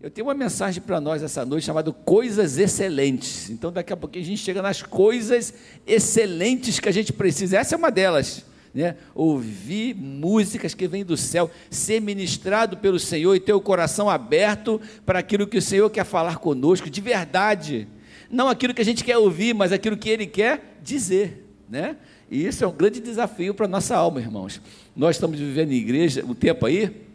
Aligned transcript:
Eu 0.00 0.08
tenho 0.08 0.28
uma 0.28 0.34
mensagem 0.34 0.80
para 0.80 1.00
nós 1.00 1.24
essa 1.24 1.44
noite 1.44 1.64
chamada 1.64 1.90
Coisas 1.90 2.56
Excelentes. 2.56 3.50
Então, 3.50 3.72
daqui 3.72 3.92
a 3.92 3.96
pouquinho 3.96 4.24
a 4.24 4.28
gente 4.28 4.40
chega 4.40 4.62
nas 4.62 4.80
coisas 4.80 5.52
excelentes 5.84 6.78
que 6.78 6.88
a 6.88 6.92
gente 6.92 7.12
precisa. 7.12 7.58
Essa 7.58 7.74
é 7.74 7.78
uma 7.78 7.90
delas. 7.90 8.44
Né? 8.72 8.94
Ouvir 9.12 9.96
músicas 9.96 10.72
que 10.72 10.86
vêm 10.86 11.04
do 11.04 11.16
céu, 11.16 11.50
ser 11.68 12.00
ministrado 12.00 12.76
pelo 12.76 12.96
Senhor 12.96 13.34
e 13.34 13.40
ter 13.40 13.52
o 13.54 13.60
coração 13.60 14.08
aberto 14.08 14.80
para 15.04 15.18
aquilo 15.18 15.48
que 15.48 15.58
o 15.58 15.62
Senhor 15.62 15.90
quer 15.90 16.04
falar 16.04 16.36
conosco, 16.36 16.88
de 16.88 17.00
verdade. 17.00 17.88
Não 18.30 18.48
aquilo 18.48 18.74
que 18.74 18.82
a 18.82 18.84
gente 18.84 19.02
quer 19.02 19.18
ouvir, 19.18 19.52
mas 19.52 19.72
aquilo 19.72 19.96
que 19.96 20.08
Ele 20.08 20.28
quer 20.28 20.78
dizer. 20.80 21.44
Né? 21.68 21.96
E 22.30 22.46
isso 22.46 22.62
é 22.62 22.68
um 22.68 22.72
grande 22.72 23.00
desafio 23.00 23.52
para 23.52 23.66
a 23.66 23.68
nossa 23.68 23.96
alma, 23.96 24.20
irmãos. 24.20 24.60
Nós 24.94 25.16
estamos 25.16 25.40
vivendo 25.40 25.72
em 25.72 25.76
igreja 25.76 26.24
um 26.24 26.34
tempo 26.34 26.66
aí 26.66 27.07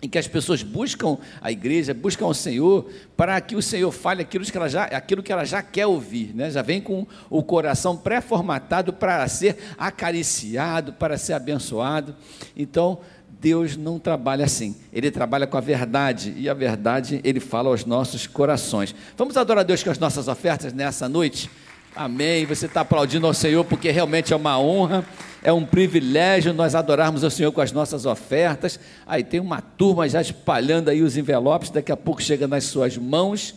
em 0.00 0.08
que 0.08 0.18
as 0.18 0.28
pessoas 0.28 0.62
buscam 0.62 1.18
a 1.40 1.50
igreja, 1.50 1.92
buscam 1.92 2.26
o 2.26 2.34
Senhor, 2.34 2.88
para 3.16 3.40
que 3.40 3.56
o 3.56 3.62
Senhor 3.62 3.90
fale 3.90 4.22
aquilo 4.22 4.44
que 4.44 4.56
ela 4.56 4.68
já, 4.68 4.84
aquilo 4.84 5.22
que 5.22 5.32
ela 5.32 5.44
já 5.44 5.60
quer 5.60 5.86
ouvir, 5.86 6.34
né? 6.34 6.50
já 6.50 6.62
vem 6.62 6.80
com 6.80 7.06
o 7.28 7.42
coração 7.42 7.96
pré-formatado 7.96 8.92
para 8.92 9.26
ser 9.26 9.56
acariciado, 9.76 10.92
para 10.92 11.18
ser 11.18 11.32
abençoado. 11.32 12.14
Então, 12.56 13.00
Deus 13.40 13.76
não 13.76 13.98
trabalha 13.98 14.44
assim, 14.44 14.76
Ele 14.92 15.10
trabalha 15.10 15.46
com 15.46 15.56
a 15.56 15.60
verdade, 15.60 16.34
e 16.36 16.48
a 16.48 16.54
verdade 16.54 17.20
Ele 17.22 17.40
fala 17.40 17.68
aos 17.68 17.84
nossos 17.84 18.26
corações. 18.26 18.94
Vamos 19.16 19.36
adorar 19.36 19.62
a 19.62 19.66
Deus 19.66 19.82
com 19.82 19.90
as 19.90 19.98
nossas 19.98 20.28
ofertas 20.28 20.72
nessa 20.72 21.08
noite? 21.08 21.50
Amém. 21.94 22.46
Você 22.46 22.66
está 22.66 22.82
aplaudindo 22.82 23.26
ao 23.26 23.34
Senhor 23.34 23.64
porque 23.64 23.90
realmente 23.90 24.32
é 24.32 24.36
uma 24.36 24.58
honra, 24.58 25.04
é 25.42 25.52
um 25.52 25.64
privilégio 25.64 26.52
nós 26.52 26.74
adorarmos 26.74 27.22
o 27.22 27.30
Senhor 27.30 27.52
com 27.52 27.60
as 27.60 27.72
nossas 27.72 28.06
ofertas. 28.06 28.78
Aí 29.06 29.24
tem 29.24 29.40
uma 29.40 29.60
turma 29.60 30.08
já 30.08 30.20
espalhando 30.20 30.90
aí 30.90 31.02
os 31.02 31.16
envelopes, 31.16 31.70
daqui 31.70 31.90
a 31.90 31.96
pouco 31.96 32.22
chega 32.22 32.46
nas 32.46 32.64
suas 32.64 32.96
mãos. 32.96 33.54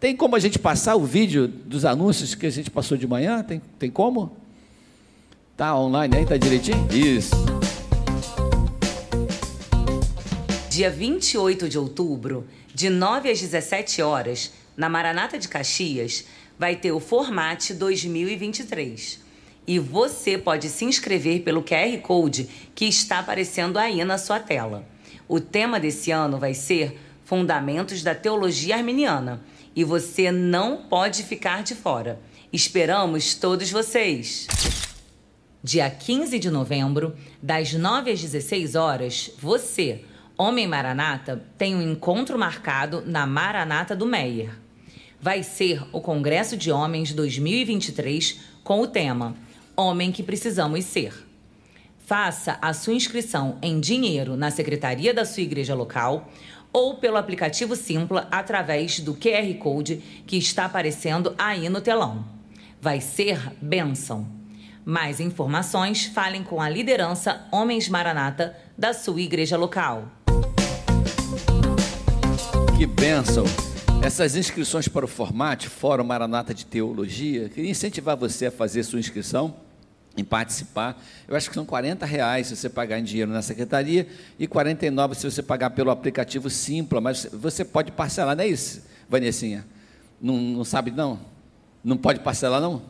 Tem 0.00 0.16
como 0.16 0.36
a 0.36 0.38
gente 0.38 0.58
passar 0.58 0.96
o 0.96 1.04
vídeo 1.04 1.48
dos 1.48 1.84
anúncios 1.84 2.34
que 2.34 2.46
a 2.46 2.50
gente 2.50 2.70
passou 2.70 2.96
de 2.96 3.06
manhã? 3.06 3.42
Tem, 3.42 3.62
tem 3.78 3.90
como? 3.90 4.36
Tá 5.56 5.76
online 5.78 6.16
aí, 6.16 6.26
tá 6.26 6.36
direitinho? 6.36 6.86
Isso. 6.90 7.34
Dia 10.68 10.90
28 10.90 11.68
de 11.68 11.78
outubro, 11.78 12.44
de 12.74 12.90
9 12.90 13.30
às 13.30 13.40
17 13.40 14.02
horas, 14.02 14.50
na 14.76 14.88
Maranata 14.88 15.38
de 15.38 15.46
Caxias, 15.46 16.24
vai 16.58 16.76
ter 16.76 16.92
o 16.92 17.00
Formate 17.00 17.74
2023. 17.74 19.22
E 19.66 19.78
você 19.78 20.36
pode 20.36 20.68
se 20.68 20.84
inscrever 20.84 21.42
pelo 21.42 21.62
QR 21.62 21.98
Code 22.02 22.48
que 22.74 22.84
está 22.84 23.18
aparecendo 23.18 23.78
aí 23.78 24.04
na 24.04 24.18
sua 24.18 24.38
tela. 24.38 24.86
O 25.26 25.40
tema 25.40 25.80
desse 25.80 26.10
ano 26.10 26.38
vai 26.38 26.52
ser 26.54 27.00
Fundamentos 27.24 28.02
da 28.02 28.14
Teologia 28.14 28.76
Arminiana. 28.76 29.42
E 29.74 29.82
você 29.82 30.30
não 30.30 30.82
pode 30.82 31.22
ficar 31.22 31.62
de 31.62 31.74
fora. 31.74 32.20
Esperamos 32.52 33.34
todos 33.34 33.70
vocês! 33.70 34.46
Dia 35.62 35.88
15 35.88 36.38
de 36.38 36.50
novembro, 36.50 37.16
das 37.42 37.72
9 37.72 38.10
às 38.10 38.20
16 38.20 38.74
horas, 38.74 39.30
você, 39.38 40.04
homem 40.36 40.68
Maranata, 40.68 41.42
tem 41.56 41.74
um 41.74 41.80
encontro 41.80 42.38
marcado 42.38 43.02
na 43.06 43.26
Maranata 43.26 43.96
do 43.96 44.04
Meyer 44.04 44.63
vai 45.24 45.42
ser 45.42 45.82
o 45.90 46.02
Congresso 46.02 46.54
de 46.54 46.70
Homens 46.70 47.14
2023 47.14 48.40
com 48.62 48.82
o 48.82 48.86
tema 48.86 49.34
Homem 49.74 50.12
que 50.12 50.22
Precisamos 50.22 50.84
Ser. 50.84 51.14
Faça 52.04 52.58
a 52.60 52.74
sua 52.74 52.92
inscrição 52.92 53.56
em 53.62 53.80
dinheiro 53.80 54.36
na 54.36 54.50
secretaria 54.50 55.14
da 55.14 55.24
sua 55.24 55.42
igreja 55.42 55.74
local 55.74 56.30
ou 56.70 56.96
pelo 56.96 57.16
aplicativo 57.16 57.74
Simpla 57.74 58.28
através 58.30 59.00
do 59.00 59.14
QR 59.14 59.50
Code 59.58 59.96
que 60.26 60.36
está 60.36 60.66
aparecendo 60.66 61.34
aí 61.38 61.70
no 61.70 61.80
telão. 61.80 62.22
Vai 62.78 63.00
ser 63.00 63.40
bênção. 63.62 64.28
Mais 64.84 65.20
informações, 65.20 66.04
falem 66.04 66.44
com 66.44 66.60
a 66.60 66.68
liderança 66.68 67.48
Homens 67.50 67.88
Maranata 67.88 68.54
da 68.76 68.92
sua 68.92 69.22
igreja 69.22 69.56
local. 69.56 70.06
Que 72.76 72.84
bênção! 72.84 73.46
Essas 74.04 74.36
inscrições 74.36 74.86
para 74.86 75.06
o 75.06 75.08
Formate, 75.08 75.66
Fórum 75.66 76.04
Maranata 76.04 76.52
de 76.52 76.66
Teologia, 76.66 77.48
queria 77.48 77.70
incentivar 77.70 78.14
você 78.14 78.44
a 78.44 78.50
fazer 78.50 78.82
sua 78.82 79.00
inscrição, 79.00 79.56
em 80.14 80.22
participar. 80.22 81.02
Eu 81.26 81.34
acho 81.34 81.48
que 81.48 81.54
são 81.54 81.64
40 81.64 82.04
reais 82.04 82.48
se 82.48 82.54
você 82.54 82.68
pagar 82.68 82.98
em 82.98 83.02
dinheiro 83.02 83.32
na 83.32 83.40
secretaria 83.40 84.06
e 84.38 84.46
49 84.46 85.14
se 85.14 85.24
você 85.30 85.42
pagar 85.42 85.70
pelo 85.70 85.90
aplicativo 85.90 86.50
Simpla, 86.50 87.00
mas 87.00 87.26
você 87.32 87.64
pode 87.64 87.92
parcelar, 87.92 88.36
não 88.36 88.44
é 88.44 88.46
isso, 88.46 88.82
Vanessinha? 89.08 89.64
Não, 90.20 90.36
não 90.36 90.64
sabe 90.66 90.90
não? 90.90 91.18
Não 91.82 91.96
pode 91.96 92.20
parcelar 92.20 92.60
não? 92.60 92.82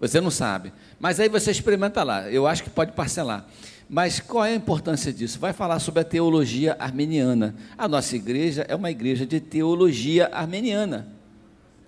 Você 0.00 0.20
não 0.20 0.30
sabe. 0.30 0.72
Mas 0.98 1.18
aí 1.20 1.28
você 1.28 1.50
experimenta 1.50 2.02
lá. 2.02 2.30
Eu 2.30 2.46
acho 2.46 2.62
que 2.62 2.70
pode 2.70 2.92
parcelar. 2.92 3.46
Mas 3.88 4.20
qual 4.20 4.44
é 4.44 4.52
a 4.52 4.54
importância 4.54 5.12
disso? 5.12 5.38
Vai 5.38 5.52
falar 5.52 5.78
sobre 5.78 6.00
a 6.00 6.04
teologia 6.04 6.76
armeniana. 6.78 7.54
A 7.76 7.86
nossa 7.86 8.16
igreja 8.16 8.64
é 8.68 8.74
uma 8.74 8.90
igreja 8.90 9.26
de 9.26 9.40
teologia 9.40 10.30
armeniana. 10.32 11.08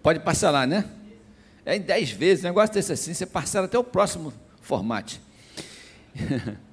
Pode 0.03 0.21
parcelar, 0.21 0.66
né? 0.66 0.84
É 1.65 1.77
em 1.77 1.81
dez 1.81 2.11
vezes, 2.11 2.45
o 2.45 2.47
negócio 2.47 2.75
desse 2.75 2.93
assim, 2.93 3.12
você 3.12 3.27
parcela 3.27 3.66
até 3.66 3.78
o 3.78 3.83
próximo 3.83 4.33
formato. 4.61 5.19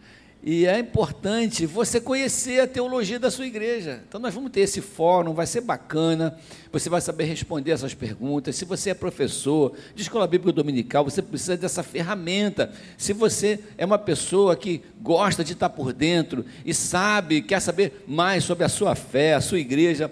E 0.46 0.66
é 0.66 0.78
importante 0.78 1.66
você 1.66 2.02
conhecer 2.02 2.60
a 2.60 2.68
teologia 2.68 3.18
da 3.18 3.32
sua 3.32 3.48
igreja. 3.48 4.04
Então, 4.06 4.20
nós 4.20 4.34
vamos 4.34 4.52
ter 4.52 4.60
esse 4.60 4.82
fórum, 4.82 5.34
vai 5.34 5.48
ser 5.48 5.62
bacana. 5.62 6.38
Você 6.70 6.90
vai 6.90 7.00
saber 7.00 7.24
responder 7.24 7.72
essas 7.72 7.94
perguntas. 7.94 8.58
Se 8.58 8.66
você 8.66 8.90
é 8.90 8.94
professor 8.94 9.72
de 9.96 10.02
escola 10.02 10.28
bíblica 10.28 10.52
dominical, 10.52 11.06
você 11.06 11.22
precisa 11.22 11.56
dessa 11.56 11.82
ferramenta. 11.82 12.74
Se 12.98 13.14
você 13.14 13.58
é 13.78 13.86
uma 13.86 13.98
pessoa 13.98 14.54
que 14.54 14.82
gosta 15.02 15.46
de 15.46 15.54
estar 15.54 15.70
por 15.70 15.94
dentro 15.94 16.44
e 16.66 16.74
sabe, 16.74 17.42
quer 17.42 17.62
saber 17.62 18.04
mais 18.06 18.44
sobre 18.44 18.66
a 18.66 18.70
sua 18.70 18.96
fé, 18.96 19.36
a 19.36 19.42
sua 19.42 19.60
igreja, 19.60 20.12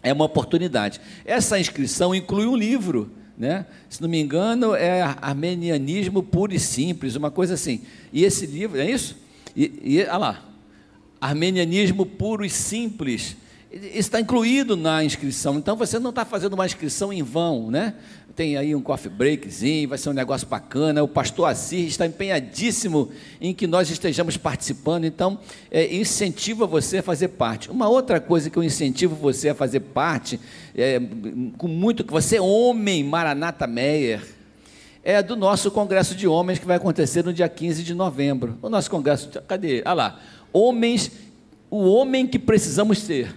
é 0.00 0.12
uma 0.12 0.26
oportunidade. 0.26 1.00
Essa 1.24 1.58
inscrição 1.58 2.14
inclui 2.14 2.46
um 2.46 2.54
livro. 2.54 3.10
Né? 3.36 3.66
Se 3.88 4.00
não 4.00 4.08
me 4.08 4.20
engano, 4.20 4.76
é 4.76 5.02
Armenianismo 5.02 6.22
Puro 6.22 6.54
e 6.54 6.60
Simples, 6.60 7.16
uma 7.16 7.32
coisa 7.32 7.54
assim. 7.54 7.82
E 8.12 8.22
esse 8.22 8.46
livro, 8.46 8.80
é 8.80 8.88
isso? 8.88 9.25
E, 9.56 9.80
e 9.82 10.00
olha 10.02 10.16
lá, 10.18 10.44
armenianismo 11.20 12.04
puro 12.04 12.44
e 12.44 12.50
simples, 12.50 13.36
está 13.72 14.20
incluído 14.20 14.76
na 14.76 15.02
inscrição. 15.02 15.56
Então 15.56 15.76
você 15.76 15.98
não 15.98 16.10
está 16.10 16.24
fazendo 16.24 16.52
uma 16.52 16.66
inscrição 16.66 17.12
em 17.12 17.22
vão, 17.22 17.70
né? 17.70 17.94
Tem 18.34 18.54
aí 18.58 18.74
um 18.74 18.82
coffee 18.82 19.10
breakzinho, 19.10 19.88
vai 19.88 19.96
ser 19.96 20.10
um 20.10 20.12
negócio 20.12 20.46
bacana. 20.46 21.02
O 21.02 21.08
pastor 21.08 21.48
Assis 21.48 21.86
está 21.86 22.06
empenhadíssimo 22.06 23.10
em 23.40 23.54
que 23.54 23.66
nós 23.66 23.88
estejamos 23.88 24.36
participando. 24.36 25.06
Então, 25.06 25.38
é, 25.70 25.96
incentiva 25.96 26.66
você 26.66 26.98
a 26.98 27.02
fazer 27.02 27.28
parte. 27.28 27.70
Uma 27.70 27.88
outra 27.88 28.20
coisa 28.20 28.50
que 28.50 28.58
eu 28.58 28.62
incentivo 28.62 29.14
você 29.14 29.48
a 29.48 29.54
fazer 29.54 29.80
parte, 29.80 30.38
é, 30.74 31.00
com 31.56 31.66
muito 31.66 32.04
que 32.04 32.12
você 32.12 32.36
é 32.36 32.42
homem, 32.42 33.02
Maranata 33.02 33.66
Meyer, 33.66 34.35
é 35.06 35.22
do 35.22 35.36
nosso 35.36 35.70
Congresso 35.70 36.16
de 36.16 36.26
Homens 36.26 36.58
que 36.58 36.66
vai 36.66 36.78
acontecer 36.78 37.24
no 37.24 37.32
dia 37.32 37.48
15 37.48 37.84
de 37.84 37.94
novembro. 37.94 38.58
O 38.60 38.68
nosso 38.68 38.90
Congresso, 38.90 39.30
cadê? 39.46 39.80
Ah 39.84 39.92
lá, 39.92 40.18
homens, 40.52 41.12
o 41.70 41.84
homem 41.84 42.26
que 42.26 42.40
precisamos 42.40 42.98
ser. 42.98 43.32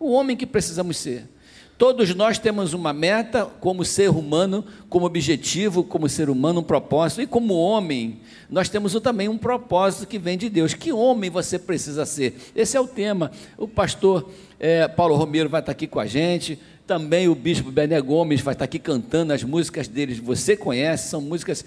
O 0.00 0.12
homem 0.12 0.34
que 0.34 0.46
precisamos 0.46 0.96
ser. 0.96 1.28
Todos 1.76 2.14
nós 2.14 2.38
temos 2.38 2.72
uma 2.72 2.94
meta 2.94 3.44
como 3.44 3.84
ser 3.84 4.08
humano, 4.08 4.64
como 4.88 5.04
objetivo, 5.04 5.84
como 5.84 6.08
ser 6.08 6.30
humano, 6.30 6.60
um 6.60 6.62
propósito, 6.64 7.20
e 7.20 7.26
como 7.26 7.54
homem, 7.54 8.20
nós 8.48 8.70
temos 8.70 8.98
também 9.00 9.28
um 9.28 9.36
propósito 9.36 10.06
que 10.06 10.18
vem 10.18 10.38
de 10.38 10.48
Deus. 10.48 10.72
Que 10.72 10.92
homem 10.92 11.28
você 11.28 11.58
precisa 11.58 12.06
ser? 12.06 12.36
Esse 12.56 12.74
é 12.74 12.80
o 12.80 12.86
tema. 12.86 13.30
O 13.58 13.68
pastor 13.68 14.30
é, 14.58 14.88
Paulo 14.88 15.14
Romero 15.16 15.50
vai 15.50 15.60
estar 15.60 15.72
aqui 15.72 15.86
com 15.86 16.00
a 16.00 16.06
gente. 16.06 16.58
Também 16.86 17.28
o 17.28 17.34
bispo 17.34 17.70
Bené 17.70 18.00
Gomes 18.00 18.40
vai 18.40 18.54
estar 18.54 18.64
aqui 18.64 18.78
cantando 18.78 19.32
as 19.32 19.44
músicas 19.44 19.86
deles, 19.86 20.18
você 20.18 20.56
conhece, 20.56 21.08
são 21.08 21.20
músicas 21.20 21.64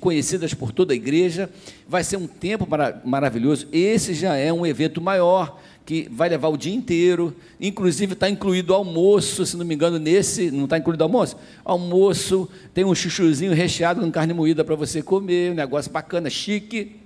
conhecidas 0.00 0.54
por 0.54 0.72
toda 0.72 0.94
a 0.94 0.96
igreja. 0.96 1.50
Vai 1.86 2.02
ser 2.02 2.16
um 2.16 2.26
tempo 2.26 2.66
maravilhoso. 3.04 3.68
Esse 3.70 4.14
já 4.14 4.34
é 4.34 4.50
um 4.50 4.64
evento 4.64 5.00
maior, 5.00 5.60
que 5.84 6.08
vai 6.10 6.28
levar 6.30 6.48
o 6.48 6.56
dia 6.56 6.74
inteiro. 6.74 7.36
Inclusive 7.60 8.14
está 8.14 8.30
incluído 8.30 8.72
almoço, 8.72 9.44
se 9.44 9.56
não 9.58 9.64
me 9.64 9.74
engano, 9.74 9.98
nesse. 9.98 10.50
Não 10.50 10.64
está 10.64 10.78
incluído 10.78 11.04
almoço? 11.04 11.36
Almoço, 11.62 12.48
tem 12.72 12.84
um 12.84 12.94
chuchuzinho 12.94 13.52
recheado 13.52 14.00
com 14.00 14.10
carne 14.10 14.32
moída 14.32 14.64
para 14.64 14.74
você 14.74 15.02
comer, 15.02 15.52
um 15.52 15.54
negócio 15.54 15.92
bacana, 15.92 16.30
chique. 16.30 16.96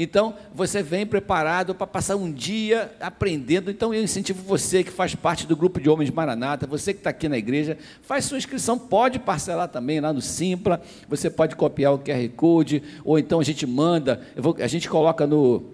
Então, 0.00 0.36
você 0.54 0.80
vem 0.80 1.04
preparado 1.04 1.74
para 1.74 1.84
passar 1.84 2.14
um 2.14 2.30
dia 2.30 2.92
aprendendo. 3.00 3.68
Então, 3.68 3.92
eu 3.92 4.00
incentivo 4.00 4.40
você 4.44 4.84
que 4.84 4.92
faz 4.92 5.16
parte 5.16 5.44
do 5.44 5.56
grupo 5.56 5.80
de 5.80 5.90
Homens 5.90 6.08
Maranata, 6.08 6.68
você 6.68 6.94
que 6.94 7.00
está 7.00 7.10
aqui 7.10 7.28
na 7.28 7.36
igreja, 7.36 7.76
faz 8.02 8.24
sua 8.24 8.38
inscrição, 8.38 8.78
pode 8.78 9.18
parcelar 9.18 9.66
também 9.66 9.98
lá 9.98 10.12
no 10.12 10.20
Simpla, 10.20 10.80
você 11.08 11.28
pode 11.28 11.56
copiar 11.56 11.92
o 11.92 11.98
QR 11.98 12.28
Code, 12.36 12.80
ou 13.04 13.18
então 13.18 13.40
a 13.40 13.42
gente 13.42 13.66
manda, 13.66 14.20
vou, 14.36 14.56
a 14.60 14.68
gente 14.68 14.88
coloca 14.88 15.26
no, 15.26 15.64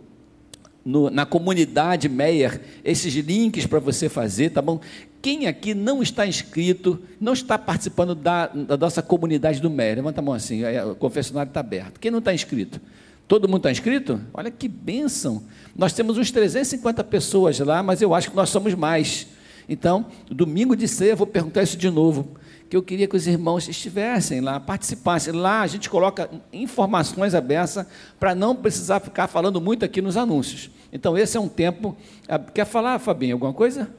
no, 0.82 1.10
na 1.10 1.26
comunidade 1.26 2.08
Meyer 2.08 2.62
esses 2.82 3.12
links 3.12 3.66
para 3.66 3.78
você 3.78 4.08
fazer, 4.08 4.48
tá 4.48 4.62
bom? 4.62 4.80
Quem 5.20 5.46
aqui 5.46 5.74
não 5.74 6.02
está 6.02 6.26
inscrito, 6.26 6.98
não 7.20 7.34
está 7.34 7.58
participando 7.58 8.14
da, 8.14 8.46
da 8.46 8.78
nossa 8.78 9.02
comunidade 9.02 9.60
do 9.60 9.68
Meyer? 9.68 9.96
Levanta 9.96 10.22
a 10.22 10.24
mão 10.24 10.32
assim, 10.32 10.62
o 10.90 10.94
confessionário 10.94 11.50
está 11.50 11.60
aberto. 11.60 12.00
Quem 12.00 12.10
não 12.10 12.20
está 12.20 12.32
inscrito? 12.32 12.80
Todo 13.26 13.48
mundo 13.48 13.58
está 13.58 13.70
inscrito? 13.70 14.20
Olha 14.32 14.50
que 14.50 14.68
bênção. 14.68 15.44
Nós 15.74 15.92
temos 15.92 16.18
uns 16.18 16.30
350 16.30 17.02
pessoas 17.04 17.58
lá, 17.58 17.82
mas 17.82 18.02
eu 18.02 18.14
acho 18.14 18.30
que 18.30 18.36
nós 18.36 18.50
somos 18.50 18.74
mais. 18.74 19.26
Então, 19.68 20.06
domingo 20.30 20.76
de 20.76 20.86
ceia, 20.86 21.16
vou 21.16 21.26
perguntar 21.26 21.62
isso 21.62 21.76
de 21.76 21.88
novo 21.88 22.36
que 22.68 22.76
eu 22.76 22.82
queria 22.82 23.06
que 23.06 23.16
os 23.16 23.26
irmãos 23.26 23.68
estivessem 23.68 24.40
lá, 24.40 24.58
participassem. 24.58 25.32
Lá 25.32 25.60
a 25.60 25.66
gente 25.66 25.88
coloca 25.88 26.28
informações 26.52 27.34
abertas 27.34 27.86
para 28.18 28.34
não 28.34 28.56
precisar 28.56 29.00
ficar 29.00 29.26
falando 29.26 29.60
muito 29.60 29.84
aqui 29.84 30.02
nos 30.02 30.16
anúncios. 30.16 30.70
Então, 30.92 31.16
esse 31.16 31.36
é 31.36 31.40
um 31.40 31.48
tempo. 31.48 31.96
Ah, 32.28 32.38
quer 32.38 32.66
falar, 32.66 32.98
Fabinho, 32.98 33.34
alguma 33.34 33.52
coisa? 33.52 33.90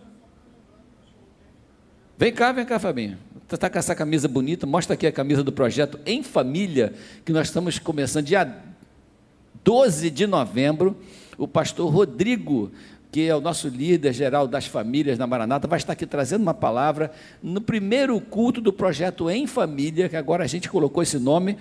Vem 2.17 2.33
cá, 2.33 2.51
vem 2.51 2.65
cá, 2.65 2.79
Fabinho. 2.79 3.17
Você 3.47 3.55
está 3.55 3.69
com 3.69 3.77
essa 3.77 3.93
camisa 3.93 4.27
bonita, 4.27 4.65
mostra 4.65 4.93
aqui 4.93 5.05
a 5.05 5.11
camisa 5.11 5.43
do 5.43 5.51
projeto 5.51 5.99
Em 6.05 6.23
Família, 6.23 6.93
que 7.23 7.31
nós 7.31 7.47
estamos 7.47 7.77
começando 7.77 8.25
dia 8.25 8.43
12 9.65 10.11
de 10.11 10.27
novembro. 10.27 10.95
O 11.39 11.47
pastor 11.47 11.91
Rodrigo 11.91 12.71
que 13.15 13.29
é 13.29 13.33
o 13.33 13.39
nosso 13.39 13.69
líder 13.69 14.11
geral 14.11 14.45
das 14.45 14.65
famílias 14.65 15.17
na 15.17 15.25
Maranata, 15.25 15.69
vai 15.69 15.77
estar 15.77 15.93
aqui 15.93 16.05
trazendo 16.05 16.41
uma 16.41 16.53
palavra 16.53 17.13
no 17.41 17.61
primeiro 17.61 18.19
culto 18.19 18.59
do 18.59 18.73
projeto 18.73 19.29
Em 19.29 19.47
Família, 19.47 20.09
que 20.09 20.17
agora 20.17 20.43
a 20.43 20.47
gente 20.47 20.69
colocou 20.69 21.01
esse 21.01 21.17
nome, 21.17 21.55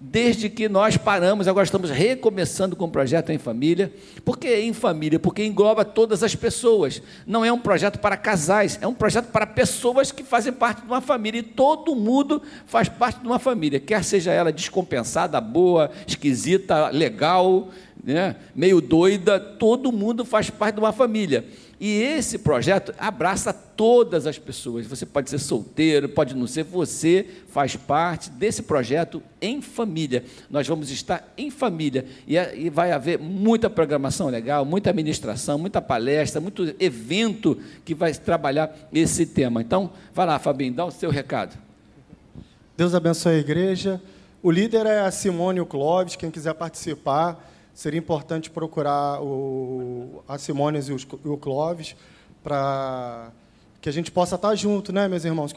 desde 0.00 0.48
que 0.48 0.66
nós 0.66 0.96
paramos, 0.96 1.46
agora 1.46 1.64
estamos 1.64 1.90
recomeçando 1.90 2.74
com 2.74 2.86
o 2.86 2.90
projeto 2.90 3.30
Em 3.30 3.38
Família. 3.38 3.92
Por 4.24 4.38
que 4.38 4.48
Em 4.48 4.72
Família? 4.72 5.18
Porque 5.18 5.44
engloba 5.44 5.84
todas 5.84 6.22
as 6.22 6.34
pessoas. 6.34 7.02
Não 7.26 7.44
é 7.44 7.52
um 7.52 7.58
projeto 7.58 7.98
para 7.98 8.16
casais, 8.16 8.78
é 8.80 8.86
um 8.86 8.94
projeto 8.94 9.26
para 9.26 9.46
pessoas 9.46 10.10
que 10.10 10.24
fazem 10.24 10.52
parte 10.52 10.80
de 10.80 10.86
uma 10.86 11.02
família. 11.02 11.40
E 11.40 11.42
todo 11.42 11.94
mundo 11.94 12.40
faz 12.64 12.88
parte 12.88 13.20
de 13.20 13.26
uma 13.26 13.38
família, 13.38 13.78
quer 13.78 14.02
seja 14.02 14.32
ela 14.32 14.50
descompensada, 14.50 15.38
boa, 15.40 15.90
esquisita, 16.06 16.88
legal 16.88 17.68
né, 18.04 18.36
meio 18.54 18.80
doida, 18.80 19.38
todo 19.38 19.92
mundo 19.92 20.24
faz 20.24 20.50
parte 20.50 20.76
de 20.76 20.80
uma 20.80 20.92
família. 20.92 21.44
E 21.80 22.02
esse 22.02 22.36
projeto 22.36 22.94
abraça 22.98 23.54
todas 23.54 24.26
as 24.26 24.38
pessoas. 24.38 24.86
Você 24.86 25.06
pode 25.06 25.30
ser 25.30 25.38
solteiro, 25.38 26.10
pode 26.10 26.36
não 26.36 26.46
ser, 26.46 26.62
você 26.62 27.26
faz 27.48 27.74
parte 27.74 28.28
desse 28.28 28.62
projeto 28.62 29.22
em 29.40 29.62
família. 29.62 30.22
Nós 30.50 30.68
vamos 30.68 30.90
estar 30.90 31.32
em 31.38 31.50
família 31.50 32.04
e, 32.26 32.68
vai 32.68 32.92
haver 32.92 33.18
muita 33.18 33.70
programação 33.70 34.28
legal, 34.28 34.62
muita 34.66 34.90
administração, 34.90 35.56
muita 35.56 35.80
palestra, 35.80 36.38
muito 36.38 36.74
evento 36.78 37.58
que 37.82 37.94
vai 37.94 38.12
trabalhar 38.12 38.76
esse 38.92 39.24
tema. 39.24 39.62
Então, 39.62 39.90
vai 40.12 40.26
lá, 40.26 40.38
Fabinho, 40.38 40.74
dá 40.74 40.84
o 40.84 40.90
seu 40.90 41.08
recado. 41.08 41.56
Deus 42.76 42.94
abençoe 42.94 43.36
a 43.36 43.38
igreja. 43.38 44.02
O 44.42 44.50
líder 44.50 44.84
é 44.84 45.00
a 45.00 45.10
Simone 45.10 45.64
Clóvis, 45.64 46.14
quem 46.14 46.30
quiser 46.30 46.52
participar 46.52 47.50
seria 47.80 47.98
importante 47.98 48.50
procurar 48.50 49.22
o, 49.22 50.22
a 50.28 50.36
Simones 50.36 50.90
e, 50.90 50.92
e 50.92 51.28
o 51.28 51.38
Clóvis 51.38 51.96
para 52.42 53.32
que 53.80 53.88
a 53.88 53.92
gente 53.92 54.12
possa 54.12 54.34
estar 54.34 54.54
junto, 54.54 54.92
né, 54.92 55.08
meus 55.08 55.24
irmãos, 55.24 55.54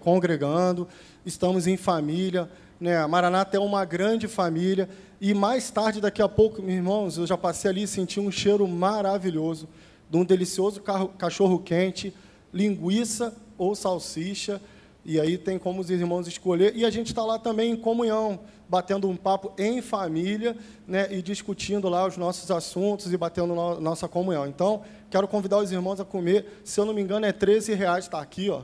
congregando, 0.00 0.88
estamos 1.26 1.66
em 1.66 1.76
família, 1.76 2.48
né? 2.80 2.96
A 2.96 3.06
Maranata 3.06 3.58
é 3.58 3.60
uma 3.60 3.84
grande 3.84 4.26
família 4.26 4.88
e 5.20 5.34
mais 5.34 5.70
tarde, 5.70 6.00
daqui 6.00 6.22
a 6.22 6.28
pouco, 6.30 6.62
meus 6.62 6.76
irmãos, 6.76 7.18
eu 7.18 7.26
já 7.26 7.36
passei 7.36 7.70
ali 7.70 7.82
e 7.82 7.86
senti 7.86 8.18
um 8.18 8.30
cheiro 8.30 8.66
maravilhoso 8.66 9.68
de 10.08 10.16
um 10.16 10.24
delicioso 10.24 10.80
cachorro 11.18 11.58
quente, 11.58 12.10
linguiça 12.54 13.36
ou 13.58 13.74
salsicha, 13.74 14.62
e 15.04 15.20
aí 15.20 15.36
tem 15.36 15.58
como 15.58 15.82
os 15.82 15.90
irmãos 15.90 16.26
escolher. 16.26 16.74
E 16.74 16.86
a 16.86 16.90
gente 16.90 17.08
está 17.08 17.22
lá 17.22 17.38
também 17.38 17.72
em 17.72 17.76
comunhão, 17.76 18.40
batendo 18.68 19.08
um 19.08 19.16
papo 19.16 19.52
em 19.56 19.80
família 19.80 20.56
né, 20.86 21.08
e 21.10 21.22
discutindo 21.22 21.88
lá 21.88 22.06
os 22.06 22.16
nossos 22.16 22.50
assuntos 22.50 23.12
e 23.12 23.16
batendo 23.16 23.54
no, 23.54 23.80
nossa 23.80 24.08
comunhão. 24.08 24.46
Então, 24.46 24.82
quero 25.10 25.28
convidar 25.28 25.58
os 25.58 25.70
irmãos 25.70 26.00
a 26.00 26.04
comer. 26.04 26.60
Se 26.64 26.80
eu 26.80 26.84
não 26.84 26.92
me 26.92 27.00
engano, 27.00 27.26
é 27.26 27.32
13 27.32 27.74
reais, 27.74 28.04
está 28.04 28.20
aqui, 28.20 28.50
ó, 28.50 28.62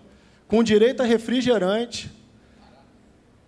com 0.48 0.62
direito 0.62 1.02
a 1.02 1.06
refrigerante. 1.06 2.10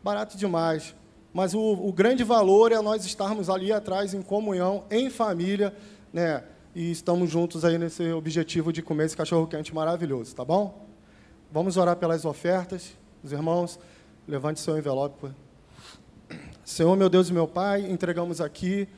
Barato 0.03 0.37
demais. 0.37 0.95
Mas 1.33 1.55
o, 1.55 1.61
o 1.61 1.93
grande 1.93 2.23
valor 2.23 2.71
é 2.71 2.81
nós 2.81 3.05
estarmos 3.05 3.51
ali 3.51 3.73
atrás 3.73 4.15
em 4.15 4.23
comunhão, 4.23 4.85
em 4.91 5.11
família, 5.11 5.75
né? 6.13 6.45
E 6.75 6.91
estamos 6.91 7.31
juntos 7.31 7.65
aí 7.65 7.79
nesse 7.79 8.13
objetivo 8.13 8.73
de 8.73 8.83
comer 8.83 9.07
esse 9.07 9.17
cachorro 9.17 9.47
quente 9.47 9.75
maravilhoso, 9.75 10.35
tá 10.35 10.45
bom? 10.45 10.87
Vamos 11.51 11.77
orar 11.77 11.97
pelas 11.97 12.25
ofertas. 12.25 12.93
Os 13.23 13.33
irmãos, 13.33 13.79
levante 14.27 14.61
seu 14.61 14.77
envelope. 14.77 15.31
Senhor, 16.65 16.97
meu 16.97 17.11
Deus 17.11 17.29
e 17.29 17.33
meu 17.33 17.47
Pai, 17.47 17.83
entregamos 17.91 18.41
aqui 18.41 18.89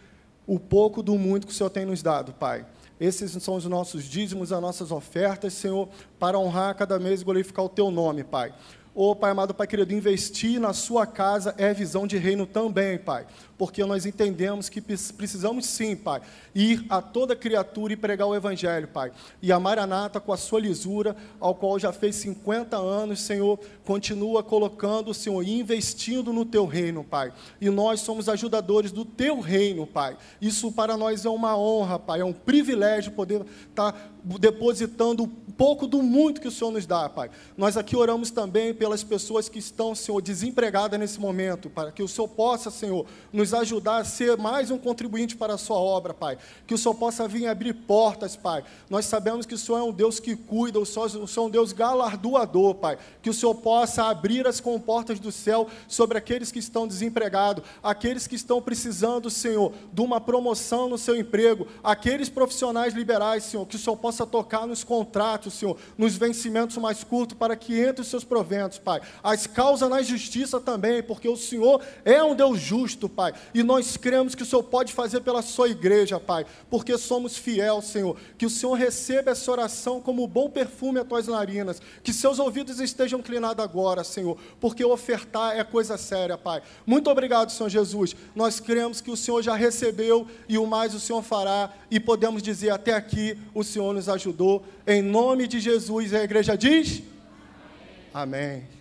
o 0.47 0.59
pouco 0.59 1.03
do 1.03 1.19
muito 1.19 1.47
que 1.47 1.53
o 1.53 1.57
Senhor 1.57 1.71
tem 1.71 1.85
nos 1.85 2.03
dado, 2.03 2.33
Pai. 2.33 2.65
Esses 3.01 3.31
são 3.43 3.57
os 3.57 3.65
nossos 3.67 4.05
dízimos, 4.05 4.53
as 4.53 4.61
nossas 4.61 4.93
ofertas, 4.93 5.53
Senhor, 5.53 5.89
para 6.19 6.39
honrar 6.39 6.77
cada 6.77 6.99
mês 6.99 7.21
e 7.21 7.25
glorificar 7.25 7.65
o 7.65 7.69
Teu 7.69 7.91
nome, 7.91 8.23
Pai. 8.23 8.55
Ô, 8.95 9.15
Pai 9.15 9.33
amado, 9.33 9.53
Pai 9.53 9.67
querido, 9.67 9.93
investir 9.93 10.61
na 10.61 10.73
sua 10.73 11.07
casa 11.07 11.55
é 11.59 11.75
visão 11.75 12.07
de 12.07 12.17
reino 12.17 12.47
também, 12.47 12.99
Pai 12.99 13.27
porque 13.58 13.85
nós 13.85 14.05
entendemos 14.05 14.69
que 14.69 14.81
precisamos 14.81 15.67
sim, 15.67 15.97
Pai, 15.97 16.20
ir 16.55 16.85
a 16.88 17.00
toda 17.00 17.35
criatura 17.35 17.93
e 17.93 17.97
pregar 17.97 18.26
o 18.26 18.35
Evangelho, 18.35 18.88
Pai. 18.88 19.12
E 19.41 19.50
a 19.50 19.58
Maranata, 19.58 20.20
com 20.20 20.32
a 20.32 20.37
sua 20.37 20.61
lisura, 20.61 21.17
ao 21.41 21.55
qual 21.55 21.79
já 21.79 21.93
fez 21.93 22.17
50 22.17 22.76
anos, 22.76 23.20
Senhor, 23.20 23.58
continua 23.85 24.43
colocando, 24.43 25.14
Senhor, 25.14 25.43
e 25.43 25.58
investindo 25.58 26.32
no 26.32 26.44
Teu 26.44 26.67
reino, 26.67 27.03
Pai. 27.03 27.32
E 27.61 27.70
nós 27.70 28.00
somos 28.00 28.29
ajudadores 28.29 28.93
do 28.93 29.05
Teu 29.05 29.41
reino, 29.41 29.87
Pai. 29.87 30.17
Isso 30.41 30.70
para 30.70 30.97
nós 30.97 31.25
é 31.25 31.31
uma 31.31 31.56
honra, 31.56 31.99
Pai, 31.99 32.20
é 32.20 32.25
um 32.25 32.32
privilégio 32.32 33.12
poder 33.12 33.44
estar 33.70 34.12
depositando 34.38 35.23
um 35.23 35.53
pouco 35.56 35.87
do 35.87 36.03
muito 36.03 36.41
que 36.41 36.49
o 36.49 36.50
Senhor 36.50 36.73
nos 36.73 36.85
dá, 36.85 37.08
Pai. 37.08 37.31
Nós 37.56 37.76
aqui 37.76 37.97
oramos 37.97 38.31
também 38.31 38.75
pelas 38.75 39.05
pessoas 39.05 39.49
que 39.49 39.58
estão, 39.58 39.94
Senhor, 39.94 40.20
desempregadas 40.20 40.99
nesse 40.99 41.20
momento, 41.20 41.70
para 41.70 41.93
que 41.93 42.03
o 42.03 42.08
Senhor 42.08 42.26
possa, 42.29 42.70
Senhor, 42.70 43.06
nos 43.32 43.45
nos 43.46 43.54
ajudar 43.54 43.98
a 43.98 44.04
ser 44.04 44.37
mais 44.37 44.72
um 44.72 44.78
contribuinte 44.78 45.37
para 45.37 45.54
a 45.54 45.58
sua 45.58 45.76
obra, 45.76 46.12
Pai. 46.12 46.37
Que 46.66 46.75
o 46.75 46.78
Senhor 46.78 46.96
possa 46.96 47.28
vir 47.28 47.46
abrir 47.46 47.72
portas, 47.72 48.34
Pai. 48.34 48.64
Nós 48.90 49.04
sabemos 49.04 49.46
que 49.46 49.54
o 49.54 49.58
Senhor 49.58 49.78
é 49.78 49.82
um 49.84 49.93
Deus 49.93 50.19
que 50.19 50.34
cuida, 50.34 50.81
o 50.81 50.84
Senhor, 50.84 51.08
é 51.08 51.40
um 51.40 51.48
Deus 51.48 51.72
galardoador, 51.72 52.75
Pai. 52.75 52.98
Que 53.22 53.31
o 53.31 53.34
Senhor 53.34 53.55
possa 53.55 54.03
abrir 54.06 54.48
as 54.48 54.58
comportas 54.58 55.20
do 55.20 55.31
céu 55.31 55.69
sobre 55.86 56.19
aqueles 56.19 56.50
que 56.50 56.58
estão 56.58 56.88
desempregados, 56.88 57.62
aqueles 57.81 58.26
que 58.26 58.34
estão 58.34 58.60
precisando, 58.60 59.31
Senhor, 59.31 59.72
de 59.93 60.00
uma 60.00 60.20
promoção 60.20 60.88
no 60.88 60.98
seu 60.98 61.15
emprego, 61.15 61.69
aqueles 61.84 62.29
profissionais 62.29 62.94
liberais, 62.94 63.44
Senhor, 63.44 63.65
que 63.65 63.76
o 63.76 63.79
Senhor 63.79 63.96
possa 63.96 64.26
tocar 64.26 64.67
nos 64.67 64.82
contratos, 64.82 65.55
Senhor, 65.55 65.76
nos 65.96 66.17
vencimentos 66.17 66.76
mais 66.79 67.05
curtos, 67.05 67.38
para 67.38 67.55
que 67.55 67.79
entre 67.79 68.03
os 68.03 68.08
seus 68.08 68.24
proventos, 68.24 68.79
Pai. 68.79 69.00
As 69.22 69.46
causas 69.46 69.88
na 69.88 70.03
justiça 70.03 70.58
também, 70.58 71.00
porque 71.00 71.29
o 71.29 71.36
Senhor 71.36 71.81
é 72.05 72.20
um 72.24 72.34
Deus 72.34 72.58
justo, 72.58 73.08
Pai 73.08 73.35
e 73.55 73.62
nós 73.62 73.96
cremos 73.96 74.34
que 74.34 74.43
o 74.43 74.46
Senhor 74.46 74.62
pode 74.62 74.93
fazer 74.93 75.20
pela 75.20 75.43
sua 75.43 75.69
igreja, 75.69 76.19
Pai, 76.19 76.46
porque 76.70 76.96
somos 76.98 77.36
fiel, 77.36 77.81
Senhor. 77.82 78.16
Que 78.36 78.46
o 78.46 78.50
Senhor 78.50 78.74
receba 78.74 79.31
essa 79.31 79.50
oração 79.50 80.00
como 80.00 80.26
bom 80.26 80.50
perfume 80.50 81.00
a 81.00 81.05
tuas 81.05 81.26
narinas, 81.26 81.81
que 82.02 82.12
seus 82.12 82.38
ouvidos 82.38 82.81
estejam 82.81 83.20
inclinados 83.20 83.62
agora, 83.62 84.05
Senhor, 84.05 84.36
porque 84.60 84.84
ofertar 84.84 85.56
é 85.56 85.64
coisa 85.64 85.96
séria, 85.96 86.36
Pai. 86.36 86.62
Muito 86.86 87.10
obrigado, 87.10 87.50
Senhor 87.50 87.69
Jesus. 87.69 88.14
Nós 88.34 88.60
cremos 88.60 89.00
que 89.00 89.10
o 89.10 89.16
Senhor 89.16 89.43
já 89.43 89.55
recebeu 89.55 90.26
e 90.48 90.58
o 90.58 90.66
mais 90.66 90.94
o 90.94 91.00
Senhor 91.00 91.22
fará, 91.22 91.72
e 91.90 91.98
podemos 91.98 92.43
dizer 92.43 92.70
até 92.70 92.94
aqui 92.94 93.38
o 93.55 93.62
Senhor 93.62 93.93
nos 93.94 94.08
ajudou. 94.08 94.64
Em 94.86 95.02
nome 95.02 95.46
de 95.46 95.60
Jesus, 95.60 96.14
a 96.14 96.22
igreja 96.22 96.56
diz: 96.56 97.02
Amém. 98.12 98.36
Amém. 98.36 98.76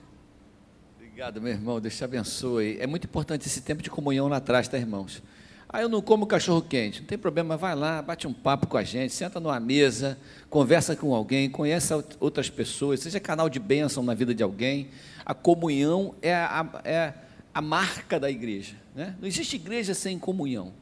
Obrigado, 1.16 1.42
meu 1.42 1.54
irmão. 1.54 1.80
Deus 1.80 1.96
te 1.96 2.04
abençoe. 2.04 2.76
É 2.78 2.86
muito 2.86 3.06
importante 3.06 3.48
esse 3.48 3.62
tempo 3.62 3.82
de 3.82 3.90
comunhão 3.90 4.28
lá 4.28 4.36
atrás, 4.36 4.68
tá, 4.68 4.78
irmãos? 4.78 5.24
Ah, 5.70 5.82
eu 5.82 5.88
não 5.88 6.02
como 6.02 6.28
cachorro 6.28 6.62
quente. 6.62 7.00
Não 7.00 7.08
tem 7.08 7.18
problema, 7.18 7.56
vai 7.56 7.74
lá, 7.74 8.02
bate 8.02 8.28
um 8.28 8.34
papo 8.34 8.68
com 8.68 8.76
a 8.76 8.84
gente, 8.84 9.14
senta 9.14 9.40
numa 9.40 9.58
mesa, 9.58 10.20
conversa 10.50 10.94
com 10.94 11.16
alguém, 11.16 11.50
conheça 11.50 12.06
outras 12.20 12.50
pessoas, 12.50 13.00
seja 13.00 13.18
canal 13.18 13.50
de 13.50 13.60
bênção 13.60 14.04
na 14.04 14.14
vida 14.14 14.36
de 14.36 14.44
alguém. 14.44 14.90
A 15.26 15.34
comunhão 15.34 16.14
é 16.22 16.34
a, 16.34 16.82
é 16.84 17.14
a 17.54 17.62
marca 17.62 18.20
da 18.20 18.30
igreja. 18.30 18.76
Né? 18.94 19.16
Não 19.18 19.26
existe 19.26 19.56
igreja 19.56 19.94
sem 19.94 20.20
comunhão. 20.20 20.74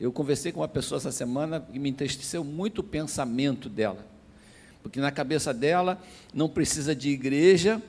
Eu 0.00 0.10
conversei 0.10 0.50
com 0.50 0.58
uma 0.58 0.66
pessoa 0.66 0.98
essa 0.98 1.12
semana 1.12 1.64
e 1.72 1.78
me 1.78 1.88
entristeceu 1.88 2.42
muito 2.42 2.80
o 2.80 2.82
pensamento 2.82 3.68
dela. 3.68 4.04
Porque 4.82 4.98
na 4.98 5.12
cabeça 5.12 5.54
dela 5.54 6.02
não 6.34 6.48
precisa 6.48 6.96
de 6.96 7.10
igreja, 7.10 7.80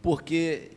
porque 0.00 0.70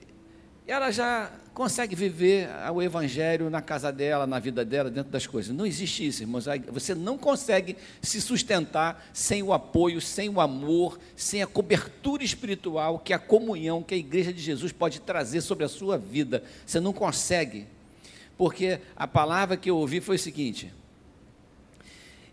ela 0.68 0.92
já 0.92 1.32
consegue 1.54 1.96
viver 1.96 2.50
o 2.74 2.82
evangelho 2.82 3.50
na 3.50 3.62
casa 3.62 3.92
dela, 3.92 4.26
na 4.26 4.40
vida 4.40 4.66
dela, 4.66 4.90
dentro 4.90 5.12
das 5.12 5.26
coisas. 5.28 5.56
Não 5.56 5.66
existe 5.66 6.08
isso, 6.08 6.24
irmãos. 6.24 6.46
Você 6.72 6.96
não 6.96 7.18
consegue 7.18 7.78
se 8.02 8.20
sustentar 8.20 9.08
sem 9.14 9.42
o 9.44 9.54
apoio, 9.54 10.02
sem 10.02 10.28
o 10.28 10.42
amor, 10.42 11.00
sem 11.16 11.42
a 11.42 11.48
cobertura 11.48 12.24
espiritual 12.24 13.00
que 13.00 13.14
a 13.14 13.20
comunhão 13.20 13.84
que 13.84 13.94
a 13.94 13.98
igreja 13.98 14.34
de 14.34 14.42
Jesus 14.42 14.72
pode 14.72 15.00
trazer 15.00 15.42
sobre 15.42 15.64
a 15.64 15.70
sua 15.70 15.98
vida. 15.98 16.44
Você 16.66 16.80
não 16.80 16.92
consegue. 16.92 17.68
Porque 18.38 18.80
a 18.96 19.08
palavra 19.08 19.56
que 19.56 19.70
eu 19.70 19.78
ouvi 19.78 20.02
foi 20.02 20.18
o 20.18 20.20
seguinte: 20.20 20.74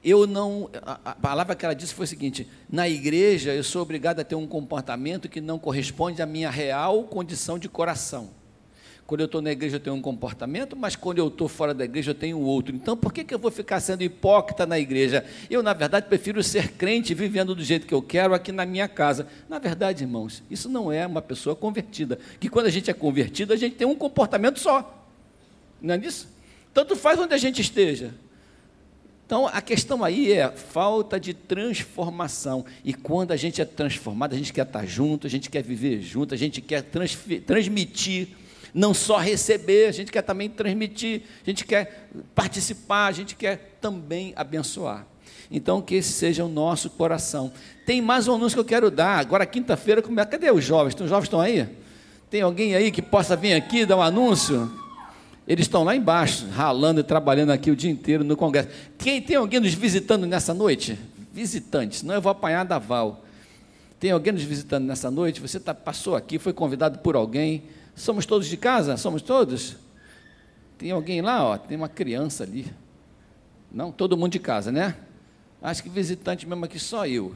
eu 0.04 0.26
não. 0.26 0.68
A, 0.82 1.14
palavra 1.14 1.54
que 1.54 1.64
ela 1.64 1.74
disse 1.74 1.94
foi 1.94 2.04
o 2.04 2.08
seguinte: 2.08 2.48
na 2.68 2.88
igreja 2.88 3.54
eu 3.54 3.62
sou 3.62 3.82
obrigado 3.82 4.20
a 4.20 4.24
ter 4.24 4.34
um 4.34 4.46
comportamento 4.46 5.28
que 5.28 5.40
não 5.40 5.58
corresponde 5.58 6.20
à 6.20 6.26
minha 6.26 6.50
real 6.50 7.04
condição 7.04 7.58
de 7.58 7.68
coração. 7.68 8.30
Quando 9.06 9.20
eu 9.20 9.26
estou 9.26 9.42
na 9.42 9.52
igreja 9.52 9.76
eu 9.76 9.80
tenho 9.80 9.94
um 9.94 10.00
comportamento, 10.00 10.74
mas 10.74 10.96
quando 10.96 11.18
eu 11.18 11.28
estou 11.28 11.46
fora 11.46 11.74
da 11.74 11.84
igreja 11.84 12.12
eu 12.12 12.14
tenho 12.14 12.40
outro. 12.40 12.74
Então 12.74 12.96
por 12.96 13.12
que, 13.12 13.22
que 13.22 13.34
eu 13.34 13.38
vou 13.38 13.50
ficar 13.50 13.78
sendo 13.78 14.02
hipócrita 14.02 14.64
na 14.64 14.78
igreja? 14.78 15.24
Eu, 15.50 15.62
na 15.62 15.72
verdade, 15.72 16.06
prefiro 16.06 16.42
ser 16.42 16.72
crente 16.72 17.12
vivendo 17.12 17.54
do 17.54 17.62
jeito 17.62 17.86
que 17.86 17.92
eu 17.92 18.00
quero 18.00 18.32
aqui 18.32 18.50
na 18.50 18.64
minha 18.64 18.88
casa. 18.88 19.26
Na 19.48 19.58
verdade, 19.58 20.04
irmãos, 20.04 20.42
isso 20.50 20.68
não 20.68 20.90
é 20.90 21.06
uma 21.06 21.20
pessoa 21.20 21.54
convertida. 21.54 22.18
Que 22.40 22.48
quando 22.48 22.66
a 22.66 22.70
gente 22.70 22.90
é 22.90 22.94
convertido, 22.94 23.52
a 23.52 23.56
gente 23.56 23.76
tem 23.76 23.86
um 23.86 23.94
comportamento 23.94 24.58
só. 24.58 25.06
Não 25.80 25.94
é 25.94 25.98
isso? 25.98 26.28
Tanto 26.72 26.96
faz 26.96 27.18
onde 27.18 27.34
a 27.34 27.38
gente 27.38 27.60
esteja. 27.60 28.14
Então, 29.32 29.46
a 29.46 29.62
questão 29.62 30.04
aí 30.04 30.30
é 30.30 30.50
falta 30.50 31.18
de 31.18 31.32
transformação. 31.32 32.66
E 32.84 32.92
quando 32.92 33.32
a 33.32 33.36
gente 33.36 33.62
é 33.62 33.64
transformado, 33.64 34.34
a 34.34 34.36
gente 34.36 34.52
quer 34.52 34.66
estar 34.66 34.84
junto, 34.84 35.26
a 35.26 35.30
gente 35.30 35.48
quer 35.48 35.62
viver 35.62 36.02
junto, 36.02 36.34
a 36.34 36.36
gente 36.36 36.60
quer 36.60 36.84
transmitir, 37.46 38.28
não 38.74 38.92
só 38.92 39.16
receber, 39.16 39.86
a 39.86 39.90
gente 39.90 40.12
quer 40.12 40.20
também 40.20 40.50
transmitir, 40.50 41.22
a 41.46 41.48
gente 41.48 41.64
quer 41.64 42.10
participar, 42.34 43.06
a 43.06 43.12
gente 43.12 43.34
quer 43.34 43.78
também 43.80 44.34
abençoar. 44.36 45.06
Então, 45.50 45.80
que 45.80 45.94
esse 45.94 46.12
seja 46.12 46.44
o 46.44 46.48
nosso 46.48 46.90
coração. 46.90 47.50
Tem 47.86 48.02
mais 48.02 48.28
um 48.28 48.34
anúncio 48.34 48.56
que 48.56 48.60
eu 48.60 48.66
quero 48.66 48.90
dar. 48.90 49.18
Agora, 49.18 49.46
quinta-feira, 49.46 50.02
cadê 50.02 50.50
os 50.50 50.62
jovens? 50.62 50.94
Os 51.00 51.08
jovens 51.08 51.24
estão 51.24 51.40
aí? 51.40 51.66
Tem 52.28 52.42
alguém 52.42 52.74
aí 52.74 52.90
que 52.92 53.00
possa 53.00 53.34
vir 53.34 53.54
aqui 53.54 53.86
dar 53.86 53.96
um 53.96 54.02
anúncio? 54.02 54.81
Eles 55.46 55.66
estão 55.66 55.82
lá 55.82 55.94
embaixo, 55.94 56.46
ralando 56.50 57.00
e 57.00 57.02
trabalhando 57.02 57.50
aqui 57.50 57.70
o 57.70 57.76
dia 57.76 57.90
inteiro 57.90 58.22
no 58.22 58.36
Congresso. 58.36 58.68
Quem 58.96 59.20
tem 59.20 59.36
alguém 59.36 59.58
nos 59.58 59.74
visitando 59.74 60.26
nessa 60.26 60.54
noite? 60.54 60.98
Visitantes, 61.32 62.00
senão 62.00 62.14
eu 62.14 62.22
vou 62.22 62.30
apanhar 62.30 62.64
da 62.64 62.78
Val. 62.78 63.24
Tem 63.98 64.10
alguém 64.10 64.32
nos 64.32 64.42
visitando 64.42 64.84
nessa 64.84 65.10
noite? 65.10 65.40
Você 65.40 65.58
tá, 65.58 65.74
passou 65.74 66.14
aqui, 66.14 66.38
foi 66.38 66.52
convidado 66.52 66.98
por 67.00 67.16
alguém. 67.16 67.64
Somos 67.94 68.26
todos 68.26 68.46
de 68.46 68.56
casa? 68.56 68.96
Somos 68.96 69.22
todos? 69.22 69.76
Tem 70.78 70.90
alguém 70.90 71.20
lá, 71.22 71.44
ó, 71.44 71.56
tem 71.56 71.76
uma 71.76 71.88
criança 71.88 72.44
ali. 72.44 72.66
Não, 73.70 73.90
todo 73.90 74.16
mundo 74.16 74.32
de 74.32 74.38
casa, 74.38 74.70
né? 74.70 74.96
Acho 75.60 75.82
que 75.82 75.88
visitante 75.88 76.46
mesmo 76.46 76.64
aqui, 76.64 76.78
só 76.78 77.06
eu. 77.06 77.34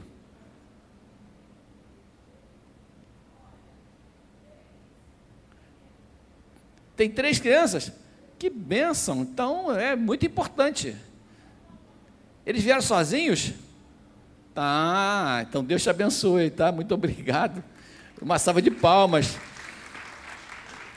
Tem 6.97 7.09
três 7.09 7.39
crianças? 7.39 7.91
Que 8.39 8.49
bênção! 8.49 9.21
Então 9.21 9.73
é 9.73 9.95
muito 9.95 10.25
importante. 10.25 10.95
Eles 12.45 12.63
vieram 12.63 12.81
sozinhos? 12.81 13.53
Tá, 14.53 15.45
então 15.47 15.63
Deus 15.63 15.83
te 15.83 15.89
abençoe, 15.89 16.49
tá? 16.49 16.71
Muito 16.71 16.93
obrigado. 16.93 17.63
Uma 18.19 18.39
salva 18.39 18.61
de 18.61 18.71
palmas. 18.71 19.37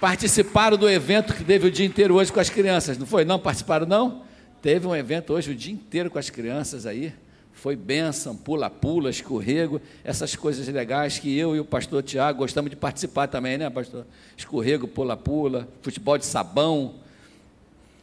Participaram 0.01 0.79
do 0.79 0.89
evento 0.89 1.35
que 1.35 1.45
teve 1.45 1.67
o 1.67 1.71
dia 1.71 1.85
inteiro 1.85 2.15
hoje 2.15 2.33
com 2.33 2.41
as 2.41 2.49
crianças, 2.49 2.97
não 2.97 3.07
foi? 3.07 3.27
Não 3.27 3.39
participaram, 3.39 3.87
não? 3.87 4.25
Teve 4.63 4.87
um 4.87 4.97
evento 4.97 5.35
hoje 5.35 5.51
o 5.51 5.55
dia 5.55 5.75
inteiro 5.75 6.11
com 6.11 6.19
as 6.19 6.31
crianças 6.31 6.87
aí 6.87 7.13
foi 7.61 7.77
bênção, 7.77 8.35
pula-pula, 8.35 9.11
escorrego, 9.11 9.83
essas 10.03 10.35
coisas 10.35 10.67
legais 10.67 11.19
que 11.19 11.37
eu 11.37 11.55
e 11.55 11.61
o 11.61 11.65
pastor 11.65 12.03
Tiago 12.03 12.39
gostamos 12.39 12.71
de 12.71 12.77
participar 12.77 13.27
também, 13.27 13.59
né, 13.59 13.69
pastor? 13.69 14.07
Escorrego, 14.35 14.89
pula-pula, 14.89 15.69
futebol 15.83 16.17
de 16.17 16.25
sabão. 16.25 16.95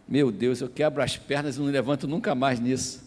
Meu 0.07 0.31
Deus, 0.31 0.61
eu 0.61 0.69
quebro 0.69 1.01
as 1.01 1.17
pernas 1.17 1.55
e 1.55 1.59
não 1.59 1.65
levanto 1.65 2.07
nunca 2.07 2.35
mais 2.35 2.59
nisso. 2.59 3.03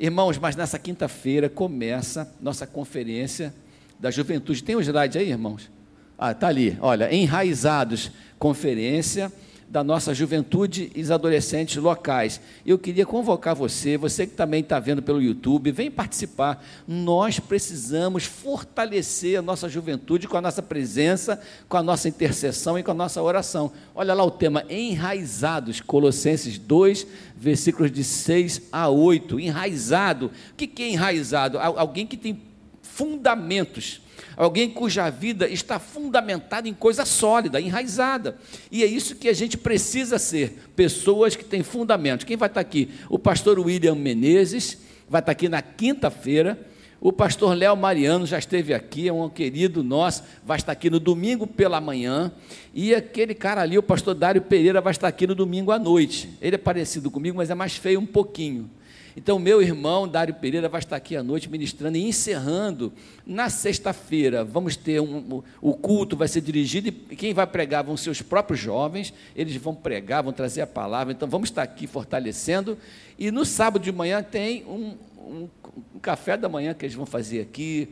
Irmãos, 0.00 0.38
mas 0.38 0.56
nessa 0.56 0.78
quinta-feira 0.78 1.46
começa 1.50 2.34
nossa 2.40 2.66
conferência 2.66 3.54
da 4.00 4.10
juventude. 4.10 4.64
Tem 4.64 4.76
um 4.76 4.80
slide 4.80 5.18
aí, 5.18 5.28
irmãos? 5.28 5.70
Ah, 6.16 6.32
tá 6.32 6.48
ali. 6.48 6.78
Olha, 6.80 7.14
enraizados, 7.14 8.10
conferência 8.38 9.30
da 9.68 9.82
nossa 9.82 10.14
juventude 10.14 10.92
e 10.94 11.12
adolescentes 11.12 11.76
locais. 11.76 12.40
Eu 12.64 12.78
queria 12.78 13.04
convocar 13.04 13.54
você, 13.54 13.96
você 13.96 14.26
que 14.26 14.34
também 14.34 14.60
está 14.60 14.78
vendo 14.78 15.02
pelo 15.02 15.20
YouTube, 15.20 15.72
vem 15.72 15.90
participar. 15.90 16.64
Nós 16.86 17.40
precisamos 17.40 18.24
fortalecer 18.24 19.38
a 19.38 19.42
nossa 19.42 19.68
juventude 19.68 20.28
com 20.28 20.36
a 20.36 20.40
nossa 20.40 20.62
presença, 20.62 21.40
com 21.68 21.76
a 21.76 21.82
nossa 21.82 22.08
intercessão 22.08 22.78
e 22.78 22.82
com 22.82 22.92
a 22.92 22.94
nossa 22.94 23.20
oração. 23.20 23.72
Olha 23.94 24.14
lá 24.14 24.24
o 24.24 24.30
tema 24.30 24.64
enraizados, 24.68 25.80
Colossenses 25.80 26.58
2, 26.58 27.06
versículos 27.36 27.90
de 27.90 28.04
6 28.04 28.62
a 28.70 28.88
8. 28.88 29.40
Enraizado. 29.40 30.30
O 30.52 30.54
que 30.54 30.82
é 30.82 30.90
enraizado? 30.90 31.58
Alguém 31.58 32.06
que 32.06 32.16
tem 32.16 32.40
fundamentos 32.82 34.00
alguém 34.36 34.68
cuja 34.68 35.08
vida 35.10 35.48
está 35.48 35.78
fundamentada 35.78 36.68
em 36.68 36.74
coisa 36.74 37.04
sólida, 37.04 37.60
enraizada. 37.60 38.36
E 38.70 38.84
é 38.84 38.86
isso 38.86 39.16
que 39.16 39.28
a 39.28 39.32
gente 39.32 39.56
precisa 39.56 40.18
ser, 40.18 40.70
pessoas 40.76 41.34
que 41.34 41.44
têm 41.44 41.62
fundamentos. 41.62 42.24
Quem 42.24 42.36
vai 42.36 42.48
estar 42.48 42.60
aqui? 42.60 42.90
O 43.08 43.18
pastor 43.18 43.58
William 43.58 43.94
Menezes, 43.94 44.78
vai 45.08 45.20
estar 45.20 45.32
aqui 45.32 45.48
na 45.48 45.62
quinta-feira. 45.62 46.58
O 47.00 47.12
pastor 47.12 47.54
Léo 47.54 47.76
Mariano 47.76 48.26
já 48.26 48.38
esteve 48.38 48.72
aqui, 48.72 49.06
é 49.06 49.12
um 49.12 49.28
querido 49.28 49.82
nosso, 49.82 50.24
vai 50.44 50.56
estar 50.56 50.72
aqui 50.72 50.88
no 50.88 50.98
domingo 50.98 51.46
pela 51.46 51.80
manhã. 51.80 52.32
E 52.74 52.94
aquele 52.94 53.34
cara 53.34 53.60
ali, 53.60 53.76
o 53.76 53.82
pastor 53.82 54.14
Dário 54.14 54.40
Pereira, 54.40 54.80
vai 54.80 54.92
estar 54.92 55.06
aqui 55.06 55.26
no 55.26 55.34
domingo 55.34 55.70
à 55.70 55.78
noite. 55.78 56.30
Ele 56.40 56.56
é 56.56 56.58
parecido 56.58 57.10
comigo, 57.10 57.36
mas 57.36 57.50
é 57.50 57.54
mais 57.54 57.76
feio 57.76 58.00
um 58.00 58.06
pouquinho. 58.06 58.70
Então, 59.16 59.38
meu 59.38 59.62
irmão 59.62 60.06
Dário 60.06 60.34
Pereira 60.34 60.68
vai 60.68 60.78
estar 60.78 60.94
aqui 60.94 61.16
à 61.16 61.22
noite 61.22 61.48
ministrando 61.48 61.96
e 61.96 62.06
encerrando. 62.06 62.92
Na 63.26 63.48
sexta-feira, 63.48 64.44
vamos 64.44 64.76
ter 64.76 65.00
um, 65.00 65.42
o 65.62 65.72
culto, 65.72 66.14
vai 66.14 66.28
ser 66.28 66.42
dirigido 66.42 66.88
e 66.88 67.16
quem 67.16 67.32
vai 67.32 67.46
pregar 67.46 67.82
vão 67.82 67.96
ser 67.96 68.10
os 68.10 68.20
próprios 68.20 68.60
jovens. 68.60 69.14
Eles 69.34 69.56
vão 69.56 69.74
pregar, 69.74 70.22
vão 70.22 70.34
trazer 70.34 70.60
a 70.60 70.66
palavra. 70.66 71.14
Então, 71.14 71.26
vamos 71.26 71.48
estar 71.48 71.62
aqui 71.62 71.86
fortalecendo. 71.86 72.76
E 73.18 73.30
no 73.30 73.46
sábado 73.46 73.82
de 73.82 73.90
manhã 73.90 74.22
tem 74.22 74.64
um, 74.66 74.94
um, 75.18 75.48
um 75.94 75.98
café 75.98 76.36
da 76.36 76.48
manhã 76.48 76.74
que 76.74 76.84
eles 76.84 76.94
vão 76.94 77.06
fazer 77.06 77.40
aqui, 77.40 77.88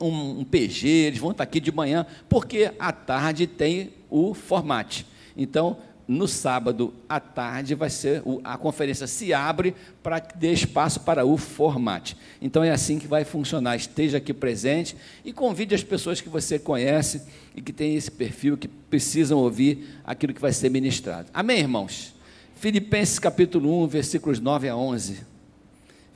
um, 0.00 0.40
um, 0.40 0.44
PG, 0.44 0.88
eles 0.88 1.18
vão 1.18 1.32
estar 1.32 1.44
aqui 1.44 1.60
de 1.60 1.72
manhã, 1.72 2.06
porque 2.26 2.72
à 2.78 2.90
tarde 2.90 3.46
tem 3.46 3.92
o 4.08 4.32
formate. 4.32 5.04
Então, 5.36 5.76
no 6.08 6.26
sábado 6.26 6.94
à 7.06 7.20
tarde 7.20 7.74
vai 7.74 7.90
ser 7.90 8.22
a 8.42 8.56
conferência 8.56 9.06
se 9.06 9.34
abre 9.34 9.74
para 10.02 10.18
dar 10.18 10.48
espaço 10.48 11.00
para 11.00 11.26
o 11.26 11.36
formate. 11.36 12.16
Então 12.40 12.64
é 12.64 12.70
assim 12.70 12.98
que 12.98 13.06
vai 13.06 13.26
funcionar. 13.26 13.76
Esteja 13.76 14.16
aqui 14.16 14.32
presente 14.32 14.96
e 15.22 15.34
convide 15.34 15.74
as 15.74 15.84
pessoas 15.84 16.22
que 16.22 16.30
você 16.30 16.58
conhece 16.58 17.22
e 17.54 17.60
que 17.60 17.74
tem 17.74 17.94
esse 17.94 18.10
perfil 18.10 18.56
que 18.56 18.66
precisam 18.66 19.38
ouvir 19.38 20.00
aquilo 20.02 20.32
que 20.32 20.40
vai 20.40 20.52
ser 20.52 20.70
ministrado. 20.70 21.28
Amém, 21.34 21.58
irmãos. 21.58 22.14
Filipenses 22.56 23.18
capítulo 23.18 23.84
1, 23.84 23.88
versículos 23.88 24.40
9 24.40 24.66
a 24.66 24.76
11. 24.76 25.20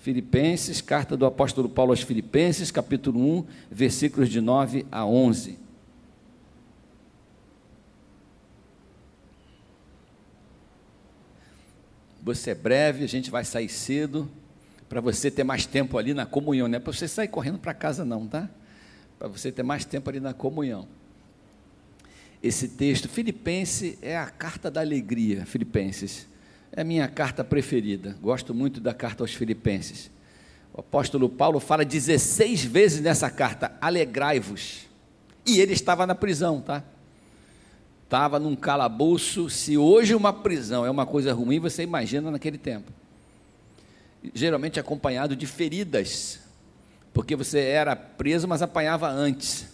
Filipenses, 0.00 0.80
carta 0.80 1.16
do 1.16 1.26
apóstolo 1.26 1.68
Paulo 1.68 1.92
aos 1.92 2.00
Filipenses, 2.00 2.70
capítulo 2.70 3.20
1, 3.38 3.44
versículos 3.70 4.28
de 4.30 4.40
9 4.40 4.86
a 4.90 5.04
11. 5.04 5.61
Você 12.22 12.50
é 12.50 12.54
breve, 12.54 13.04
a 13.04 13.08
gente 13.08 13.30
vai 13.30 13.44
sair 13.44 13.68
cedo, 13.68 14.30
para 14.88 15.00
você 15.00 15.30
ter 15.30 15.42
mais 15.42 15.66
tempo 15.66 15.98
ali 15.98 16.14
na 16.14 16.24
comunhão, 16.24 16.68
não 16.68 16.76
é 16.76 16.78
para 16.78 16.92
você 16.92 17.08
sair 17.08 17.28
correndo 17.28 17.58
para 17.58 17.74
casa, 17.74 18.04
não, 18.04 18.28
tá? 18.28 18.48
Para 19.18 19.26
você 19.26 19.50
ter 19.50 19.62
mais 19.62 19.84
tempo 19.84 20.08
ali 20.08 20.20
na 20.20 20.32
comunhão. 20.32 20.86
Esse 22.42 22.68
texto, 22.68 23.08
Filipense, 23.08 23.98
é 24.02 24.16
a 24.16 24.26
carta 24.26 24.70
da 24.70 24.80
alegria, 24.80 25.46
Filipenses. 25.46 26.26
É 26.70 26.82
a 26.82 26.84
minha 26.84 27.08
carta 27.08 27.42
preferida. 27.42 28.16
Gosto 28.20 28.52
muito 28.52 28.80
da 28.80 28.92
carta 28.92 29.22
aos 29.22 29.34
Filipenses. 29.34 30.10
O 30.74 30.80
apóstolo 30.80 31.28
Paulo 31.28 31.60
fala 31.60 31.84
16 31.84 32.64
vezes 32.64 33.00
nessa 33.00 33.30
carta: 33.30 33.72
alegrai-vos. 33.80 34.88
E 35.46 35.60
ele 35.60 35.72
estava 35.72 36.06
na 36.06 36.14
prisão, 36.14 36.60
tá? 36.60 36.82
Estava 38.12 38.38
num 38.38 38.54
calabouço. 38.54 39.48
Se 39.48 39.78
hoje 39.78 40.14
uma 40.14 40.34
prisão 40.34 40.84
é 40.84 40.90
uma 40.90 41.06
coisa 41.06 41.32
ruim, 41.32 41.58
você 41.58 41.82
imagina 41.82 42.30
naquele 42.30 42.58
tempo. 42.58 42.92
Geralmente 44.34 44.78
acompanhado 44.78 45.34
de 45.34 45.46
feridas, 45.46 46.38
porque 47.14 47.34
você 47.34 47.60
era 47.60 47.96
preso, 47.96 48.46
mas 48.46 48.60
apanhava 48.60 49.08
antes. 49.08 49.66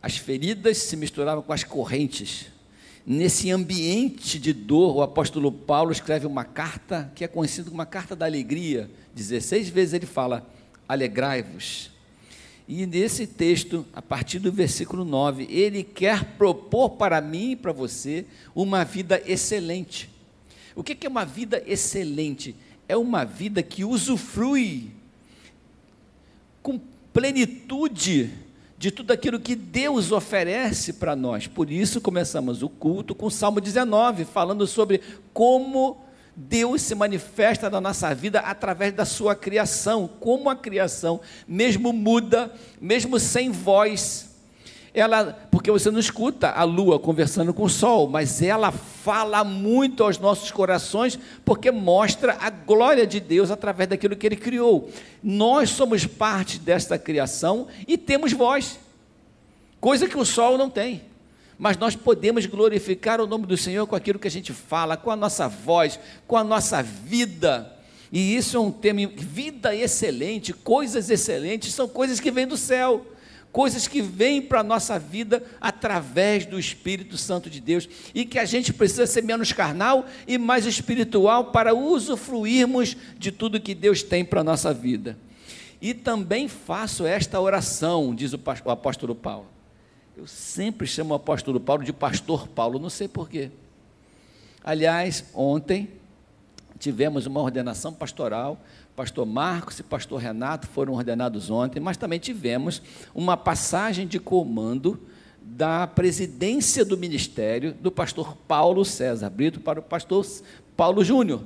as 0.00 0.16
feridas 0.16 0.78
se 0.78 0.96
misturavam 0.96 1.42
com 1.42 1.52
as 1.52 1.64
correntes. 1.64 2.46
Nesse 3.04 3.50
ambiente 3.50 4.38
de 4.38 4.52
dor, 4.52 4.96
o 4.96 5.02
apóstolo 5.02 5.50
Paulo 5.50 5.90
escreve 5.90 6.28
uma 6.28 6.44
carta 6.44 7.10
que 7.16 7.24
é 7.24 7.28
conhecida 7.28 7.64
como 7.64 7.74
uma 7.74 7.86
carta 7.86 8.14
da 8.14 8.26
alegria. 8.26 8.88
16 9.14 9.68
vezes 9.68 9.94
ele 9.94 10.06
fala: 10.06 10.48
alegrai-vos. 10.88 11.90
E 12.68 12.86
nesse 12.86 13.26
texto, 13.26 13.84
a 13.92 14.00
partir 14.00 14.38
do 14.38 14.52
versículo 14.52 15.04
9, 15.04 15.46
ele 15.50 15.82
quer 15.82 16.36
propor 16.36 16.90
para 16.90 17.20
mim 17.20 17.52
e 17.52 17.56
para 17.56 17.72
você 17.72 18.24
uma 18.54 18.84
vida 18.84 19.20
excelente. 19.26 20.08
O 20.74 20.82
que 20.82 21.06
é 21.06 21.08
uma 21.08 21.24
vida 21.24 21.62
excelente? 21.66 22.54
É 22.88 22.96
uma 22.96 23.24
vida 23.24 23.62
que 23.62 23.84
usufrui 23.84 24.90
com 26.62 26.80
plenitude 27.12 28.30
de 28.78 28.90
tudo 28.90 29.12
aquilo 29.12 29.38
que 29.38 29.54
Deus 29.54 30.10
oferece 30.10 30.94
para 30.94 31.14
nós. 31.14 31.46
Por 31.46 31.70
isso 31.70 32.00
começamos 32.00 32.62
o 32.62 32.68
culto 32.68 33.14
com 33.14 33.26
o 33.26 33.30
Salmo 33.30 33.60
19, 33.60 34.24
falando 34.24 34.66
sobre 34.66 35.00
como 35.32 36.01
Deus 36.34 36.82
se 36.82 36.94
manifesta 36.94 37.68
na 37.68 37.80
nossa 37.80 38.14
vida 38.14 38.40
através 38.40 38.92
da 38.92 39.04
sua 39.04 39.34
criação, 39.34 40.08
como 40.20 40.48
a 40.48 40.56
criação, 40.56 41.20
mesmo 41.46 41.92
muda, 41.92 42.52
mesmo 42.80 43.20
sem 43.20 43.50
voz, 43.50 44.32
ela, 44.94 45.48
porque 45.50 45.70
você 45.70 45.90
não 45.90 45.98
escuta 45.98 46.50
a 46.50 46.64
lua 46.64 46.98
conversando 46.98 47.54
com 47.54 47.64
o 47.64 47.68
sol, 47.68 48.08
mas 48.08 48.42
ela 48.42 48.70
fala 48.70 49.42
muito 49.42 50.04
aos 50.04 50.18
nossos 50.18 50.50
corações, 50.50 51.18
porque 51.44 51.70
mostra 51.70 52.36
a 52.38 52.50
glória 52.50 53.06
de 53.06 53.18
Deus 53.18 53.50
através 53.50 53.88
daquilo 53.88 54.16
que 54.16 54.26
ele 54.26 54.36
criou. 54.36 54.90
Nós 55.22 55.70
somos 55.70 56.04
parte 56.04 56.58
desta 56.58 56.98
criação 56.98 57.68
e 57.88 57.96
temos 57.96 58.32
voz, 58.32 58.78
coisa 59.80 60.06
que 60.06 60.18
o 60.18 60.26
sol 60.26 60.58
não 60.58 60.68
tem. 60.68 61.11
Mas 61.62 61.76
nós 61.76 61.94
podemos 61.94 62.44
glorificar 62.44 63.20
o 63.20 63.26
nome 63.28 63.46
do 63.46 63.56
Senhor 63.56 63.86
com 63.86 63.94
aquilo 63.94 64.18
que 64.18 64.26
a 64.26 64.30
gente 64.30 64.52
fala, 64.52 64.96
com 64.96 65.12
a 65.12 65.14
nossa 65.14 65.46
voz, 65.46 65.96
com 66.26 66.36
a 66.36 66.42
nossa 66.42 66.82
vida. 66.82 67.72
E 68.10 68.34
isso 68.34 68.56
é 68.56 68.60
um 68.60 68.72
tema, 68.72 69.06
vida 69.16 69.72
excelente, 69.72 70.52
coisas 70.52 71.08
excelentes, 71.08 71.72
são 71.72 71.86
coisas 71.86 72.18
que 72.18 72.32
vêm 72.32 72.48
do 72.48 72.56
céu 72.56 73.06
coisas 73.52 73.86
que 73.86 74.00
vêm 74.00 74.40
para 74.40 74.60
a 74.60 74.64
nossa 74.64 74.98
vida 74.98 75.44
através 75.60 76.46
do 76.46 76.58
Espírito 76.58 77.18
Santo 77.18 77.50
de 77.50 77.60
Deus 77.60 77.86
e 78.14 78.24
que 78.24 78.38
a 78.38 78.46
gente 78.46 78.72
precisa 78.72 79.06
ser 79.06 79.22
menos 79.22 79.52
carnal 79.52 80.06
e 80.26 80.38
mais 80.38 80.64
espiritual 80.64 81.52
para 81.52 81.74
usufruirmos 81.74 82.96
de 83.18 83.30
tudo 83.30 83.60
que 83.60 83.74
Deus 83.74 84.02
tem 84.02 84.24
para 84.24 84.40
a 84.40 84.44
nossa 84.44 84.72
vida. 84.72 85.18
E 85.82 85.92
também 85.92 86.48
faço 86.48 87.04
esta 87.04 87.38
oração, 87.38 88.14
diz 88.14 88.32
o 88.32 88.40
apóstolo 88.70 89.14
Paulo. 89.14 89.61
Eu 90.16 90.26
sempre 90.26 90.86
chamo 90.86 91.12
o 91.12 91.16
apóstolo 91.16 91.58
Paulo 91.58 91.84
de 91.84 91.92
pastor 91.92 92.46
Paulo, 92.48 92.78
não 92.78 92.90
sei 92.90 93.08
porquê. 93.08 93.50
Aliás, 94.62 95.24
ontem 95.34 95.90
tivemos 96.78 97.26
uma 97.26 97.40
ordenação 97.40 97.92
pastoral 97.92 98.58
pastor 98.94 99.24
Marcos 99.24 99.78
e 99.78 99.82
pastor 99.82 100.20
Renato 100.20 100.66
foram 100.66 100.92
ordenados 100.92 101.50
ontem, 101.50 101.80
mas 101.80 101.96
também 101.96 102.18
tivemos 102.18 102.82
uma 103.14 103.36
passagem 103.36 104.06
de 104.06 104.20
comando 104.20 105.00
da 105.40 105.86
presidência 105.86 106.84
do 106.84 106.96
ministério 106.96 107.72
do 107.74 107.90
pastor 107.90 108.36
Paulo 108.46 108.84
César 108.84 109.30
Brito 109.30 109.60
para 109.60 109.80
o 109.80 109.82
pastor 109.82 110.24
Paulo 110.76 111.02
Júnior. 111.02 111.42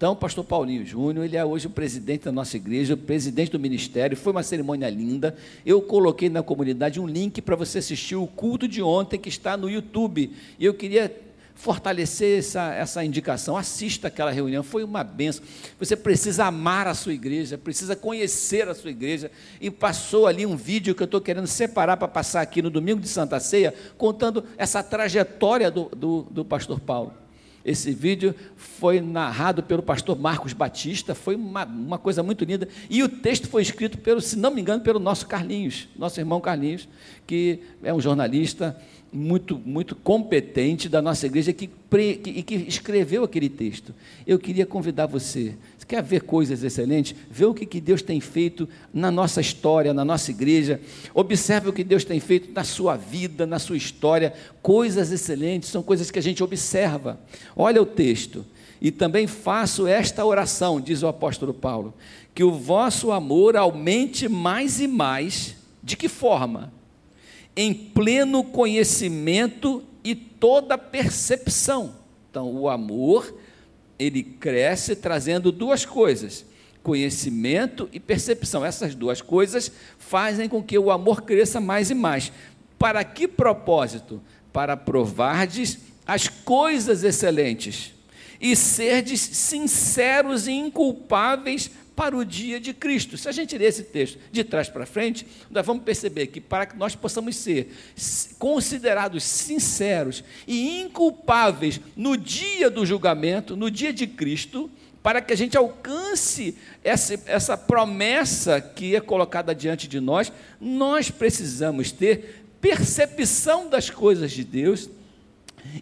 Então, 0.00 0.12
o 0.12 0.16
pastor 0.16 0.42
Paulinho 0.46 0.86
Júnior, 0.86 1.26
ele 1.26 1.36
é 1.36 1.44
hoje 1.44 1.66
o 1.66 1.70
presidente 1.70 2.24
da 2.24 2.32
nossa 2.32 2.56
igreja, 2.56 2.94
o 2.94 2.96
presidente 2.96 3.52
do 3.52 3.60
ministério, 3.60 4.16
foi 4.16 4.32
uma 4.32 4.42
cerimônia 4.42 4.88
linda. 4.88 5.36
Eu 5.64 5.82
coloquei 5.82 6.30
na 6.30 6.42
comunidade 6.42 6.98
um 6.98 7.06
link 7.06 7.42
para 7.42 7.54
você 7.54 7.80
assistir 7.80 8.16
o 8.16 8.26
culto 8.26 8.66
de 8.66 8.80
ontem 8.80 9.18
que 9.18 9.28
está 9.28 9.58
no 9.58 9.68
YouTube. 9.68 10.34
E 10.58 10.64
eu 10.64 10.72
queria 10.72 11.14
fortalecer 11.54 12.38
essa, 12.38 12.72
essa 12.72 13.04
indicação. 13.04 13.58
Assista 13.58 14.08
aquela 14.08 14.30
reunião, 14.30 14.62
foi 14.62 14.82
uma 14.84 15.04
benção. 15.04 15.44
Você 15.78 15.94
precisa 15.94 16.46
amar 16.46 16.86
a 16.88 16.94
sua 16.94 17.12
igreja, 17.12 17.58
precisa 17.58 17.94
conhecer 17.94 18.70
a 18.70 18.74
sua 18.74 18.88
igreja. 18.90 19.30
E 19.60 19.70
passou 19.70 20.26
ali 20.26 20.46
um 20.46 20.56
vídeo 20.56 20.94
que 20.94 21.02
eu 21.02 21.04
estou 21.04 21.20
querendo 21.20 21.46
separar 21.46 21.98
para 21.98 22.08
passar 22.08 22.40
aqui 22.40 22.62
no 22.62 22.70
domingo 22.70 23.02
de 23.02 23.08
Santa 23.10 23.38
Ceia, 23.38 23.74
contando 23.98 24.44
essa 24.56 24.82
trajetória 24.82 25.70
do, 25.70 25.90
do, 25.94 26.22
do 26.30 26.42
pastor 26.42 26.80
Paulo. 26.80 27.19
Esse 27.64 27.92
vídeo 27.92 28.34
foi 28.56 29.00
narrado 29.00 29.62
pelo 29.62 29.82
pastor 29.82 30.18
Marcos 30.18 30.52
Batista, 30.52 31.14
foi 31.14 31.34
uma, 31.34 31.64
uma 31.64 31.98
coisa 31.98 32.22
muito 32.22 32.44
linda. 32.44 32.68
E 32.88 33.02
o 33.02 33.08
texto 33.08 33.48
foi 33.48 33.62
escrito, 33.62 33.98
pelo, 33.98 34.20
se 34.20 34.36
não 34.36 34.50
me 34.50 34.60
engano, 34.60 34.82
pelo 34.82 34.98
nosso 34.98 35.26
Carlinhos, 35.26 35.88
nosso 35.96 36.18
irmão 36.18 36.40
Carlinhos, 36.40 36.88
que 37.26 37.60
é 37.82 37.92
um 37.92 38.00
jornalista 38.00 38.80
muito, 39.12 39.60
muito 39.64 39.96
competente 39.96 40.88
da 40.88 41.02
nossa 41.02 41.26
igreja 41.26 41.52
que, 41.52 41.66
pre, 41.66 42.16
que, 42.16 42.42
que 42.42 42.54
escreveu 42.54 43.24
aquele 43.24 43.48
texto. 43.48 43.94
Eu 44.26 44.38
queria 44.38 44.64
convidar 44.64 45.06
você, 45.06 45.54
você 45.76 45.86
quer 45.86 46.02
ver 46.02 46.22
coisas 46.22 46.62
excelentes? 46.62 47.16
Vê 47.30 47.44
o 47.44 47.54
que, 47.54 47.66
que 47.66 47.80
Deus 47.80 48.02
tem 48.02 48.20
feito 48.20 48.68
na 48.94 49.10
nossa 49.10 49.40
história, 49.40 49.92
na 49.92 50.04
nossa 50.04 50.30
igreja. 50.30 50.80
Observe 51.12 51.68
o 51.68 51.72
que 51.72 51.82
Deus 51.82 52.04
tem 52.04 52.20
feito 52.20 52.52
na 52.52 52.62
sua 52.62 52.96
vida, 52.96 53.46
na 53.46 53.58
sua 53.58 53.76
história. 53.76 54.32
Coisas 54.62 55.10
excelentes 55.10 55.70
são 55.70 55.82
coisas 55.82 56.10
que 56.10 56.18
a 56.18 56.22
gente 56.22 56.42
observa. 56.42 57.18
Olha 57.56 57.82
o 57.82 57.86
texto. 57.86 58.46
E 58.80 58.90
também 58.90 59.26
faço 59.26 59.86
esta 59.86 60.24
oração, 60.24 60.80
diz 60.80 61.02
o 61.02 61.08
apóstolo 61.08 61.52
Paulo, 61.52 61.92
que 62.34 62.42
o 62.42 62.50
vosso 62.50 63.12
amor 63.12 63.54
aumente 63.54 64.26
mais 64.26 64.80
e 64.80 64.86
mais. 64.86 65.54
De 65.82 65.96
que 65.96 66.08
forma? 66.08 66.72
Em 67.56 67.74
pleno 67.74 68.44
conhecimento 68.44 69.82
e 70.02 70.14
toda 70.14 70.78
percepção. 70.78 71.94
Então, 72.30 72.50
o 72.52 72.68
amor, 72.68 73.34
ele 73.98 74.22
cresce 74.22 74.94
trazendo 74.96 75.50
duas 75.50 75.84
coisas: 75.84 76.44
conhecimento 76.82 77.88
e 77.92 78.00
percepção. 78.00 78.64
Essas 78.64 78.94
duas 78.94 79.20
coisas 79.20 79.70
fazem 79.98 80.48
com 80.48 80.62
que 80.62 80.78
o 80.78 80.90
amor 80.90 81.22
cresça 81.22 81.60
mais 81.60 81.90
e 81.90 81.94
mais. 81.94 82.32
Para 82.78 83.04
que 83.04 83.28
propósito? 83.28 84.22
Para 84.52 84.76
provardes 84.76 85.78
as 86.06 86.28
coisas 86.28 87.04
excelentes 87.04 87.92
e 88.40 88.56
serdes 88.56 89.20
sinceros 89.20 90.48
e 90.48 90.52
inculpáveis 90.52 91.70
para 92.00 92.16
o 92.16 92.24
dia 92.24 92.58
de 92.58 92.72
Cristo. 92.72 93.18
Se 93.18 93.28
a 93.28 93.32
gente 93.32 93.58
ler 93.58 93.66
esse 93.66 93.82
texto 93.82 94.18
de 94.32 94.42
trás 94.42 94.70
para 94.70 94.86
frente, 94.86 95.26
nós 95.50 95.66
vamos 95.66 95.84
perceber 95.84 96.28
que 96.28 96.40
para 96.40 96.64
que 96.64 96.74
nós 96.74 96.96
possamos 96.96 97.36
ser 97.36 97.76
considerados 98.38 99.22
sinceros 99.22 100.24
e 100.46 100.80
inculpáveis 100.80 101.78
no 101.94 102.16
dia 102.16 102.70
do 102.70 102.86
julgamento, 102.86 103.54
no 103.54 103.70
dia 103.70 103.92
de 103.92 104.06
Cristo, 104.06 104.70
para 105.02 105.20
que 105.20 105.34
a 105.34 105.36
gente 105.36 105.58
alcance 105.58 106.56
essa, 106.82 107.20
essa 107.26 107.54
promessa 107.54 108.62
que 108.62 108.96
é 108.96 109.00
colocada 109.02 109.54
diante 109.54 109.86
de 109.86 110.00
nós, 110.00 110.32
nós 110.58 111.10
precisamos 111.10 111.92
ter 111.92 112.46
percepção 112.62 113.68
das 113.68 113.90
coisas 113.90 114.32
de 114.32 114.42
Deus 114.42 114.88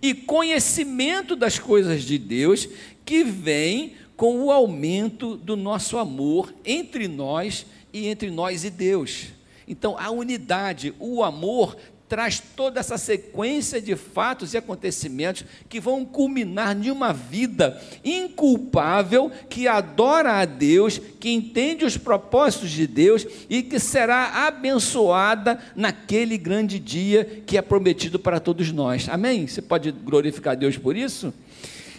e 0.02 0.12
conhecimento 0.14 1.36
das 1.36 1.60
coisas 1.60 2.02
de 2.02 2.18
Deus 2.18 2.68
que 3.04 3.22
vem 3.22 3.94
com 4.18 4.42
o 4.42 4.50
aumento 4.50 5.36
do 5.36 5.56
nosso 5.56 5.96
amor 5.96 6.52
entre 6.64 7.06
nós 7.06 7.64
e 7.92 8.08
entre 8.08 8.32
nós 8.32 8.64
e 8.64 8.68
Deus. 8.68 9.28
Então, 9.66 9.96
a 9.96 10.10
unidade, 10.10 10.92
o 10.98 11.22
amor, 11.22 11.76
traz 12.08 12.42
toda 12.56 12.80
essa 12.80 12.98
sequência 12.98 13.80
de 13.80 13.94
fatos 13.94 14.54
e 14.54 14.56
acontecimentos 14.56 15.44
que 15.68 15.78
vão 15.78 16.04
culminar 16.04 16.76
em 16.76 16.90
uma 16.90 17.12
vida 17.12 17.80
inculpável 18.04 19.30
que 19.48 19.68
adora 19.68 20.40
a 20.40 20.44
Deus, 20.44 21.00
que 21.20 21.30
entende 21.30 21.84
os 21.84 21.96
propósitos 21.96 22.70
de 22.70 22.88
Deus 22.88 23.24
e 23.48 23.62
que 23.62 23.78
será 23.78 24.48
abençoada 24.48 25.60
naquele 25.76 26.36
grande 26.36 26.80
dia 26.80 27.24
que 27.46 27.56
é 27.56 27.62
prometido 27.62 28.18
para 28.18 28.40
todos 28.40 28.72
nós. 28.72 29.08
Amém? 29.08 29.46
Você 29.46 29.62
pode 29.62 29.92
glorificar 29.92 30.56
Deus 30.56 30.76
por 30.76 30.96
isso? 30.96 31.32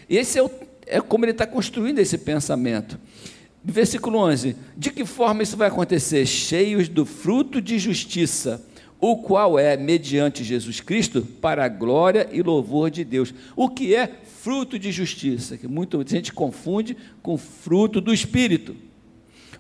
Esse 0.09 0.37
é 0.37 0.43
o 0.43 0.49
é 0.89 0.99
como 0.99 1.23
ele 1.23 1.31
está 1.31 1.45
construindo 1.45 1.99
esse 1.99 2.17
pensamento. 2.17 2.99
Versículo 3.63 4.17
11: 4.19 4.55
De 4.75 4.91
que 4.91 5.05
forma 5.05 5.43
isso 5.43 5.55
vai 5.55 5.67
acontecer? 5.67 6.25
Cheios 6.25 6.89
do 6.89 7.05
fruto 7.05 7.61
de 7.61 7.77
justiça, 7.77 8.65
o 8.99 9.17
qual 9.17 9.57
é, 9.59 9.77
mediante 9.77 10.43
Jesus 10.43 10.81
Cristo, 10.81 11.21
para 11.21 11.63
a 11.63 11.69
glória 11.69 12.27
e 12.31 12.41
louvor 12.41 12.89
de 12.89 13.03
Deus. 13.03 13.33
O 13.55 13.69
que 13.69 13.95
é 13.95 14.09
fruto 14.41 14.79
de 14.79 14.91
justiça? 14.91 15.57
Que 15.57 15.67
muita 15.67 16.03
gente 16.05 16.33
confunde 16.33 16.97
com 17.21 17.37
fruto 17.37 18.01
do 18.01 18.13
Espírito. 18.13 18.75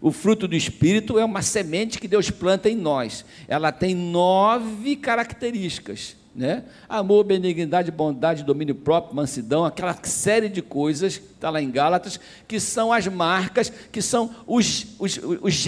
O 0.01 0.11
fruto 0.11 0.47
do 0.47 0.55
Espírito 0.55 1.19
é 1.19 1.25
uma 1.25 1.41
semente 1.41 1.99
que 1.99 2.07
Deus 2.07 2.31
planta 2.31 2.69
em 2.69 2.75
nós. 2.75 3.25
Ela 3.47 3.71
tem 3.71 3.93
nove 3.93 4.95
características. 4.95 6.15
Né? 6.33 6.63
Amor, 6.87 7.23
benignidade, 7.23 7.91
bondade, 7.91 8.43
domínio 8.43 8.75
próprio, 8.75 9.15
mansidão, 9.15 9.65
aquela 9.65 9.97
série 10.03 10.47
de 10.47 10.61
coisas 10.61 11.17
que 11.17 11.33
está 11.33 11.49
lá 11.49 11.61
em 11.61 11.71
Gálatas, 11.71 12.19
que 12.47 12.59
são 12.59 12.93
as 12.93 13.07
marcas, 13.07 13.71
que 13.91 14.01
são 14.01 14.33
os, 14.45 14.85
os, 14.99 15.17
os, 15.17 15.39
os 15.41 15.67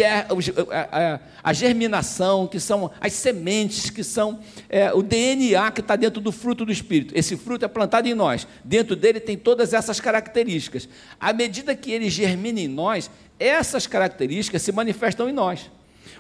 a, 0.72 1.20
a, 1.44 1.54
germinação, 1.54 2.48
que 2.48 2.60
são 2.60 2.92
as 3.02 3.14
sementes, 3.14 3.90
que 3.90 4.04
são 4.04 4.40
é, 4.70 4.94
o 4.94 5.02
DNA 5.02 5.72
que 5.72 5.82
está 5.82 5.96
dentro 5.96 6.22
do 6.22 6.32
fruto 6.32 6.64
do 6.64 6.72
Espírito. 6.72 7.18
Esse 7.18 7.36
fruto 7.36 7.66
é 7.66 7.68
plantado 7.68 8.08
em 8.08 8.14
nós. 8.14 8.48
Dentro 8.64 8.96
dele 8.96 9.20
tem 9.20 9.38
todas 9.38 9.74
essas 9.74 10.00
características. 10.00 10.88
À 11.20 11.34
medida 11.34 11.76
que 11.76 11.92
ele 11.92 12.10
germina 12.10 12.60
em 12.60 12.68
nós, 12.68 13.10
essas 13.40 13.88
características 13.88 14.62
se 14.62 14.72
manifestam 14.72 15.28
em 15.28 15.34
nós. 15.34 15.72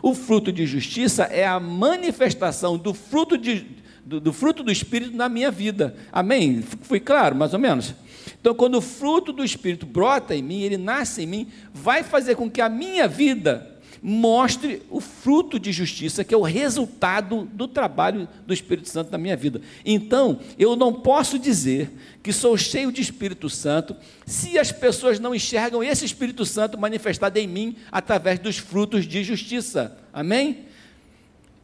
O 0.01 0.15
fruto 0.15 0.51
de 0.51 0.65
justiça 0.65 1.25
é 1.25 1.45
a 1.45 1.59
manifestação 1.59 2.77
do 2.77 2.93
fruto 2.93 3.37
de 3.37 3.79
do, 4.05 4.19
do 4.19 4.33
fruto 4.33 4.63
do 4.63 4.71
Espírito 4.71 5.15
na 5.15 5.29
minha 5.29 5.51
vida. 5.51 5.95
Amém? 6.11 6.61
Foi 6.81 6.99
claro, 6.99 7.35
mais 7.35 7.53
ou 7.53 7.59
menos? 7.59 7.93
Então, 8.39 8.55
quando 8.55 8.75
o 8.75 8.81
fruto 8.81 9.31
do 9.31 9.43
Espírito 9.43 9.85
brota 9.85 10.35
em 10.35 10.41
mim, 10.41 10.61
ele 10.61 10.77
nasce 10.77 11.23
em 11.23 11.27
mim, 11.27 11.47
vai 11.73 12.03
fazer 12.03 12.35
com 12.35 12.49
que 12.49 12.61
a 12.61 12.69
minha 12.69 13.07
vida 13.07 13.67
mostre 14.01 14.81
o 14.89 14.99
fruto 14.99 15.59
de 15.59 15.71
justiça, 15.71 16.23
que 16.23 16.33
é 16.33 16.37
o 16.37 16.41
resultado 16.41 17.47
do 17.53 17.67
trabalho 17.67 18.27
do 18.47 18.53
Espírito 18.53 18.89
Santo 18.89 19.11
na 19.11 19.17
minha 19.17 19.37
vida. 19.37 19.61
Então, 19.85 20.39
eu 20.57 20.75
não 20.75 20.91
posso 20.91 21.37
dizer 21.37 21.91
que 22.23 22.33
sou 22.33 22.57
cheio 22.57 22.91
de 22.91 22.99
Espírito 22.99 23.47
Santo 23.47 23.95
se 24.25 24.57
as 24.57 24.71
pessoas 24.71 25.19
não 25.19 25.35
enxergam 25.35 25.83
esse 25.83 26.03
Espírito 26.03 26.45
Santo 26.45 26.79
manifestado 26.79 27.37
em 27.37 27.47
mim 27.47 27.75
através 27.91 28.39
dos 28.39 28.57
frutos 28.57 29.05
de 29.05 29.23
justiça. 29.23 29.95
Amém? 30.11 30.65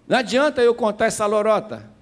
Não 0.08 0.20
adianta 0.20 0.62
eu 0.62 0.76
contar 0.76 1.08
essa 1.08 1.26
lorota 1.26 1.97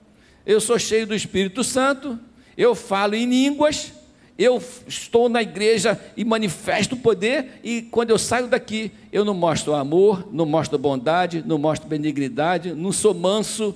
eu 0.46 0.62
sou 0.62 0.78
cheio 0.78 1.08
do 1.08 1.16
Espírito 1.16 1.64
Santo, 1.64 2.20
eu 2.58 2.76
falo 2.76 3.16
em 3.16 3.26
línguas, 3.26 3.92
eu 4.38 4.62
estou 4.88 5.30
na 5.30 5.42
igreja 5.42 6.00
e 6.16 6.26
manifesto 6.26 6.96
o 6.96 7.00
poder, 7.00 7.60
e 7.64 7.82
quando 7.84 8.10
eu 8.10 8.18
saio 8.18 8.48
daqui, 8.48 8.92
eu 9.12 9.24
não 9.24 9.34
mostro 9.34 9.74
amor, 9.74 10.28
não 10.32 10.46
mostro 10.46 10.78
bondade, 10.78 11.44
não 11.46 11.58
mostro 11.58 11.88
benignidade, 11.88 12.74
não 12.74 12.92
sou 12.92 13.14
manso, 13.14 13.76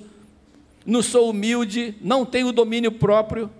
não 0.84 1.02
sou 1.02 1.30
humilde, 1.30 1.94
não 2.00 2.24
tenho 2.26 2.52
domínio 2.52 2.92
próprio. 2.92 3.50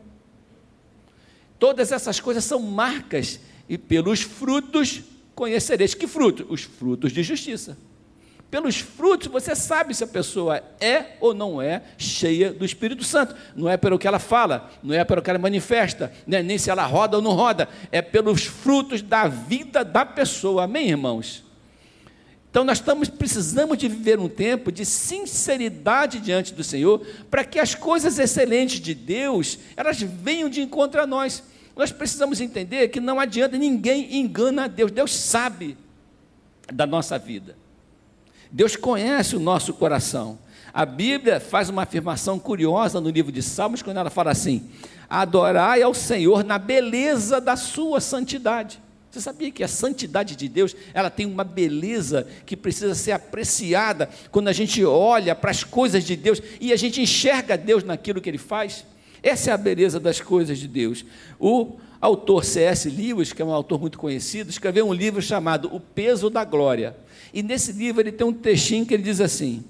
Todas 1.59 1.93
essas 1.93 2.21
coisas 2.21 2.45
são 2.45 2.61
marcas, 2.61 3.41
e 3.69 3.79
pelos 3.79 4.23
frutos 4.23 5.03
conhecereis. 5.35 5.95
Que 5.95 6.07
frutos? 6.07 6.45
Os 6.49 6.63
frutos 6.63 7.13
de 7.13 7.23
justiça. 7.23 7.79
Pelos 8.51 8.81
frutos 8.81 9.29
você 9.29 9.55
sabe 9.55 9.95
se 9.95 10.03
a 10.03 10.09
pessoa 10.09 10.61
é 10.81 11.17
ou 11.21 11.33
não 11.33 11.63
é 11.63 11.83
cheia 11.97 12.53
do 12.53 12.65
Espírito 12.65 13.05
Santo. 13.05 13.35
Não 13.55 13.69
é 13.69 13.77
pelo 13.77 13.99
que 13.99 14.09
ela 14.09 14.19
fala, 14.19 14.71
não 14.83 14.93
é 14.93 15.05
pelo 15.05 15.23
que 15.23 15.31
ela 15.31 15.39
manifesta, 15.39 16.13
né? 16.27 16.43
nem 16.43 16.59
se 16.59 16.69
ela 16.69 16.85
roda 16.85 17.17
ou 17.17 17.23
não 17.23 17.33
roda. 17.33 17.69
É 17.93 18.03
pelos 18.03 18.45
frutos 18.45 19.03
da 19.03 19.29
vida 19.29 19.85
da 19.85 20.05
pessoa. 20.05 20.65
Amém, 20.65 20.89
irmãos? 20.89 21.45
Então 22.51 22.65
nós 22.65 22.79
estamos 22.79 23.09
precisamos 23.09 23.79
de 23.79 23.87
viver 23.87 24.19
um 24.19 24.29
tempo 24.29 24.73
de 24.73 24.85
sinceridade 24.85 26.19
diante 26.19 26.53
do 26.53 26.65
Senhor, 26.65 27.07
para 27.31 27.45
que 27.45 27.61
as 27.61 27.77
coisas 27.77 28.19
excelentes 28.19 28.81
de 28.81 28.93
Deus, 28.93 29.61
elas 29.77 30.03
venham 30.03 30.49
de 30.49 30.61
encontro 30.61 31.01
a 31.01 31.07
nós. 31.07 31.45
Nós 31.77 31.93
precisamos 31.93 32.41
entender 32.41 32.89
que 32.89 32.99
não 32.99 33.21
adianta 33.21 33.57
ninguém 33.57 34.19
engana 34.19 34.65
a 34.65 34.67
Deus. 34.67 34.91
Deus 34.91 35.15
sabe 35.15 35.79
da 36.73 36.85
nossa 36.85 37.17
vida. 37.17 37.60
Deus 38.51 38.77
conhece 38.77 39.37
o 39.37 39.41
nosso 39.41 39.73
coração. 39.73 40.39
A 40.73 40.87
Bíblia 40.87 41.41
faz 41.41 41.69
uma 41.69 41.83
afirmação 41.83 42.39
curiosa 42.39 43.01
no 43.01 43.11
livro 43.11 43.33
de 43.33 43.43
Salmos, 43.43 43.83
quando 43.83 43.97
ela 43.97 44.11
fala 44.11 44.31
assim: 44.31 44.69
Adorai 45.09 45.83
ao 45.83 45.95
Senhor 45.95 46.45
na 46.45 46.59
beleza 46.59 47.41
da 47.41 47.57
sua 47.57 48.01
santidade. 48.01 48.81
Você 49.11 49.21
sabia 49.21 49.51
que 49.51 49.65
a 49.65 49.69
santidade 49.69 50.37
de 50.37 50.49
Deus, 50.49 50.77
ela 50.95 51.11
tem 51.11 51.27
uma 51.27 51.43
beleza 51.43 52.29
que 52.47 52.57
precisa 52.57 52.95
ser 52.95 53.11
apreciada 53.11 54.09
quando 54.31 54.47
a 54.47 54.53
gente 54.53 54.85
olha 54.85 55.35
para 55.35 55.51
as 55.51 55.65
coisas 55.65 56.05
de 56.05 56.15
Deus 56.15 56.41
e 56.61 56.73
a 56.73 56.77
gente 56.77 57.03
enxerga 57.03 57.59
Deus 57.59 57.83
naquilo 57.83 58.21
que 58.21 58.31
ele 58.31 58.39
faz? 58.39 58.85
Essa 59.21 59.51
é 59.51 59.53
a 59.53 59.57
beleza 59.57 59.99
das 59.99 60.21
coisas 60.21 60.59
de 60.59 60.69
Deus. 60.69 61.05
O 61.41 61.73
autor 62.01 62.45
C.S. 62.45 62.89
Lewis, 62.89 63.33
que 63.33 63.43
é 63.43 63.45
um 63.45 63.53
autor 63.53 63.81
muito 63.81 63.99
conhecido, 63.99 64.49
escreveu 64.49 64.87
um 64.87 64.95
livro 64.95 65.21
chamado 65.21 65.75
O 65.75 65.81
Peso 65.81 66.31
da 66.31 66.45
Glória. 66.45 66.97
E 67.33 67.43
nesse 67.43 67.73
livro 67.73 68.01
ele 68.01 68.13
tem 68.13 68.27
um 68.27 68.33
textinho 68.33 68.85
que 68.85 68.95
ele 68.95 69.03
diz 69.03 69.21
assim: 69.21 69.65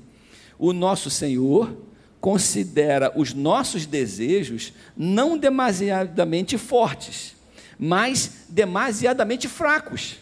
O 0.58 0.72
nosso 0.72 1.10
Senhor 1.10 1.76
considera 2.20 3.12
os 3.16 3.32
nossos 3.32 3.86
desejos 3.86 4.72
não 4.96 5.38
demasiadamente 5.38 6.58
fortes, 6.58 7.34
mas 7.78 8.44
demasiadamente 8.48 9.48
fracos. 9.48 10.16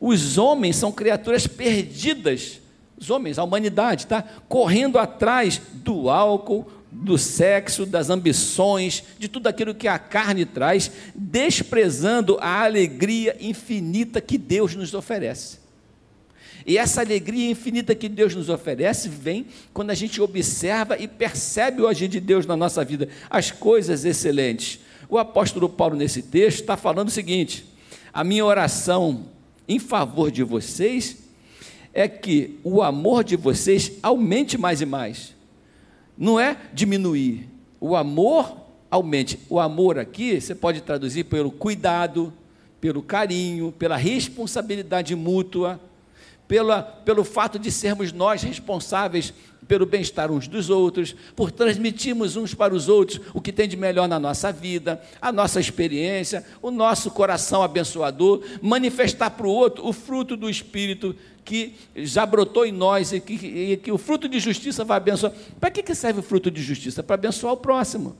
Os 0.00 0.38
homens 0.38 0.76
são 0.76 0.92
criaturas 0.92 1.46
perdidas, 1.46 2.60
os 2.96 3.10
homens, 3.10 3.38
a 3.38 3.44
humanidade, 3.44 4.04
está 4.04 4.22
correndo 4.48 4.98
atrás 4.98 5.60
do 5.74 6.08
álcool, 6.08 6.66
do 6.90 7.18
sexo, 7.18 7.84
das 7.84 8.10
ambições, 8.10 9.04
de 9.18 9.28
tudo 9.28 9.48
aquilo 9.48 9.74
que 9.74 9.86
a 9.86 9.98
carne 9.98 10.44
traz, 10.44 10.90
desprezando 11.14 12.38
a 12.40 12.64
alegria 12.64 13.36
infinita 13.40 14.20
que 14.20 14.38
Deus 14.38 14.74
nos 14.74 14.94
oferece. 14.94 15.58
E 16.68 16.76
essa 16.76 17.00
alegria 17.00 17.50
infinita 17.50 17.94
que 17.94 18.10
Deus 18.10 18.34
nos 18.34 18.50
oferece 18.50 19.08
vem 19.08 19.46
quando 19.72 19.88
a 19.88 19.94
gente 19.94 20.20
observa 20.20 20.98
e 20.98 21.08
percebe 21.08 21.80
o 21.80 21.88
agir 21.88 22.08
de 22.08 22.20
Deus 22.20 22.44
na 22.44 22.58
nossa 22.58 22.84
vida, 22.84 23.08
as 23.30 23.50
coisas 23.50 24.04
excelentes. 24.04 24.78
O 25.08 25.16
apóstolo 25.16 25.66
Paulo, 25.66 25.96
nesse 25.96 26.20
texto, 26.20 26.60
está 26.60 26.76
falando 26.76 27.08
o 27.08 27.10
seguinte: 27.10 27.64
a 28.12 28.22
minha 28.22 28.44
oração 28.44 29.30
em 29.66 29.78
favor 29.78 30.30
de 30.30 30.42
vocês 30.42 31.16
é 31.94 32.06
que 32.06 32.60
o 32.62 32.82
amor 32.82 33.24
de 33.24 33.34
vocês 33.34 33.92
aumente 34.02 34.58
mais 34.58 34.82
e 34.82 34.86
mais. 34.86 35.34
Não 36.18 36.38
é 36.38 36.54
diminuir. 36.74 37.48
O 37.80 37.96
amor 37.96 38.58
aumente. 38.90 39.38
O 39.48 39.58
amor 39.58 39.98
aqui 39.98 40.38
você 40.38 40.54
pode 40.54 40.82
traduzir 40.82 41.24
pelo 41.24 41.50
cuidado, 41.50 42.30
pelo 42.78 43.00
carinho, 43.00 43.72
pela 43.72 43.96
responsabilidade 43.96 45.16
mútua 45.16 45.80
pela, 46.48 46.82
pelo 46.82 47.22
fato 47.22 47.58
de 47.58 47.70
sermos 47.70 48.10
nós 48.10 48.42
responsáveis 48.42 49.32
pelo 49.68 49.84
bem-estar 49.84 50.30
uns 50.32 50.48
dos 50.48 50.70
outros, 50.70 51.14
por 51.36 51.52
transmitirmos 51.52 52.36
uns 52.36 52.54
para 52.54 52.74
os 52.74 52.88
outros 52.88 53.20
o 53.34 53.40
que 53.40 53.52
tem 53.52 53.68
de 53.68 53.76
melhor 53.76 54.08
na 54.08 54.18
nossa 54.18 54.50
vida, 54.50 55.00
a 55.20 55.30
nossa 55.30 55.60
experiência, 55.60 56.42
o 56.62 56.70
nosso 56.70 57.10
coração 57.10 57.62
abençoador, 57.62 58.42
manifestar 58.62 59.28
para 59.30 59.46
o 59.46 59.50
outro 59.50 59.86
o 59.86 59.92
fruto 59.92 60.38
do 60.38 60.48
Espírito 60.48 61.14
que 61.44 61.74
já 61.96 62.24
brotou 62.24 62.64
em 62.64 62.72
nós 62.72 63.12
e 63.12 63.20
que, 63.20 63.34
e 63.34 63.76
que 63.76 63.92
o 63.92 63.98
fruto 63.98 64.26
de 64.26 64.40
justiça 64.40 64.84
vai 64.84 64.96
abençoar. 64.96 65.32
Para 65.60 65.70
que, 65.70 65.82
que 65.82 65.94
serve 65.94 66.20
o 66.20 66.22
fruto 66.22 66.50
de 66.50 66.62
justiça? 66.62 67.02
Para 67.02 67.14
abençoar 67.14 67.52
o 67.52 67.56
próximo 67.56 68.16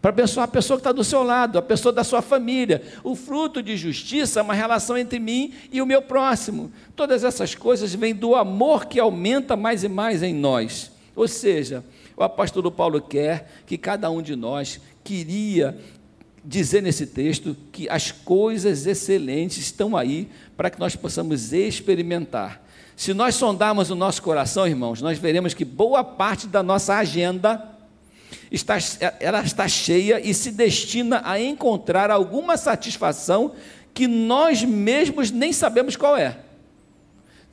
para 0.00 0.10
abençoar 0.10 0.44
a 0.44 0.48
pessoa 0.48 0.78
que 0.78 0.80
está 0.80 0.92
do 0.92 1.04
seu 1.04 1.22
lado, 1.22 1.58
a 1.58 1.62
pessoa 1.62 1.92
da 1.92 2.02
sua 2.02 2.22
família. 2.22 2.82
O 3.04 3.14
fruto 3.14 3.62
de 3.62 3.76
justiça 3.76 4.40
é 4.40 4.42
uma 4.42 4.54
relação 4.54 4.96
entre 4.96 5.18
mim 5.18 5.52
e 5.70 5.82
o 5.82 5.86
meu 5.86 6.00
próximo. 6.00 6.72
Todas 6.96 7.22
essas 7.22 7.54
coisas 7.54 7.94
vêm 7.94 8.14
do 8.14 8.34
amor 8.34 8.86
que 8.86 8.98
aumenta 8.98 9.56
mais 9.56 9.84
e 9.84 9.88
mais 9.88 10.22
em 10.22 10.34
nós. 10.34 10.90
Ou 11.14 11.28
seja, 11.28 11.84
o 12.16 12.22
apóstolo 12.22 12.72
Paulo 12.72 13.00
quer 13.00 13.50
que 13.66 13.76
cada 13.76 14.10
um 14.10 14.22
de 14.22 14.34
nós 14.34 14.80
queria 15.04 15.78
dizer 16.42 16.82
nesse 16.82 17.06
texto 17.06 17.54
que 17.70 17.86
as 17.88 18.10
coisas 18.10 18.86
excelentes 18.86 19.58
estão 19.58 19.94
aí 19.94 20.30
para 20.56 20.70
que 20.70 20.80
nós 20.80 20.96
possamos 20.96 21.52
experimentar. 21.52 22.62
Se 22.96 23.12
nós 23.12 23.34
sondarmos 23.34 23.90
o 23.90 23.94
nosso 23.94 24.22
coração, 24.22 24.66
irmãos, 24.66 25.02
nós 25.02 25.18
veremos 25.18 25.52
que 25.52 25.64
boa 25.64 26.02
parte 26.02 26.46
da 26.46 26.62
nossa 26.62 26.96
agenda 26.96 27.69
está, 28.50 28.78
ela 29.20 29.42
está 29.42 29.68
cheia 29.68 30.20
e 30.20 30.34
se 30.34 30.50
destina 30.50 31.22
a 31.24 31.40
encontrar 31.40 32.10
alguma 32.10 32.56
satisfação 32.56 33.54
que 33.94 34.06
nós 34.06 34.64
mesmos 34.64 35.30
nem 35.30 35.52
sabemos 35.52 35.96
qual 35.96 36.16
é. 36.16 36.38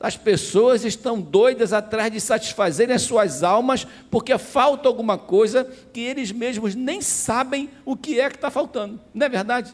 As 0.00 0.16
pessoas 0.16 0.84
estão 0.84 1.20
doidas 1.20 1.72
atrás 1.72 2.12
de 2.12 2.20
satisfazerem 2.20 2.94
as 2.94 3.02
suas 3.02 3.42
almas 3.42 3.86
porque 4.10 4.36
falta 4.38 4.88
alguma 4.88 5.18
coisa 5.18 5.68
que 5.92 6.00
eles 6.00 6.30
mesmos 6.30 6.74
nem 6.74 7.00
sabem 7.00 7.68
o 7.84 7.96
que 7.96 8.20
é 8.20 8.28
que 8.28 8.36
está 8.36 8.50
faltando. 8.50 9.00
Não 9.12 9.26
é 9.26 9.28
verdade? 9.28 9.72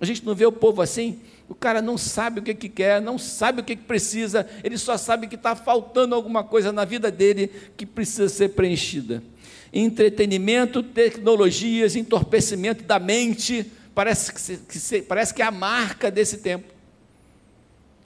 A 0.00 0.04
gente 0.04 0.24
não 0.24 0.34
vê 0.34 0.46
o 0.46 0.52
povo 0.52 0.80
assim. 0.80 1.20
O 1.48 1.54
cara 1.54 1.80
não 1.80 1.96
sabe 1.96 2.40
o 2.40 2.42
que, 2.42 2.54
que 2.54 2.68
quer, 2.68 3.00
não 3.00 3.18
sabe 3.18 3.60
o 3.60 3.64
que, 3.64 3.76
que 3.76 3.84
precisa, 3.84 4.48
ele 4.64 4.76
só 4.76 4.96
sabe 4.96 5.28
que 5.28 5.36
está 5.36 5.54
faltando 5.54 6.14
alguma 6.14 6.42
coisa 6.42 6.72
na 6.72 6.84
vida 6.84 7.08
dele 7.10 7.48
que 7.76 7.86
precisa 7.86 8.28
ser 8.28 8.48
preenchida 8.48 9.22
entretenimento, 9.72 10.82
tecnologias, 10.82 11.96
entorpecimento 11.96 12.84
da 12.84 12.98
mente, 12.98 13.70
parece 13.94 14.32
que, 14.32 14.56
que, 14.56 15.02
parece 15.02 15.34
que 15.34 15.42
é 15.42 15.44
a 15.44 15.50
marca 15.50 16.10
desse 16.10 16.38
tempo. 16.38 16.72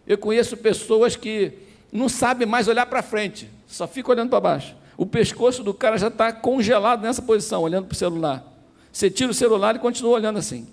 Eu 0.06 0.18
conheço 0.18 0.56
pessoas 0.56 1.16
que 1.16 1.52
não 1.92 2.08
sabem 2.08 2.46
mais 2.46 2.68
olhar 2.68 2.86
para 2.86 3.02
frente, 3.02 3.48
só 3.66 3.86
ficam 3.86 4.12
olhando 4.12 4.30
para 4.30 4.40
baixo. 4.40 4.76
O 4.96 5.06
pescoço 5.06 5.62
do 5.62 5.72
cara 5.72 5.96
já 5.96 6.08
está 6.08 6.32
congelado 6.32 7.02
nessa 7.02 7.22
posição, 7.22 7.62
olhando 7.62 7.86
para 7.86 7.94
o 7.94 7.98
celular. 7.98 8.44
Você 8.92 9.10
tira 9.10 9.30
o 9.30 9.34
celular 9.34 9.76
e 9.76 9.78
continua 9.78 10.12
olhando 10.12 10.38
assim. 10.38 10.66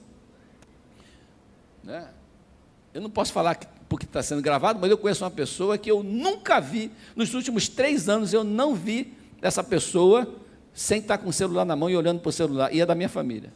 Né? 1.83 2.07
Eu 2.93 3.01
não 3.01 3.09
posso 3.09 3.31
falar 3.31 3.57
porque 3.87 4.05
está 4.05 4.21
sendo 4.21 4.41
gravado, 4.41 4.79
mas 4.79 4.91
eu 4.91 4.97
conheço 4.97 5.23
uma 5.23 5.31
pessoa 5.31 5.77
que 5.77 5.89
eu 5.89 6.03
nunca 6.03 6.59
vi, 6.59 6.91
nos 7.15 7.33
últimos 7.33 7.69
três 7.69 8.09
anos, 8.09 8.33
eu 8.33 8.43
não 8.43 8.75
vi 8.75 9.13
essa 9.41 9.63
pessoa 9.63 10.27
sem 10.77 10.99
estar 10.99 11.17
com 11.17 11.29
o 11.29 11.33
celular 11.33 11.65
na 11.65 11.75
mão 11.75 11.89
e 11.89 11.97
olhando 11.97 12.19
para 12.19 12.29
o 12.29 12.31
celular, 12.31 12.71
e 12.71 12.79
é 12.79 12.85
da 12.85 12.93
minha 12.93 13.09
família. 13.09 13.51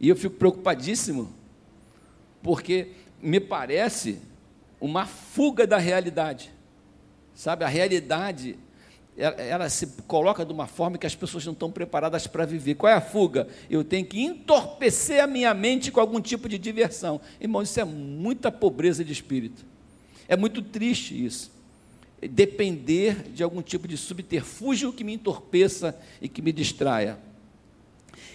E 0.00 0.08
eu 0.08 0.16
fico 0.16 0.36
preocupadíssimo, 0.36 1.30
porque 2.42 2.92
me 3.20 3.38
parece 3.38 4.18
uma 4.80 5.04
fuga 5.04 5.66
da 5.66 5.76
realidade. 5.76 6.50
Sabe, 7.34 7.66
a 7.66 7.68
realidade 7.68 8.58
ela, 9.14 9.36
ela, 9.42 9.68
se 9.68 9.88
coloca 10.06 10.42
de 10.42 10.54
uma 10.54 10.66
forma 10.66 10.96
que 10.96 11.06
as 11.06 11.14
pessoas 11.14 11.44
não 11.44 11.52
estão 11.52 11.70
preparadas 11.70 12.26
para 12.26 12.46
viver. 12.46 12.76
Qual 12.76 12.90
é 12.90 12.94
a 12.94 13.00
fuga? 13.02 13.46
Eu 13.68 13.84
tenho 13.84 14.06
que 14.06 14.22
entorpecer 14.22 15.22
a 15.22 15.26
minha 15.26 15.52
mente 15.52 15.92
com 15.92 16.00
algum 16.00 16.18
tipo 16.18 16.48
de 16.48 16.56
diversão. 16.56 17.20
Irmão, 17.38 17.60
isso 17.60 17.78
é 17.78 17.84
muita 17.84 18.50
pobreza 18.50 19.04
de 19.04 19.12
espírito. 19.12 19.66
É 20.26 20.34
muito 20.34 20.62
triste 20.62 21.26
isso. 21.26 21.52
Depender 22.28 23.30
de 23.34 23.42
algum 23.42 23.60
tipo 23.60 23.88
de 23.88 23.96
subterfúgio 23.96 24.92
que 24.92 25.04
me 25.04 25.14
entorpeça 25.14 25.98
e 26.20 26.28
que 26.28 26.40
me 26.40 26.52
distraia. 26.52 27.18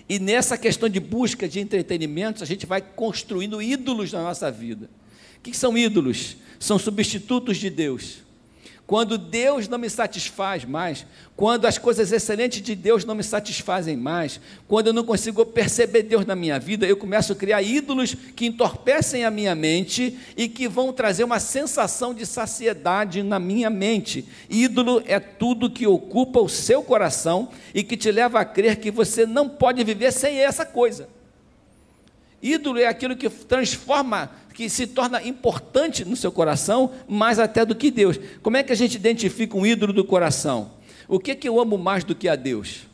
E 0.10 0.19
nessa 0.19 0.58
questão 0.58 0.88
de 0.88 1.00
busca 1.00 1.47
de 1.47 1.60
entretenimentos, 1.60 2.41
a 2.41 2.45
gente 2.45 2.65
vai 2.65 2.82
construindo 2.82 3.62
ídolos 3.62 4.12
na 4.12 4.23
nossa 4.23 4.52
vida. 4.52 4.89
O 5.38 5.41
que 5.41 5.56
são 5.56 5.78
ídolos? 5.78 6.38
São 6.60 6.80
substitutos 6.80 7.58
de 7.58 7.69
Deus. 7.69 8.27
Quando 8.88 9.17
Deus 9.17 9.67
não 9.67 9.78
me 9.78 9.89
satisfaz 9.89 10.63
mais, 10.63 11.06
quando 11.36 11.65
as 11.65 11.78
coisas 11.78 12.10
excelentes 12.13 12.62
de 12.62 12.73
Deus 12.73 13.04
não 13.04 13.15
me 13.15 13.23
satisfazem 13.23 13.97
mais, 13.97 14.39
quando 14.65 14.88
eu 14.88 14.93
não 14.93 15.04
consigo 15.04 15.45
perceber 15.45 16.04
Deus 16.04 16.26
na 16.26 16.38
minha 16.38 16.58
vida, 16.58 16.88
eu 16.88 16.95
começo 16.95 17.34
a 17.34 17.36
criar 17.36 17.62
ídolos 17.62 18.15
que 18.34 18.45
entorpecem 18.45 19.26
a 19.26 19.30
minha 19.30 19.54
mente 19.54 20.17
e 20.38 20.47
que 20.47 20.69
vão 20.69 20.93
trazer 20.93 21.26
uma 21.26 21.38
sensação 21.38 22.13
de 22.13 22.26
saciedade 22.26 23.21
na 23.23 23.39
minha 23.39 23.69
mente. 23.69 24.23
Ídolo 24.50 25.04
é 25.06 25.19
tudo 25.19 25.69
que 25.69 25.86
ocupa 25.86 26.39
o 26.39 26.47
seu 26.47 26.82
coração 26.82 27.50
e 27.76 27.84
que 27.84 27.97
te 27.97 28.10
leva 28.10 28.39
a 28.39 28.45
crer 28.45 28.78
que 28.78 28.89
você 28.89 29.26
não 29.26 29.50
pode 29.50 29.84
viver 29.84 30.13
sem 30.13 30.39
essa 30.39 30.65
coisa. 30.65 31.10
Ídolo 32.41 32.80
é 32.80 32.86
aquilo 32.86 33.17
que 33.17 33.30
transforma, 33.30 34.32
que 34.58 34.67
se 34.72 34.88
torna 34.88 35.22
importante 35.22 36.04
no 36.04 36.15
seu 36.15 36.32
coração, 36.32 36.91
mais 37.08 37.38
até 37.38 37.63
do 37.63 37.76
que 37.76 37.91
Deus. 37.91 38.20
Como 38.41 38.58
é 38.58 38.63
que 38.63 38.74
a 38.74 38.76
gente 38.76 38.96
identifica 38.96 39.56
um 39.56 39.63
ídolo 39.63 39.93
do 39.93 40.04
coração? 40.04 40.72
O 41.08 41.20
que, 41.20 41.36
que 41.36 41.48
eu 41.48 41.62
amo 41.62 41.78
mais 41.78 42.04
do 42.04 42.15
que 42.15 42.28
a 42.28 42.36
Deus? 42.36 42.88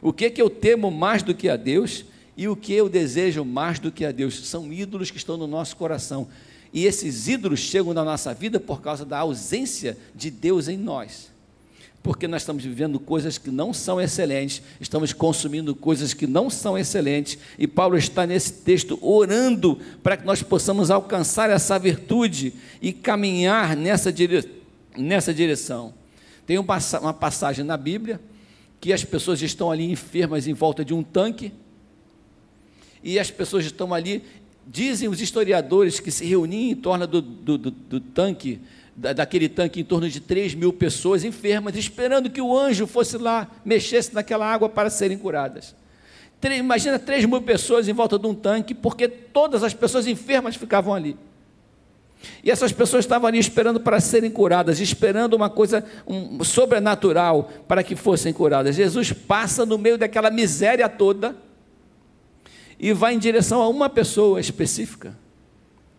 O 0.00 0.12
que, 0.12 0.30
que 0.30 0.40
eu 0.40 0.48
temo 0.48 0.88
mais 0.88 1.24
do 1.24 1.34
que 1.34 1.48
a 1.48 1.56
Deus? 1.56 2.04
E 2.36 2.46
o 2.46 2.54
que 2.54 2.72
eu 2.72 2.88
desejo 2.88 3.44
mais 3.44 3.80
do 3.80 3.90
que 3.90 4.04
a 4.04 4.12
Deus? 4.12 4.46
São 4.46 4.72
ídolos 4.72 5.10
que 5.10 5.16
estão 5.16 5.36
no 5.36 5.48
nosso 5.48 5.76
coração. 5.76 6.28
E 6.72 6.86
esses 6.86 7.26
ídolos 7.26 7.58
chegam 7.58 7.92
na 7.92 8.04
nossa 8.04 8.32
vida 8.32 8.60
por 8.60 8.80
causa 8.80 9.04
da 9.04 9.18
ausência 9.18 9.98
de 10.14 10.30
Deus 10.30 10.68
em 10.68 10.76
nós 10.76 11.28
porque 12.02 12.26
nós 12.26 12.42
estamos 12.42 12.64
vivendo 12.64 12.98
coisas 12.98 13.36
que 13.36 13.50
não 13.50 13.74
são 13.74 14.00
excelentes, 14.00 14.62
estamos 14.80 15.12
consumindo 15.12 15.74
coisas 15.74 16.14
que 16.14 16.26
não 16.26 16.48
são 16.48 16.78
excelentes, 16.78 17.38
e 17.58 17.66
Paulo 17.66 17.96
está 17.96 18.26
nesse 18.26 18.52
texto 18.52 18.98
orando 19.02 19.78
para 20.02 20.16
que 20.16 20.24
nós 20.24 20.42
possamos 20.42 20.90
alcançar 20.90 21.50
essa 21.50 21.78
virtude 21.78 22.54
e 22.80 22.92
caminhar 22.92 23.76
nessa, 23.76 24.10
dire... 24.10 24.48
nessa 24.96 25.34
direção. 25.34 25.92
Tem 26.46 26.58
uma 26.58 27.12
passagem 27.12 27.64
na 27.64 27.76
Bíblia 27.76 28.18
que 28.80 28.94
as 28.94 29.04
pessoas 29.04 29.42
estão 29.42 29.70
ali 29.70 29.90
enfermas 29.90 30.46
em 30.46 30.54
volta 30.54 30.82
de 30.82 30.94
um 30.94 31.02
tanque, 31.02 31.52
e 33.02 33.18
as 33.18 33.30
pessoas 33.30 33.64
estão 33.64 33.92
ali, 33.92 34.22
dizem 34.66 35.08
os 35.08 35.20
historiadores 35.20 36.00
que 36.00 36.10
se 36.10 36.24
reuniam 36.24 36.70
em 36.72 36.74
torno 36.74 37.06
do, 37.06 37.20
do, 37.20 37.58
do, 37.58 37.70
do 37.70 38.00
tanque 38.00 38.58
daquele 39.00 39.48
tanque 39.48 39.80
em 39.80 39.84
torno 39.84 40.08
de 40.08 40.20
3 40.20 40.54
mil 40.54 40.72
pessoas 40.72 41.24
enfermas, 41.24 41.74
esperando 41.74 42.28
que 42.28 42.40
o 42.40 42.56
anjo 42.56 42.86
fosse 42.86 43.16
lá, 43.16 43.48
mexesse 43.64 44.14
naquela 44.14 44.46
água 44.46 44.68
para 44.68 44.90
serem 44.90 45.16
curadas. 45.16 45.74
Imagina 46.42 46.98
3 46.98 47.24
mil 47.24 47.40
pessoas 47.40 47.88
em 47.88 47.92
volta 47.94 48.18
de 48.18 48.26
um 48.26 48.34
tanque, 48.34 48.74
porque 48.74 49.08
todas 49.08 49.62
as 49.62 49.72
pessoas 49.72 50.06
enfermas 50.06 50.54
ficavam 50.54 50.94
ali. 50.94 51.16
E 52.44 52.50
essas 52.50 52.72
pessoas 52.72 53.06
estavam 53.06 53.26
ali 53.26 53.38
esperando 53.38 53.80
para 53.80 53.98
serem 54.00 54.30
curadas, 54.30 54.80
esperando 54.80 55.32
uma 55.32 55.48
coisa 55.48 55.82
um, 56.06 56.44
sobrenatural 56.44 57.50
para 57.66 57.82
que 57.82 57.96
fossem 57.96 58.34
curadas. 58.34 58.76
Jesus 58.76 59.12
passa 59.12 59.64
no 59.64 59.78
meio 59.78 59.96
daquela 59.96 60.30
miséria 60.30 60.86
toda 60.90 61.34
e 62.78 62.92
vai 62.92 63.14
em 63.14 63.18
direção 63.18 63.62
a 63.62 63.68
uma 63.68 63.88
pessoa 63.88 64.38
específica. 64.38 65.16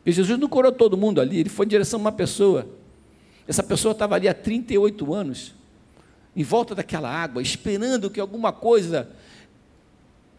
E 0.05 0.11
Jesus 0.11 0.39
não 0.39 0.47
curou 0.47 0.71
todo 0.71 0.95
mundo 0.95 1.19
ali, 1.19 1.39
ele 1.39 1.49
foi 1.49 1.65
em 1.65 1.69
direção 1.69 1.99
a 1.99 2.01
uma 2.01 2.11
pessoa. 2.11 2.67
Essa 3.51 3.61
pessoa 3.61 3.91
estava 3.91 4.15
ali 4.15 4.29
há 4.29 4.33
38 4.33 5.13
anos, 5.13 5.53
em 6.33 6.41
volta 6.41 6.73
daquela 6.73 7.09
água, 7.09 7.41
esperando 7.41 8.09
que 8.09 8.17
alguma 8.17 8.53
coisa 8.53 9.09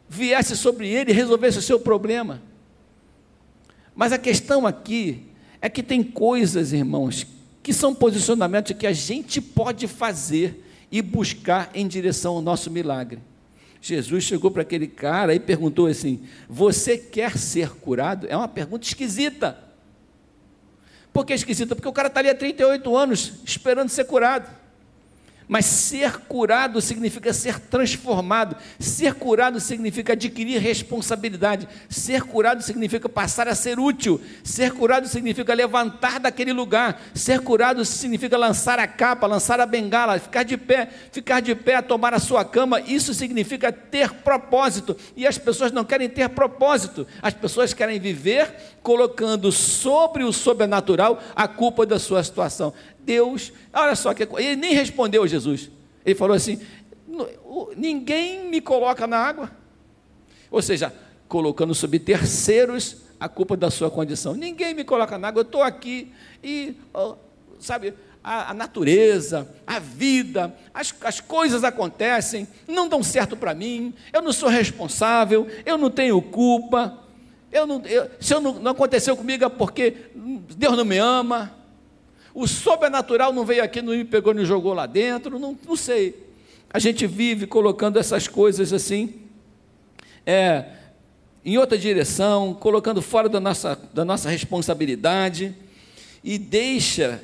viesse 0.08 0.56
sobre 0.56 0.88
ele 0.88 1.10
e 1.10 1.14
resolvesse 1.14 1.58
o 1.58 1.62
seu 1.62 1.78
problema. 1.78 2.40
Mas 3.94 4.12
a 4.12 4.18
questão 4.18 4.66
aqui 4.66 5.26
é 5.60 5.68
que 5.68 5.82
tem 5.82 6.02
coisas, 6.02 6.72
irmãos, 6.72 7.26
que 7.62 7.74
são 7.74 7.94
posicionamentos 7.94 8.74
que 8.74 8.86
a 8.86 8.94
gente 8.94 9.42
pode 9.42 9.86
fazer 9.86 10.64
e 10.90 11.02
buscar 11.02 11.70
em 11.74 11.86
direção 11.86 12.36
ao 12.36 12.40
nosso 12.40 12.70
milagre. 12.70 13.18
Jesus 13.82 14.24
chegou 14.24 14.50
para 14.50 14.62
aquele 14.62 14.86
cara 14.86 15.34
e 15.34 15.38
perguntou 15.38 15.86
assim: 15.86 16.22
Você 16.48 16.96
quer 16.96 17.36
ser 17.36 17.72
curado? 17.72 18.26
É 18.26 18.34
uma 18.34 18.48
pergunta 18.48 18.86
esquisita. 18.86 19.70
Por 21.12 21.26
que 21.26 21.34
esquisita? 21.34 21.74
Porque 21.74 21.88
o 21.88 21.92
cara 21.92 22.08
está 22.08 22.20
ali 22.20 22.30
há 22.30 22.34
38 22.34 22.96
anos 22.96 23.34
esperando 23.44 23.90
ser 23.90 24.06
curado. 24.06 24.61
Mas 25.52 25.66
ser 25.66 26.16
curado 26.20 26.80
significa 26.80 27.30
ser 27.30 27.60
transformado. 27.60 28.56
Ser 28.78 29.12
curado 29.12 29.60
significa 29.60 30.14
adquirir 30.14 30.58
responsabilidade. 30.58 31.68
Ser 31.90 32.22
curado 32.22 32.62
significa 32.62 33.06
passar 33.06 33.46
a 33.46 33.54
ser 33.54 33.78
útil. 33.78 34.18
Ser 34.42 34.72
curado 34.72 35.06
significa 35.06 35.52
levantar 35.52 36.18
daquele 36.18 36.54
lugar. 36.54 37.02
Ser 37.14 37.40
curado 37.40 37.84
significa 37.84 38.38
lançar 38.38 38.78
a 38.78 38.86
capa, 38.86 39.26
lançar 39.26 39.60
a 39.60 39.66
bengala, 39.66 40.18
ficar 40.18 40.42
de 40.42 40.56
pé, 40.56 40.88
ficar 41.12 41.40
de 41.40 41.54
pé, 41.54 41.82
tomar 41.82 42.14
a 42.14 42.18
sua 42.18 42.46
cama. 42.46 42.80
Isso 42.80 43.12
significa 43.12 43.70
ter 43.70 44.10
propósito. 44.10 44.96
E 45.14 45.26
as 45.26 45.36
pessoas 45.36 45.70
não 45.70 45.84
querem 45.84 46.08
ter 46.08 46.30
propósito. 46.30 47.06
As 47.20 47.34
pessoas 47.34 47.74
querem 47.74 48.00
viver 48.00 48.50
colocando 48.82 49.52
sobre 49.52 50.24
o 50.24 50.32
sobrenatural 50.32 51.22
a 51.36 51.46
culpa 51.46 51.84
da 51.84 51.98
sua 51.98 52.24
situação. 52.24 52.72
Deus, 53.04 53.52
olha 53.72 53.94
só 53.94 54.14
que 54.14 54.22
ele 54.22 54.56
nem 54.56 54.74
respondeu 54.74 55.22
a 55.22 55.26
Jesus. 55.26 55.70
Ele 56.04 56.14
falou 56.14 56.36
assim: 56.36 56.60
ninguém 57.76 58.48
me 58.48 58.60
coloca 58.60 59.06
na 59.06 59.18
água. 59.18 59.50
Ou 60.50 60.60
seja, 60.60 60.92
colocando 61.28 61.74
sobre 61.74 61.98
terceiros 61.98 62.98
a 63.18 63.28
culpa 63.28 63.56
da 63.56 63.70
sua 63.70 63.90
condição. 63.90 64.34
Ninguém 64.34 64.74
me 64.74 64.84
coloca 64.84 65.16
na 65.16 65.28
água, 65.28 65.40
eu 65.40 65.44
estou 65.44 65.62
aqui 65.62 66.12
e, 66.42 66.76
sabe, 67.58 67.94
a, 68.22 68.50
a, 68.50 68.54
natureza, 68.54 69.48
a 69.66 69.78
vida, 69.78 70.54
as, 70.74 70.94
as 71.02 71.20
coisas 71.20 71.64
acontecem, 71.64 72.46
não 72.68 72.88
dão 72.88 73.02
certo 73.02 73.36
para 73.36 73.54
mim, 73.54 73.94
eu 74.12 74.22
não 74.22 74.32
sou 74.32 74.48
responsável, 74.48 75.46
eu 75.64 75.78
não 75.78 75.90
tenho 75.90 76.20
culpa, 76.20 76.98
eu 77.50 77.66
não, 77.66 77.82
eu, 77.84 78.10
se 78.20 78.34
eu 78.34 78.40
não, 78.40 78.54
não 78.54 78.72
aconteceu 78.72 79.16
comigo 79.16 79.44
é 79.44 79.48
porque 79.48 79.96
Deus 80.14 80.76
não 80.76 80.84
me 80.84 80.98
ama. 80.98 81.61
O 82.34 82.46
sobrenatural 82.46 83.32
não 83.32 83.44
veio 83.44 83.62
aqui, 83.62 83.82
não 83.82 83.92
me 83.92 84.04
pegou, 84.04 84.34
me 84.34 84.44
jogou 84.44 84.72
lá 84.72 84.86
dentro, 84.86 85.38
não, 85.38 85.56
não 85.66 85.76
sei. 85.76 86.26
A 86.70 86.78
gente 86.78 87.06
vive 87.06 87.46
colocando 87.46 87.98
essas 87.98 88.26
coisas 88.26 88.72
assim, 88.72 89.14
é, 90.24 90.64
em 91.44 91.58
outra 91.58 91.76
direção, 91.76 92.54
colocando 92.54 93.02
fora 93.02 93.28
da 93.28 93.38
nossa, 93.38 93.78
da 93.92 94.04
nossa 94.04 94.30
responsabilidade, 94.30 95.54
e 96.24 96.38
deixa 96.38 97.20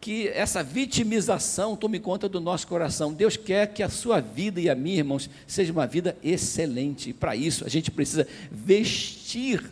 que 0.00 0.28
essa 0.28 0.62
vitimização 0.62 1.76
tome 1.76 1.98
conta 2.00 2.28
do 2.28 2.40
nosso 2.40 2.66
coração. 2.66 3.12
Deus 3.12 3.36
quer 3.36 3.68
que 3.68 3.82
a 3.82 3.88
sua 3.88 4.20
vida 4.20 4.60
e 4.60 4.68
a 4.68 4.74
minha, 4.74 4.98
irmãos, 4.98 5.30
seja 5.46 5.72
uma 5.72 5.86
vida 5.86 6.16
excelente. 6.24 7.10
E 7.10 7.12
para 7.12 7.36
isso 7.36 7.64
a 7.64 7.68
gente 7.68 7.90
precisa 7.90 8.26
vestir 8.50 9.62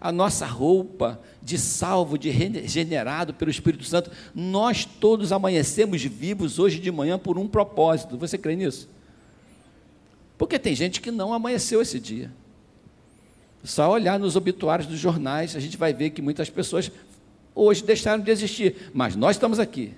a 0.00 0.12
nossa 0.12 0.46
roupa 0.46 1.20
de 1.42 1.58
salvo, 1.58 2.18
de 2.18 2.30
regenerado 2.30 3.34
pelo 3.34 3.50
Espírito 3.50 3.84
Santo. 3.84 4.10
Nós 4.34 4.84
todos 4.84 5.32
amanhecemos 5.32 6.02
vivos 6.02 6.58
hoje 6.58 6.78
de 6.78 6.90
manhã 6.90 7.18
por 7.18 7.38
um 7.38 7.48
propósito. 7.48 8.16
Você 8.18 8.36
crê 8.36 8.56
nisso? 8.56 8.88
Porque 10.36 10.58
tem 10.58 10.74
gente 10.74 11.00
que 11.00 11.10
não 11.10 11.32
amanheceu 11.32 11.80
esse 11.80 11.98
dia. 11.98 12.30
Só 13.64 13.90
olhar 13.90 14.18
nos 14.18 14.36
obituários 14.36 14.86
dos 14.86 14.98
jornais, 14.98 15.56
a 15.56 15.60
gente 15.60 15.76
vai 15.76 15.92
ver 15.92 16.10
que 16.10 16.22
muitas 16.22 16.48
pessoas 16.48 16.90
hoje 17.54 17.82
deixaram 17.82 18.22
de 18.22 18.30
existir, 18.30 18.90
mas 18.92 19.16
nós 19.16 19.36
estamos 19.36 19.58
aqui. 19.58 19.94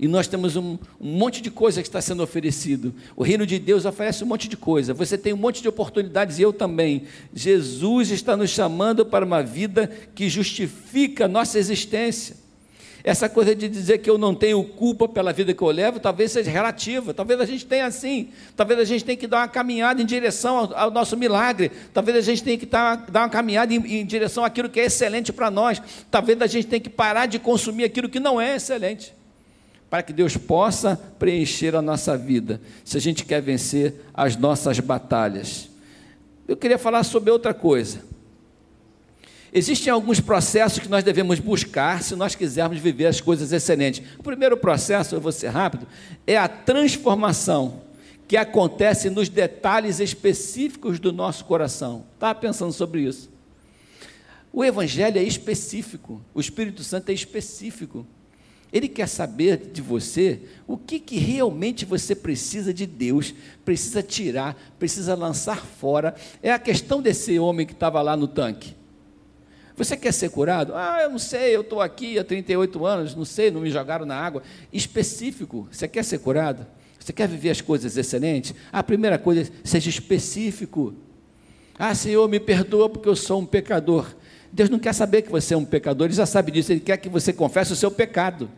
E 0.00 0.08
nós 0.08 0.26
temos 0.26 0.56
um, 0.56 0.78
um, 0.98 1.12
monte 1.12 1.42
de 1.42 1.50
coisa 1.50 1.82
que 1.82 1.88
está 1.88 2.00
sendo 2.00 2.22
oferecido. 2.22 2.94
O 3.14 3.22
reino 3.22 3.44
de 3.44 3.58
Deus 3.58 3.84
oferece 3.84 4.24
um 4.24 4.26
monte 4.26 4.48
de 4.48 4.56
coisa. 4.56 4.94
Você 4.94 5.18
tem 5.18 5.34
um 5.34 5.36
monte 5.36 5.60
de 5.60 5.68
oportunidades 5.68 6.38
e 6.38 6.42
eu 6.42 6.54
também. 6.54 7.02
Jesus 7.34 8.10
está 8.10 8.34
nos 8.34 8.48
chamando 8.48 9.04
para 9.04 9.26
uma 9.26 9.42
vida 9.42 9.90
que 10.14 10.26
justifica 10.30 11.26
a 11.26 11.28
nossa 11.28 11.58
existência. 11.58 12.34
Essa 13.04 13.28
coisa 13.28 13.54
de 13.54 13.68
dizer 13.68 13.98
que 13.98 14.08
eu 14.08 14.16
não 14.16 14.34
tenho 14.34 14.64
culpa 14.64 15.06
pela 15.06 15.34
vida 15.34 15.52
que 15.52 15.62
eu 15.62 15.70
levo, 15.70 16.00
talvez 16.00 16.32
seja 16.32 16.50
relativa. 16.50 17.12
Talvez 17.12 17.38
a 17.38 17.44
gente 17.44 17.66
tenha 17.66 17.84
assim. 17.84 18.30
Talvez 18.56 18.80
a 18.80 18.84
gente 18.84 19.04
tenha 19.04 19.18
que 19.18 19.26
dar 19.26 19.40
uma 19.40 19.48
caminhada 19.48 20.00
em 20.00 20.06
direção 20.06 20.56
ao, 20.56 20.76
ao 20.76 20.90
nosso 20.90 21.14
milagre. 21.14 21.70
Talvez 21.92 22.16
a 22.16 22.22
gente 22.22 22.42
tenha 22.42 22.56
que 22.56 22.64
dar, 22.64 23.04
dar 23.10 23.24
uma 23.24 23.28
caminhada 23.28 23.74
em, 23.74 24.00
em 24.00 24.06
direção 24.06 24.46
àquilo 24.46 24.70
que 24.70 24.80
é 24.80 24.86
excelente 24.86 25.30
para 25.30 25.50
nós. 25.50 25.82
Talvez 26.10 26.40
a 26.40 26.46
gente 26.46 26.68
tenha 26.68 26.80
que 26.80 26.88
parar 26.88 27.26
de 27.26 27.38
consumir 27.38 27.84
aquilo 27.84 28.08
que 28.08 28.18
não 28.18 28.40
é 28.40 28.56
excelente 28.56 29.19
para 29.90 30.04
que 30.04 30.12
Deus 30.12 30.36
possa 30.36 30.96
preencher 31.18 31.74
a 31.74 31.82
nossa 31.82 32.16
vida, 32.16 32.60
se 32.84 32.96
a 32.96 33.00
gente 33.00 33.24
quer 33.24 33.42
vencer 33.42 33.96
as 34.14 34.36
nossas 34.36 34.78
batalhas. 34.78 35.68
Eu 36.46 36.56
queria 36.56 36.78
falar 36.78 37.02
sobre 37.02 37.30
outra 37.30 37.52
coisa. 37.52 38.08
Existem 39.52 39.92
alguns 39.92 40.20
processos 40.20 40.78
que 40.78 40.88
nós 40.88 41.02
devemos 41.02 41.40
buscar 41.40 42.04
se 42.04 42.14
nós 42.14 42.36
quisermos 42.36 42.78
viver 42.78 43.06
as 43.06 43.20
coisas 43.20 43.50
excelentes. 43.52 44.00
O 44.16 44.22
primeiro 44.22 44.56
processo, 44.56 45.16
eu 45.16 45.20
vou 45.20 45.32
ser 45.32 45.48
rápido, 45.48 45.88
é 46.24 46.36
a 46.36 46.46
transformação 46.46 47.82
que 48.28 48.36
acontece 48.36 49.10
nos 49.10 49.28
detalhes 49.28 49.98
específicos 49.98 51.00
do 51.00 51.12
nosso 51.12 51.44
coração. 51.44 52.04
Estava 52.14 52.38
pensando 52.38 52.72
sobre 52.72 53.02
isso. 53.02 53.28
O 54.52 54.64
Evangelho 54.64 55.18
é 55.18 55.22
específico, 55.22 56.20
o 56.32 56.40
Espírito 56.40 56.84
Santo 56.84 57.10
é 57.10 57.12
específico. 57.12 58.06
Ele 58.72 58.88
quer 58.88 59.08
saber 59.08 59.70
de 59.72 59.82
você 59.82 60.40
o 60.66 60.76
que, 60.76 61.00
que 61.00 61.18
realmente 61.18 61.84
você 61.84 62.14
precisa 62.14 62.72
de 62.72 62.86
Deus, 62.86 63.34
precisa 63.64 64.02
tirar, 64.02 64.56
precisa 64.78 65.14
lançar 65.14 65.64
fora. 65.64 66.14
É 66.42 66.52
a 66.52 66.58
questão 66.58 67.02
desse 67.02 67.38
homem 67.38 67.66
que 67.66 67.72
estava 67.72 68.00
lá 68.00 68.16
no 68.16 68.28
tanque. 68.28 68.76
Você 69.76 69.96
quer 69.96 70.12
ser 70.12 70.30
curado? 70.30 70.74
Ah, 70.74 71.00
eu 71.02 71.10
não 71.10 71.18
sei, 71.18 71.56
eu 71.56 71.62
estou 71.62 71.80
aqui 71.80 72.18
há 72.18 72.24
38 72.24 72.84
anos, 72.84 73.14
não 73.14 73.24
sei, 73.24 73.50
não 73.50 73.62
me 73.62 73.70
jogaram 73.70 74.04
na 74.04 74.14
água. 74.14 74.42
Específico, 74.72 75.66
você 75.70 75.88
quer 75.88 76.04
ser 76.04 76.18
curado? 76.18 76.66
Você 76.98 77.12
quer 77.12 77.26
viver 77.26 77.50
as 77.50 77.62
coisas 77.62 77.96
excelentes? 77.96 78.54
A 78.70 78.82
primeira 78.82 79.18
coisa, 79.18 79.50
seja 79.64 79.88
específico. 79.88 80.94
Ah, 81.78 81.94
Senhor, 81.94 82.28
me 82.28 82.38
perdoa 82.38 82.90
porque 82.90 83.08
eu 83.08 83.16
sou 83.16 83.40
um 83.40 83.46
pecador. 83.46 84.14
Deus 84.52 84.68
não 84.68 84.78
quer 84.78 84.92
saber 84.92 85.22
que 85.22 85.30
você 85.30 85.54
é 85.54 85.56
um 85.56 85.64
pecador, 85.64 86.06
Ele 86.06 86.14
já 86.14 86.26
sabe 86.26 86.52
disso, 86.52 86.72
Ele 86.72 86.80
quer 86.80 86.98
que 86.98 87.08
você 87.08 87.32
confesse 87.32 87.72
o 87.72 87.76
seu 87.76 87.90
pecado. 87.90 88.50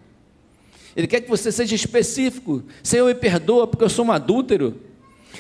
Ele 0.97 1.07
quer 1.07 1.21
que 1.21 1.29
você 1.29 1.51
seja 1.51 1.75
específico. 1.75 2.63
Senhor, 2.83 3.07
me 3.07 3.15
perdoa 3.15 3.67
porque 3.67 3.85
eu 3.85 3.91
sou 3.91 4.05
um 4.05 4.13
adúltero. 4.13 4.81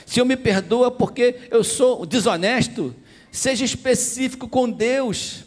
Senhor, 0.07 0.25
me 0.25 0.37
perdoa 0.37 0.91
porque 0.91 1.37
eu 1.51 1.63
sou 1.63 2.07
desonesto. 2.07 2.95
Seja 3.31 3.65
específico 3.65 4.49
com 4.49 4.71
Deus. 4.71 5.45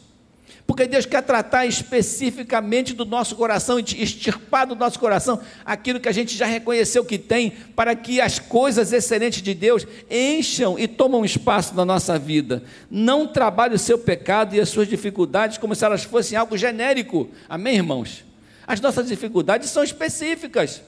Porque 0.67 0.87
Deus 0.87 1.05
quer 1.05 1.21
tratar 1.21 1.67
especificamente 1.67 2.93
do 2.93 3.05
nosso 3.05 3.35
coração, 3.35 3.77
extirpar 3.77 4.65
do 4.65 4.75
nosso 4.75 4.99
coração 4.99 5.39
aquilo 5.63 5.99
que 5.99 6.09
a 6.09 6.11
gente 6.11 6.35
já 6.35 6.47
reconheceu 6.47 7.05
que 7.05 7.19
tem, 7.19 7.51
para 7.75 7.95
que 7.95 8.19
as 8.19 8.39
coisas 8.39 8.91
excelentes 8.91 9.43
de 9.43 9.53
Deus 9.53 9.85
encham 10.09 10.77
e 10.79 10.87
tomam 10.87 11.23
espaço 11.23 11.75
na 11.75 11.85
nossa 11.85 12.17
vida. 12.17 12.63
Não 12.89 13.27
trabalhe 13.27 13.75
o 13.75 13.79
seu 13.79 13.99
pecado 13.99 14.55
e 14.55 14.59
as 14.59 14.69
suas 14.69 14.87
dificuldades 14.87 15.59
como 15.59 15.75
se 15.75 15.85
elas 15.85 16.03
fossem 16.03 16.35
algo 16.35 16.57
genérico. 16.57 17.29
Amém, 17.47 17.75
irmãos? 17.75 18.23
As 18.67 18.81
nossas 18.81 19.07
dificuldades 19.07 19.69
são 19.69 19.83
específicas. 19.83 20.81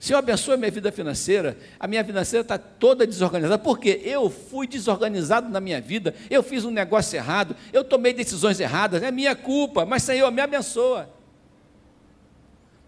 Senhor, 0.00 0.18
abençoe 0.18 0.56
minha 0.56 0.70
vida 0.70 0.92
financeira. 0.92 1.58
A 1.78 1.88
minha 1.88 2.02
vida 2.02 2.12
financeira 2.12 2.42
está 2.42 2.56
toda 2.56 3.04
desorganizada. 3.04 3.58
Por 3.58 3.78
quê? 3.80 4.00
Eu 4.04 4.30
fui 4.30 4.66
desorganizado 4.66 5.48
na 5.48 5.60
minha 5.60 5.80
vida. 5.80 6.14
Eu 6.30 6.42
fiz 6.42 6.64
um 6.64 6.70
negócio 6.70 7.16
errado. 7.16 7.56
Eu 7.72 7.82
tomei 7.82 8.12
decisões 8.12 8.60
erradas. 8.60 9.02
É 9.02 9.10
minha 9.10 9.34
culpa. 9.34 9.84
Mas, 9.84 10.04
Senhor, 10.04 10.30
me 10.30 10.40
abençoa. 10.40 11.10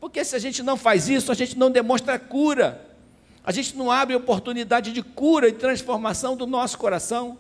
Porque 0.00 0.24
se 0.24 0.36
a 0.36 0.38
gente 0.38 0.62
não 0.62 0.76
faz 0.76 1.08
isso, 1.08 1.32
a 1.32 1.34
gente 1.34 1.58
não 1.58 1.70
demonstra 1.70 2.16
cura. 2.18 2.80
A 3.44 3.50
gente 3.50 3.76
não 3.76 3.90
abre 3.90 4.14
oportunidade 4.14 4.92
de 4.92 5.02
cura 5.02 5.48
e 5.48 5.52
transformação 5.52 6.36
do 6.36 6.46
nosso 6.46 6.78
coração. 6.78 7.38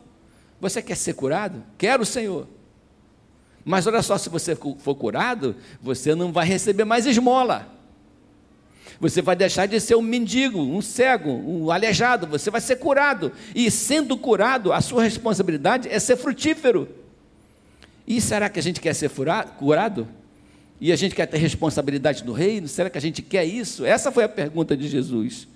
Você 0.60 0.82
quer 0.82 0.96
ser 0.96 1.14
curado? 1.14 1.62
Quero, 1.78 2.04
Senhor. 2.04 2.48
Mas 3.64 3.86
olha 3.86 4.02
só, 4.02 4.16
se 4.16 4.28
você 4.28 4.54
for 4.54 4.94
curado, 4.94 5.56
você 5.82 6.14
não 6.14 6.32
vai 6.32 6.46
receber 6.46 6.84
mais 6.84 7.06
esmola. 7.06 7.68
Você 9.00 9.22
vai 9.22 9.34
deixar 9.34 9.66
de 9.66 9.80
ser 9.80 9.94
um 9.94 10.02
mendigo, 10.02 10.60
um 10.60 10.82
cego, 10.82 11.30
um 11.30 11.70
aleijado, 11.70 12.26
você 12.26 12.50
vai 12.50 12.60
ser 12.60 12.76
curado. 12.76 13.32
E 13.54 13.70
sendo 13.70 14.16
curado, 14.16 14.72
a 14.72 14.80
sua 14.80 15.02
responsabilidade 15.02 15.88
é 15.88 15.98
ser 15.98 16.16
frutífero. 16.16 16.86
E 18.06 18.20
será 18.20 18.48
que 18.48 18.58
a 18.58 18.62
gente 18.62 18.80
quer 18.80 18.94
ser 18.94 19.10
curado? 19.56 20.06
E 20.80 20.92
a 20.92 20.96
gente 20.96 21.14
quer 21.14 21.26
ter 21.26 21.38
responsabilidade 21.38 22.24
no 22.24 22.32
reino? 22.32 22.68
Será 22.68 22.90
que 22.90 22.98
a 22.98 23.00
gente 23.00 23.22
quer 23.22 23.44
isso? 23.44 23.84
Essa 23.84 24.10
foi 24.10 24.24
a 24.24 24.28
pergunta 24.28 24.76
de 24.76 24.88
Jesus. 24.88 25.46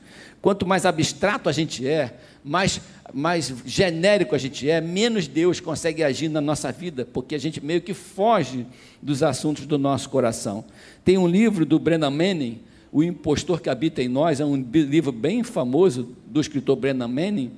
Quanto 0.40 0.66
mais 0.66 0.84
abstrato 0.84 1.48
a 1.48 1.52
gente 1.52 1.86
é, 1.86 2.14
mais, 2.44 2.80
mais 3.12 3.52
genérico 3.64 4.34
a 4.34 4.38
gente 4.38 4.68
é, 4.68 4.80
menos 4.80 5.26
Deus 5.26 5.58
consegue 5.58 6.04
agir 6.04 6.28
na 6.28 6.40
nossa 6.40 6.70
vida, 6.70 7.08
porque 7.10 7.34
a 7.34 7.38
gente 7.38 7.64
meio 7.64 7.80
que 7.80 7.94
foge 7.94 8.66
dos 9.00 9.22
assuntos 9.22 9.64
do 9.64 9.78
nosso 9.78 10.10
coração. 10.10 10.64
Tem 11.04 11.16
um 11.16 11.26
livro 11.26 11.64
do 11.64 11.78
Brennan 11.78 12.10
Manning, 12.10 12.60
O 12.92 13.02
Impostor 13.02 13.60
que 13.60 13.70
Habita 13.70 14.02
em 14.02 14.08
Nós, 14.08 14.38
é 14.40 14.44
um 14.44 14.56
livro 14.56 15.10
bem 15.10 15.42
famoso 15.42 16.14
do 16.26 16.40
escritor 16.40 16.76
Brennan 16.76 17.08
Manning, 17.08 17.50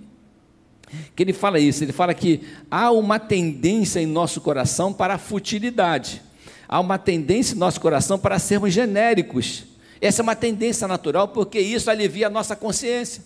que 1.15 1.23
ele 1.23 1.33
fala 1.33 1.59
isso, 1.59 1.83
ele 1.83 1.93
fala 1.93 2.15
que 2.15 2.43
há 2.71 2.91
uma 2.93 3.19
tendência 3.19 4.01
em 4.01 4.07
nosso 4.07 4.41
coração 4.41 4.93
para 4.93 5.15
a 5.15 5.19
futilidade, 5.19 6.23
há 6.69 6.79
uma 6.79 6.99
tendência 6.99 7.55
em 7.55 7.59
nosso 7.59 7.81
coração 7.81 8.19
para 8.19 8.39
sermos 8.39 8.73
genéricos, 8.73 9.65
essa 10.01 10.21
é 10.21 10.25
uma 10.25 10.37
tendência 10.37 10.87
natural, 10.87 11.29
porque 11.29 11.59
isso 11.59 11.91
alivia 11.91 12.27
a 12.27 12.31
nossa 12.31 12.55
consciência. 12.55 13.23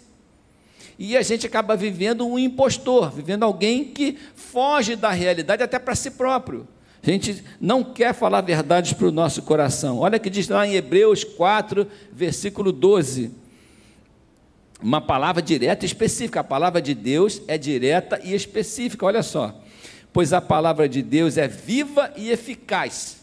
E 0.99 1.17
a 1.17 1.23
gente 1.23 1.47
acaba 1.47 1.77
vivendo 1.77 2.27
um 2.27 2.39
impostor, 2.39 3.11
vivendo 3.11 3.43
alguém 3.43 3.85
que 3.85 4.19
foge 4.35 4.95
da 4.95 5.11
realidade 5.11 5.63
até 5.63 5.79
para 5.79 5.95
si 5.95 6.11
próprio. 6.11 6.69
A 7.03 7.11
gente 7.11 7.43
não 7.59 7.83
quer 7.83 8.13
falar 8.13 8.43
verdades 8.43 8.93
para 8.93 9.07
o 9.07 9.11
nosso 9.11 9.43
coração. 9.43 9.99
Olha 10.01 10.19
que 10.19 10.29
diz 10.29 10.49
lá 10.49 10.67
em 10.67 10.75
Hebreus 10.75 11.25
4, 11.25 11.87
versículo 12.13 12.71
12. 12.71 13.31
Uma 14.83 15.01
palavra 15.01 15.41
direta 15.41 15.85
e 15.85 15.89
específica. 15.89 16.41
A 16.41 16.45
palavra 16.45 16.83
de 16.83 16.95
Deus 16.95 17.41
é 17.49 17.57
direta 17.57 18.21
e 18.23 18.35
específica. 18.35 19.07
Olha 19.07 19.23
só. 19.23 19.59
Pois 20.13 20.35
a 20.35 20.41
palavra 20.41 20.87
de 20.89 21.01
Deus 21.01 21.39
é 21.39 21.49
viva 21.49 22.13
e 22.17 22.31
eficaz 22.31 23.20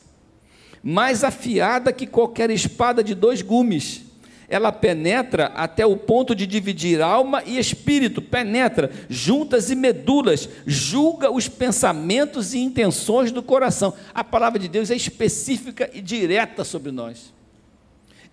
mais 0.84 1.24
afiada 1.24 1.92
que 1.94 2.08
qualquer 2.08 2.50
espada 2.50 3.04
de 3.04 3.14
dois 3.14 3.42
gumes. 3.42 4.04
Ela 4.50 4.72
penetra 4.72 5.48
até 5.56 5.86
o 5.86 5.98
ponto 5.98 6.34
de 6.34 6.48
dividir 6.48 7.02
alma 7.02 7.44
e 7.46 7.60
espírito, 7.60 8.22
penetra 8.22 8.90
juntas 9.10 9.70
e 9.70 9.76
medulas, 9.76 10.48
julga 10.66 11.30
os 11.30 11.50
pensamentos 11.50 12.54
e 12.54 12.60
intenções 12.60 13.32
do 13.32 13.44
coração. 13.44 13.94
A 14.14 14.24
palavra 14.24 14.58
de 14.58 14.70
Deus 14.70 14.90
é 14.90 14.96
específica 14.96 15.90
e 15.94 16.00
direta 16.00 16.64
sobre 16.64 16.92
nós. 16.92 17.37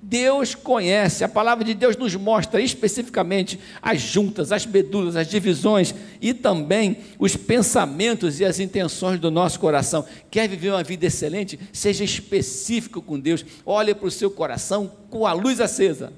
Deus 0.07 0.55
conhece, 0.55 1.25
a 1.25 1.29
palavra 1.29 1.65
de 1.65 1.73
Deus 1.73 1.97
nos 1.97 2.15
mostra 2.15 2.61
especificamente 2.61 3.59
as 3.81 4.03
juntas, 4.03 4.53
as 4.53 4.67
medulas, 4.67 5.17
as 5.17 5.27
divisões 5.27 5.95
e 6.21 6.35
também 6.35 6.99
os 7.19 7.37
pensamentos 7.37 8.39
e 8.39 8.45
as 8.45 8.61
intenções 8.61 9.19
do 9.19 9.31
nosso 9.31 9.59
coração. 9.59 10.05
Quer 10.31 10.47
viver 10.47 10.71
uma 10.71 10.83
vida 10.83 11.07
excelente? 11.07 11.59
Seja 11.73 12.05
específico 12.05 13.01
com 13.01 13.19
Deus. 13.19 13.47
Olhe 13.65 13.95
para 13.95 14.07
o 14.07 14.11
seu 14.11 14.31
coração 14.31 14.93
com 15.09 15.27
a 15.27 15.33
luz 15.33 15.59
acesa. 15.59 16.13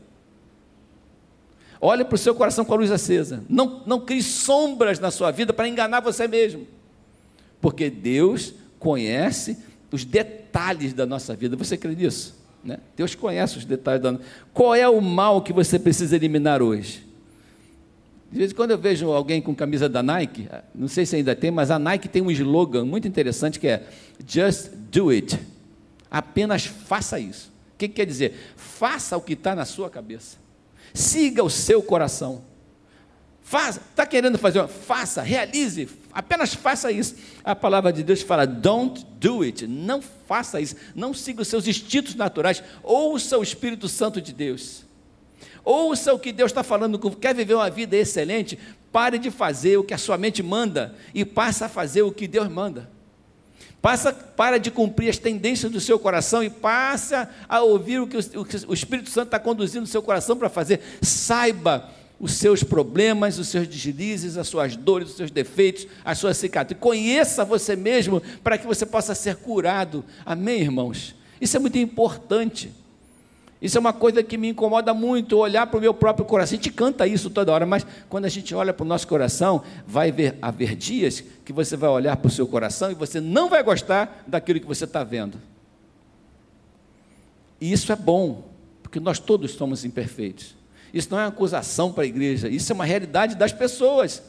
Olhe 1.81 2.05
para 2.05 2.17
o 2.17 2.19
seu 2.19 2.35
coração 2.35 2.65
com 2.65 2.75
a 2.75 2.79
luz 2.79 2.91
acesa. 2.91 3.45
Não, 3.49 3.85
não 3.87 4.01
crie 4.01 4.23
sombras 4.23 4.99
na 4.99 5.13
sua 5.13 5.31
vida 5.31 5.53
para 5.53 5.69
enganar 5.69 6.01
você 6.01 6.27
mesmo. 6.27 6.67
Porque 7.61 7.89
Deus 7.89 8.53
conhece 8.81 9.57
os 9.93 10.05
detalhes 10.05 10.93
da 10.93 11.07
nossa 11.07 11.37
vida. 11.37 11.57
Você 11.57 11.77
crê 11.77 11.95
nisso? 11.95 12.36
Né? 12.67 12.79
Deus 12.97 13.15
conhece 13.15 13.57
os 13.59 13.65
detalhes 13.65 14.03
da. 14.03 14.19
Qual 14.53 14.75
é 14.75 14.89
o 14.89 15.01
mal 15.01 15.41
que 15.41 15.53
você 15.53 15.79
precisa 15.79 16.17
eliminar 16.17 16.61
hoje? 16.61 17.07
De 18.31 18.39
vez 18.39 18.51
em 18.51 18.55
quando 18.55 18.73
eu 18.73 18.79
vejo 18.79 19.09
alguém 19.13 19.41
com 19.41 19.55
camisa 19.55 19.89
da 19.89 20.03
Nike, 20.03 20.49
não 20.75 20.89
sei 20.89 21.07
se 21.07 21.15
ainda 21.15 21.35
tem, 21.37 21.53
mas 21.53 21.71
a 21.71 21.79
Nike 21.79 22.09
tem 22.09 22.21
um 22.21 22.31
slogan 22.31 22.85
muito 22.85 23.07
interessante 23.07 23.61
que 23.61 23.69
é 23.69 23.87
Just 24.27 24.71
do 24.91 25.11
it. 25.11 25.39
Apenas 26.11 26.67
faça 26.67 27.21
isso. 27.21 27.53
O 27.75 27.79
que, 27.79 27.87
que 27.89 27.95
quer 27.95 28.07
dizer? 28.07 28.35
Faça 28.57 29.17
o 29.17 29.21
que 29.21 29.35
está 29.35 29.55
na 29.55 29.65
sua 29.65 29.89
cabeça. 29.89 30.39
Siga 30.93 31.45
o 31.45 31.51
seu 31.51 31.81
coração. 31.81 32.43
Faça, 33.49 33.81
está 33.91 34.05
querendo 34.05 34.37
fazer, 34.39 34.67
faça, 34.67 35.23
realize, 35.23 35.89
apenas 36.13 36.53
faça 36.53 36.91
isso. 36.91 37.15
A 37.45 37.55
palavra 37.55 37.93
de 37.93 38.03
Deus 38.03 38.21
fala: 38.21 38.45
don't 38.45 39.07
do 39.21 39.43
it, 39.43 39.69
não 39.69 40.03
faça 40.03 40.61
isso, 40.61 40.75
não 40.97 41.15
siga 41.15 41.43
os 41.43 41.47
seus 41.47 41.69
instintos 41.69 42.17
naturais, 42.17 42.61
ouça 42.83 43.39
o 43.39 43.45
Espírito 43.45 43.89
Santo 43.89 44.21
de 44.21 44.33
Deus. 44.33 44.85
Ouça 45.65 46.13
o 46.13 46.19
que 46.19 46.33
Deus 46.33 46.51
está 46.51 46.65
falando, 46.65 46.99
quer 47.13 47.37
viver 47.37 47.55
uma 47.55 47.71
vida 47.71 47.97
excelente, 47.97 48.59
pare 48.91 49.17
de 49.17 49.31
fazer 49.31 49.77
o 49.77 49.85
que 49.85 49.95
a 49.95 49.99
sua 49.99 50.19
mente 50.19 50.43
manda 50.43 50.97
e 51.15 51.25
passe 51.25 51.63
a 51.63 51.69
fazer 51.69 52.03
o 52.03 52.11
que 52.11 52.27
Deus 52.27 52.49
manda. 52.49 52.91
Passa, 53.81 54.13
para 54.13 54.59
de 54.59 54.73
cumprir 54.73 55.09
as 55.09 55.19
tendências 55.19 55.71
do 55.71 55.81
seu 55.81 56.01
coração 56.01 56.43
e 56.43 56.51
passa 56.51 57.31
a 57.49 57.61
ouvir 57.61 58.01
o 58.01 58.09
que 58.09 58.17
o, 58.17 58.21
o, 58.21 58.71
o 58.71 58.75
Espírito 58.75 59.09
Santo 59.09 59.27
está 59.27 59.39
conduzindo 59.39 59.85
o 59.85 59.89
seu 59.89 60.03
coração 60.03 60.37
para 60.37 60.49
fazer. 60.49 60.81
Saiba 61.01 61.95
os 62.19 62.33
seus 62.33 62.63
problemas, 62.63 63.39
os 63.39 63.49
seus 63.49 63.69
deslizes, 63.69 64.37
as 64.37 64.49
suas 64.49 64.75
dores, 64.75 65.11
os 65.11 65.17
seus 65.17 65.31
defeitos, 65.31 65.87
as 66.05 66.19
suas 66.19 66.37
cicatrizes. 66.37 66.81
Conheça 66.81 67.45
você 67.45 67.77
mesmo 67.77 68.23
para 68.43 68.57
que 68.57 68.67
você 68.67 68.87
possa 68.87 69.15
ser 69.15 69.37
curado. 69.37 70.05
Amém, 70.25 70.63
irmãos? 70.63 71.15
Isso 71.41 71.57
é 71.57 71.61
muito 71.61 71.79
importante. 71.79 72.73
Isso 73.61 73.77
é 73.77 73.81
uma 73.81 73.93
coisa 73.93 74.23
que 74.23 74.37
me 74.37 74.49
incomoda 74.49 74.93
muito, 74.93 75.39
olhar 75.39 75.67
para 75.67 75.79
o 75.79 75.81
meu 75.81 75.95
próprio 75.95 76.27
coração. 76.27 76.55
A 76.55 76.57
gente 76.57 76.71
canta 76.71 77.07
isso 77.07 77.31
toda 77.31 77.53
hora, 77.53 77.65
mas 77.65 77.87
quando 78.09 78.27
a 78.27 78.29
gente 78.29 78.55
olha 78.55 78.73
para 78.73 78.85
o 78.85 78.87
nosso 78.87 79.07
coração, 79.09 79.63
vai 79.87 80.13
ver, 80.13 80.39
haver 80.43 80.75
dias 80.77 81.23
que 81.45 81.53
você 81.53 81.77
vai 81.77 81.89
olhar 81.89 82.17
para 82.17 82.29
o 82.29 82.31
seu 82.31 82.47
coração 82.47 82.91
e 82.91 82.95
você 82.95 83.21
não 83.21 83.49
vai 83.49 83.63
gostar 83.63 84.25
daquilo 84.27 84.61
que 84.61 84.67
você 84.67 84.85
está 84.85 85.03
vendo. 85.03 85.41
E 87.61 87.73
isso 87.73 87.91
é 87.91 87.97
bom, 87.97 88.45
porque 88.83 89.01
nós 89.01 89.19
todos 89.19 89.53
somos 89.53 89.85
imperfeitos. 89.85 90.55
Isso 90.93 91.09
não 91.11 91.21
é 91.21 91.27
acusação 91.27 91.93
para 91.93 92.05
a 92.05 92.07
igreja, 92.07 92.49
isso 92.49 92.73
é 92.73 92.75
uma 92.75 92.85
realidade 92.85 93.35
das 93.35 93.53
pessoas 93.53 94.23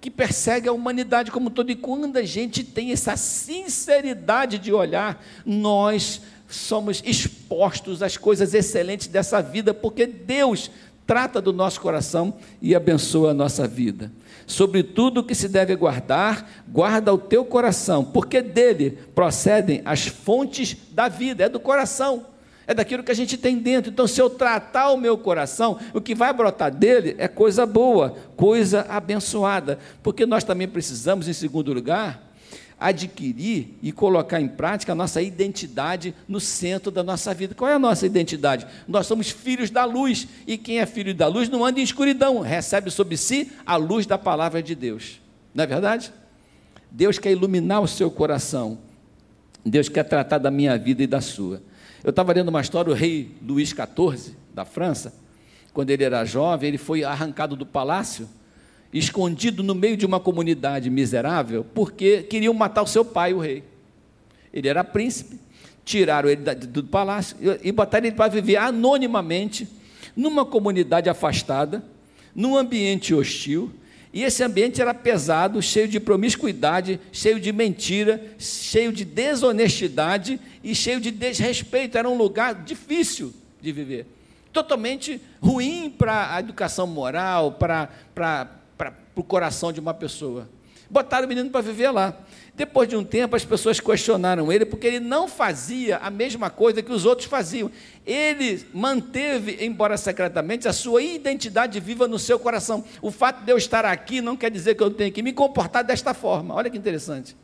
que 0.00 0.10
persegue 0.10 0.68
a 0.68 0.72
humanidade 0.72 1.30
como 1.30 1.48
todo. 1.48 1.70
E 1.70 1.74
quando 1.74 2.18
a 2.18 2.22
gente 2.22 2.62
tem 2.62 2.92
essa 2.92 3.16
sinceridade 3.16 4.58
de 4.58 4.70
olhar, 4.70 5.24
nós 5.46 6.20
somos 6.46 7.02
expostos 7.06 8.02
às 8.02 8.16
coisas 8.16 8.52
excelentes 8.52 9.06
dessa 9.06 9.40
vida, 9.40 9.72
porque 9.72 10.06
Deus 10.06 10.70
trata 11.06 11.40
do 11.40 11.54
nosso 11.54 11.80
coração 11.80 12.34
e 12.60 12.74
abençoa 12.74 13.30
a 13.30 13.34
nossa 13.34 13.66
vida. 13.66 14.12
Sobre 14.46 14.82
tudo 14.82 15.24
que 15.24 15.34
se 15.34 15.48
deve 15.48 15.74
guardar, 15.74 16.64
guarda 16.68 17.12
o 17.12 17.16
teu 17.16 17.42
coração, 17.42 18.04
porque 18.04 18.42
dele 18.42 18.98
procedem 19.14 19.80
as 19.86 20.06
fontes 20.06 20.76
da 20.92 21.08
vida, 21.08 21.44
é 21.44 21.48
do 21.48 21.58
coração 21.58 22.26
é 22.66 22.74
daquilo 22.74 23.02
que 23.02 23.12
a 23.12 23.14
gente 23.14 23.36
tem 23.36 23.58
dentro. 23.58 23.90
Então, 23.90 24.06
se 24.06 24.20
eu 24.20 24.30
tratar 24.30 24.90
o 24.90 24.96
meu 24.96 25.16
coração, 25.18 25.78
o 25.92 26.00
que 26.00 26.14
vai 26.14 26.32
brotar 26.32 26.74
dele 26.74 27.14
é 27.18 27.28
coisa 27.28 27.66
boa, 27.66 28.16
coisa 28.36 28.86
abençoada. 28.88 29.78
Porque 30.02 30.26
nós 30.26 30.44
também 30.44 30.68
precisamos, 30.68 31.28
em 31.28 31.32
segundo 31.32 31.72
lugar, 31.72 32.34
adquirir 32.78 33.78
e 33.82 33.92
colocar 33.92 34.40
em 34.40 34.48
prática 34.48 34.92
a 34.92 34.94
nossa 34.94 35.22
identidade 35.22 36.14
no 36.28 36.40
centro 36.40 36.90
da 36.90 37.02
nossa 37.02 37.32
vida. 37.32 37.54
Qual 37.54 37.70
é 37.70 37.74
a 37.74 37.78
nossa 37.78 38.04
identidade? 38.06 38.66
Nós 38.86 39.06
somos 39.06 39.30
filhos 39.30 39.70
da 39.70 39.84
luz, 39.84 40.26
e 40.46 40.58
quem 40.58 40.80
é 40.80 40.86
filho 40.86 41.14
da 41.14 41.26
luz 41.26 41.48
não 41.48 41.64
anda 41.64 41.80
em 41.80 41.82
escuridão, 41.82 42.40
recebe 42.40 42.90
sobre 42.90 43.16
si 43.16 43.52
a 43.64 43.76
luz 43.76 44.06
da 44.06 44.18
palavra 44.18 44.62
de 44.62 44.74
Deus. 44.74 45.20
Não 45.54 45.64
é 45.64 45.66
verdade? 45.66 46.12
Deus 46.90 47.18
quer 47.18 47.32
iluminar 47.32 47.80
o 47.80 47.88
seu 47.88 48.10
coração. 48.10 48.78
Deus 49.64 49.88
quer 49.88 50.04
tratar 50.04 50.38
da 50.38 50.50
minha 50.50 50.76
vida 50.76 51.02
e 51.02 51.06
da 51.06 51.20
sua. 51.20 51.62
Eu 52.04 52.10
estava 52.10 52.34
lendo 52.34 52.50
uma 52.50 52.60
história, 52.60 52.92
o 52.92 52.94
rei 52.94 53.30
Luís 53.40 53.70
XIV, 53.70 54.36
da 54.52 54.66
França, 54.66 55.14
quando 55.72 55.88
ele 55.88 56.04
era 56.04 56.22
jovem, 56.26 56.68
ele 56.68 56.76
foi 56.76 57.02
arrancado 57.02 57.56
do 57.56 57.64
palácio, 57.64 58.28
escondido 58.92 59.62
no 59.62 59.74
meio 59.74 59.96
de 59.96 60.04
uma 60.04 60.20
comunidade 60.20 60.90
miserável, 60.90 61.64
porque 61.74 62.22
queriam 62.24 62.52
matar 62.52 62.82
o 62.82 62.86
seu 62.86 63.06
pai, 63.06 63.32
o 63.32 63.38
rei. 63.38 63.64
Ele 64.52 64.68
era 64.68 64.84
príncipe, 64.84 65.40
tiraram 65.82 66.28
ele 66.28 66.42
do 66.42 66.84
palácio 66.84 67.38
e 67.62 67.72
botaram 67.72 68.06
ele 68.06 68.14
para 68.14 68.30
viver 68.30 68.56
anonimamente, 68.56 69.66
numa 70.14 70.44
comunidade 70.44 71.08
afastada, 71.08 71.82
num 72.34 72.54
ambiente 72.54 73.14
hostil, 73.14 73.72
e 74.14 74.22
esse 74.22 74.44
ambiente 74.44 74.80
era 74.80 74.94
pesado, 74.94 75.60
cheio 75.60 75.88
de 75.88 75.98
promiscuidade, 75.98 77.00
cheio 77.10 77.40
de 77.40 77.52
mentira, 77.52 78.24
cheio 78.38 78.92
de 78.92 79.04
desonestidade 79.04 80.38
e 80.62 80.72
cheio 80.72 81.00
de 81.00 81.10
desrespeito. 81.10 81.98
Era 81.98 82.08
um 82.08 82.16
lugar 82.16 82.54
difícil 82.54 83.34
de 83.60 83.72
viver. 83.72 84.06
Totalmente 84.52 85.20
ruim 85.42 85.90
para 85.90 86.32
a 86.32 86.38
educação 86.38 86.86
moral, 86.86 87.54
para, 87.54 87.88
o 89.16 89.24
coração 89.24 89.72
de 89.72 89.80
uma 89.80 89.92
pessoa. 89.92 90.48
Botaram 90.88 91.26
o 91.26 91.28
menino 91.28 91.50
para 91.50 91.62
viver 91.62 91.90
lá. 91.90 92.16
Depois 92.56 92.88
de 92.88 92.94
um 92.94 93.02
tempo, 93.02 93.34
as 93.34 93.44
pessoas 93.44 93.80
questionaram 93.80 94.52
ele 94.52 94.64
porque 94.64 94.86
ele 94.86 95.00
não 95.00 95.26
fazia 95.26 95.96
a 95.96 96.08
mesma 96.08 96.48
coisa 96.48 96.82
que 96.82 96.92
os 96.92 97.04
outros 97.04 97.26
faziam. 97.26 97.68
Ele 98.06 98.64
manteve, 98.72 99.58
embora 99.60 99.96
secretamente, 99.96 100.68
a 100.68 100.72
sua 100.72 101.02
identidade 101.02 101.80
viva 101.80 102.06
no 102.06 102.18
seu 102.18 102.38
coração. 102.38 102.84
O 103.02 103.10
fato 103.10 103.44
de 103.44 103.50
eu 103.50 103.56
estar 103.56 103.84
aqui 103.84 104.20
não 104.20 104.36
quer 104.36 104.52
dizer 104.52 104.76
que 104.76 104.82
eu 104.84 104.90
tenho 104.90 105.10
que 105.10 105.20
me 105.20 105.32
comportar 105.32 105.82
desta 105.82 106.14
forma. 106.14 106.54
Olha 106.54 106.70
que 106.70 106.78
interessante. 106.78 107.36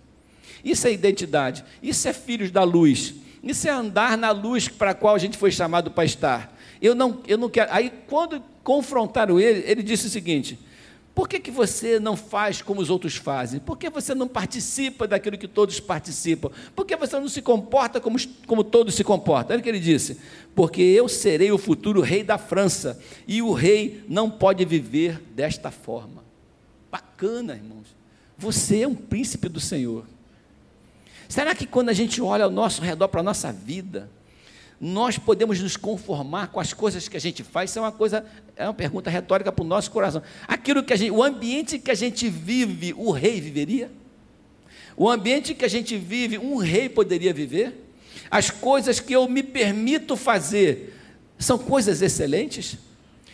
Isso 0.64 0.86
é 0.86 0.92
identidade. 0.92 1.64
Isso 1.82 2.06
é 2.06 2.12
filhos 2.12 2.52
da 2.52 2.62
luz. 2.62 3.14
Isso 3.42 3.66
é 3.66 3.70
andar 3.70 4.16
na 4.16 4.30
luz 4.30 4.68
para 4.68 4.92
a 4.92 4.94
qual 4.94 5.16
a 5.16 5.18
gente 5.18 5.36
foi 5.36 5.50
chamado 5.50 5.90
para 5.90 6.04
estar. 6.04 6.56
Eu 6.80 6.94
não, 6.94 7.20
eu 7.26 7.36
não 7.36 7.48
quero. 7.48 7.72
Aí, 7.72 7.92
quando 8.06 8.40
confrontaram 8.62 9.40
ele, 9.40 9.64
ele 9.66 9.82
disse 9.82 10.06
o 10.06 10.11
seguinte: 10.11 10.56
por 11.21 11.29
que, 11.29 11.39
que 11.39 11.51
você 11.51 12.01
não 12.01 12.16
faz 12.16 12.62
como 12.62 12.81
os 12.81 12.89
outros 12.89 13.14
fazem? 13.14 13.61
Por 13.61 13.77
que 13.77 13.91
você 13.91 14.14
não 14.14 14.27
participa 14.27 15.07
daquilo 15.07 15.37
que 15.37 15.47
todos 15.47 15.79
participam? 15.79 16.51
Por 16.75 16.87
que 16.87 16.97
você 16.97 17.21
não 17.21 17.29
se 17.29 17.43
comporta 17.43 18.01
como, 18.01 18.16
como 18.47 18.64
todos 18.64 18.95
se 18.95 19.05
comportam? 19.05 19.53
Olha 19.53 19.61
o 19.61 19.62
que 19.62 19.68
ele 19.68 19.81
disse: 19.81 20.18
Porque 20.55 20.81
eu 20.81 21.11
serei 21.11 21.53
o 21.53 21.59
futuro 21.59 22.01
rei 22.01 22.25
da 22.25 22.39
França, 22.39 22.99
e 23.29 23.43
o 23.43 23.53
rei 23.53 24.03
não 24.09 24.31
pode 24.31 24.64
viver 24.64 25.21
desta 25.35 25.71
forma. 25.71 26.25
Bacana, 26.91 27.53
irmãos. 27.53 27.95
Você 28.39 28.81
é 28.81 28.89
um 28.89 28.95
príncipe 28.95 29.47
do 29.47 29.61
Senhor. 29.61 30.07
Será 31.29 31.55
que 31.55 31.66
quando 31.66 31.91
a 31.91 31.93
gente 31.93 32.23
olha 32.23 32.45
ao 32.47 32.51
nosso 32.51 32.81
redor 32.81 33.09
para 33.09 33.21
a 33.21 33.25
nossa 33.25 33.53
vida, 33.53 34.09
nós 34.81 35.18
podemos 35.18 35.61
nos 35.61 35.76
conformar 35.76 36.49
com 36.49 36.59
as 36.59 36.72
coisas 36.72 37.07
que 37.07 37.14
a 37.14 37.20
gente 37.20 37.43
faz? 37.45 37.68
Isso 37.68 37.78
é 37.78 37.83
uma 37.83 37.93
coisa, 37.93 38.24
é 38.57 38.64
uma 38.64 38.72
pergunta 38.72 39.11
retórica 39.11 39.53
para 39.53 39.62
o 39.62 39.66
nosso 39.66 39.91
coração. 39.91 40.22
Aquilo 40.49 40.83
que 40.83 40.95
a 40.95 40.97
gente, 40.97 41.11
o 41.11 41.22
ambiente 41.22 41.78
que 41.78 41.91
a 41.91 41.95
gente 41.95 42.31
vive, 42.31 42.95
o 42.97 43.11
rei 43.11 43.43
viveria? 43.43 43.91
O 44.97 45.11
ambiente 45.11 45.55
que 45.55 45.66
a 45.66 45.68
gente 45.68 45.99
vive, 45.99 46.39
um 46.39 46.57
rei 46.57 46.89
poderia 46.89 47.33
viver? 47.35 47.91
As 48.31 48.49
coisas 48.49 48.99
que 49.01 49.12
eu 49.12 49.28
me 49.28 49.43
permito 49.43 50.16
fazer 50.16 50.97
são 51.39 51.59
coisas 51.59 52.01
excelentes? 52.01 52.78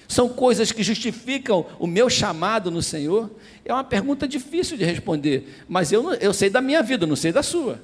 São 0.08 0.28
coisas 0.28 0.72
que 0.72 0.82
justificam 0.82 1.66
o 1.78 1.86
meu 1.86 2.10
chamado 2.10 2.72
no 2.72 2.82
Senhor? 2.82 3.30
É 3.64 3.72
uma 3.72 3.84
pergunta 3.84 4.26
difícil 4.26 4.76
de 4.76 4.84
responder, 4.84 5.62
mas 5.68 5.92
eu, 5.92 6.12
eu 6.14 6.32
sei 6.32 6.50
da 6.50 6.60
minha 6.60 6.82
vida, 6.82 7.06
não 7.06 7.16
sei 7.16 7.30
da 7.30 7.42
sua 7.42 7.80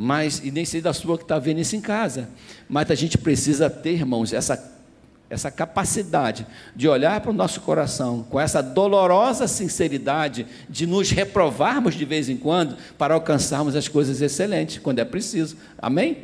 mas 0.00 0.40
e 0.44 0.52
nem 0.52 0.64
sei 0.64 0.80
da 0.80 0.92
sua 0.92 1.18
que 1.18 1.24
está 1.24 1.40
vendo 1.40 1.58
isso 1.58 1.74
em 1.74 1.80
casa. 1.80 2.28
Mas 2.68 2.88
a 2.88 2.94
gente 2.94 3.18
precisa 3.18 3.68
ter, 3.68 3.94
irmãos, 3.94 4.32
essa, 4.32 4.72
essa 5.28 5.50
capacidade 5.50 6.46
de 6.76 6.86
olhar 6.86 7.20
para 7.20 7.32
o 7.32 7.34
nosso 7.34 7.60
coração 7.62 8.24
com 8.30 8.38
essa 8.38 8.62
dolorosa 8.62 9.48
sinceridade 9.48 10.46
de 10.70 10.86
nos 10.86 11.10
reprovarmos 11.10 11.96
de 11.96 12.04
vez 12.04 12.28
em 12.28 12.36
quando 12.36 12.76
para 12.96 13.12
alcançarmos 13.12 13.74
as 13.74 13.88
coisas 13.88 14.22
excelentes, 14.22 14.78
quando 14.78 15.00
é 15.00 15.04
preciso. 15.04 15.56
Amém? 15.82 16.18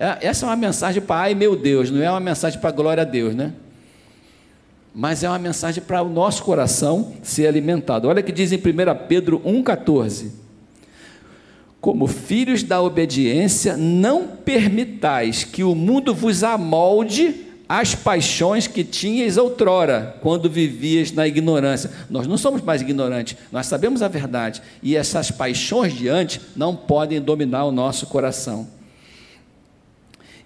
É, 0.00 0.26
essa 0.26 0.46
é 0.46 0.48
uma 0.48 0.56
mensagem 0.56 1.02
para 1.02 1.20
ai 1.20 1.34
meu 1.34 1.54
Deus, 1.54 1.90
não 1.90 2.02
é 2.02 2.10
uma 2.10 2.18
mensagem 2.18 2.58
para 2.58 2.70
glória 2.70 3.02
a 3.02 3.04
Deus, 3.04 3.34
né? 3.34 3.52
Mas 4.94 5.22
é 5.22 5.28
uma 5.28 5.38
mensagem 5.38 5.82
para 5.82 6.02
o 6.02 6.08
nosso 6.08 6.42
coração 6.42 7.12
ser 7.22 7.46
alimentado. 7.46 8.08
Olha 8.08 8.22
que 8.22 8.32
diz 8.32 8.52
em 8.52 8.56
1 8.56 8.60
Pedro 9.06 9.38
1,14 9.40 10.41
como 11.82 12.06
filhos 12.06 12.62
da 12.62 12.80
obediência, 12.80 13.76
não 13.76 14.28
permitais 14.28 15.42
que 15.42 15.64
o 15.64 15.74
mundo 15.74 16.14
vos 16.14 16.44
amolde 16.44 17.44
as 17.68 17.92
paixões 17.92 18.68
que 18.68 18.84
tinhas 18.84 19.36
outrora, 19.36 20.16
quando 20.22 20.48
vivias 20.48 21.10
na 21.10 21.26
ignorância. 21.26 21.90
Nós 22.08 22.28
não 22.28 22.38
somos 22.38 22.62
mais 22.62 22.82
ignorantes, 22.82 23.36
nós 23.50 23.66
sabemos 23.66 24.00
a 24.00 24.06
verdade, 24.06 24.62
e 24.80 24.94
essas 24.94 25.32
paixões 25.32 25.92
de 25.92 26.08
antes 26.08 26.40
não 26.54 26.76
podem 26.76 27.20
dominar 27.20 27.64
o 27.64 27.72
nosso 27.72 28.06
coração. 28.06 28.68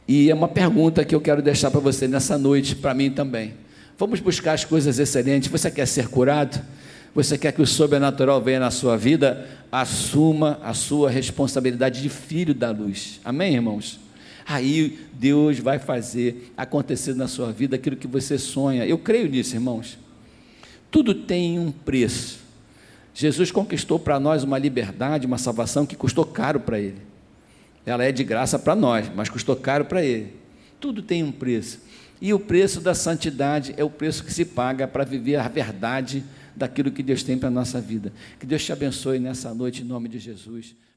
E 0.09 0.30
é 0.30 0.34
uma 0.34 0.49
pergunta 0.49 1.05
que 1.05 1.14
eu 1.14 1.20
quero 1.20 1.43
deixar 1.43 1.70
para 1.70 1.80
você 1.80 2.09
nessa 2.09 2.39
noite, 2.39 2.74
para 2.74 2.95
mim 2.95 3.11
também. 3.11 3.53
Vamos 3.99 4.20
buscar 4.20 4.55
as 4.55 4.64
coisas 4.64 4.99
excelentes. 4.99 5.51
Você 5.51 5.70
quer 5.70 5.87
ser 5.87 6.09
curado? 6.09 6.64
Você 7.16 7.38
quer 7.38 7.50
que 7.50 7.62
o 7.62 7.66
sobrenatural 7.66 8.42
venha 8.42 8.60
na 8.60 8.70
sua 8.70 8.94
vida? 8.94 9.48
Assuma 9.72 10.60
a 10.62 10.74
sua 10.74 11.08
responsabilidade 11.08 12.02
de 12.02 12.10
filho 12.10 12.52
da 12.52 12.70
luz. 12.70 13.22
Amém, 13.24 13.54
irmãos? 13.54 13.98
Aí 14.46 14.98
Deus 15.14 15.58
vai 15.58 15.78
fazer 15.78 16.52
acontecer 16.54 17.14
na 17.14 17.26
sua 17.26 17.50
vida 17.50 17.76
aquilo 17.76 17.96
que 17.96 18.06
você 18.06 18.36
sonha. 18.36 18.84
Eu 18.84 18.98
creio 18.98 19.30
nisso, 19.30 19.56
irmãos. 19.56 19.96
Tudo 20.90 21.14
tem 21.14 21.58
um 21.58 21.72
preço. 21.72 22.40
Jesus 23.14 23.50
conquistou 23.50 23.98
para 23.98 24.20
nós 24.20 24.44
uma 24.44 24.58
liberdade, 24.58 25.26
uma 25.26 25.38
salvação 25.38 25.86
que 25.86 25.96
custou 25.96 26.26
caro 26.26 26.60
para 26.60 26.78
Ele. 26.78 27.00
Ela 27.86 28.04
é 28.04 28.12
de 28.12 28.24
graça 28.24 28.58
para 28.58 28.74
nós, 28.74 29.10
mas 29.16 29.30
custou 29.30 29.56
caro 29.56 29.86
para 29.86 30.04
Ele. 30.04 30.34
Tudo 30.78 31.00
tem 31.00 31.24
um 31.24 31.32
preço. 31.32 31.80
E 32.20 32.34
o 32.34 32.38
preço 32.38 32.78
da 32.78 32.94
santidade 32.94 33.74
é 33.78 33.82
o 33.82 33.88
preço 33.88 34.22
que 34.22 34.34
se 34.34 34.44
paga 34.44 34.86
para 34.86 35.02
viver 35.02 35.36
a 35.36 35.48
verdade 35.48 36.22
daquilo 36.57 36.90
que 36.90 37.02
Deus 37.02 37.22
tem 37.22 37.38
para 37.38 37.48
a 37.48 37.52
nossa 37.52 37.80
vida. 37.80 38.12
Que 38.40 38.46
Deus 38.46 38.64
te 38.64 38.72
abençoe 38.72 39.18
nessa 39.18 39.52
noite, 39.52 39.82
em 39.82 39.84
nome 39.84 40.09
de 40.09 40.18
Jesus. 40.18 40.74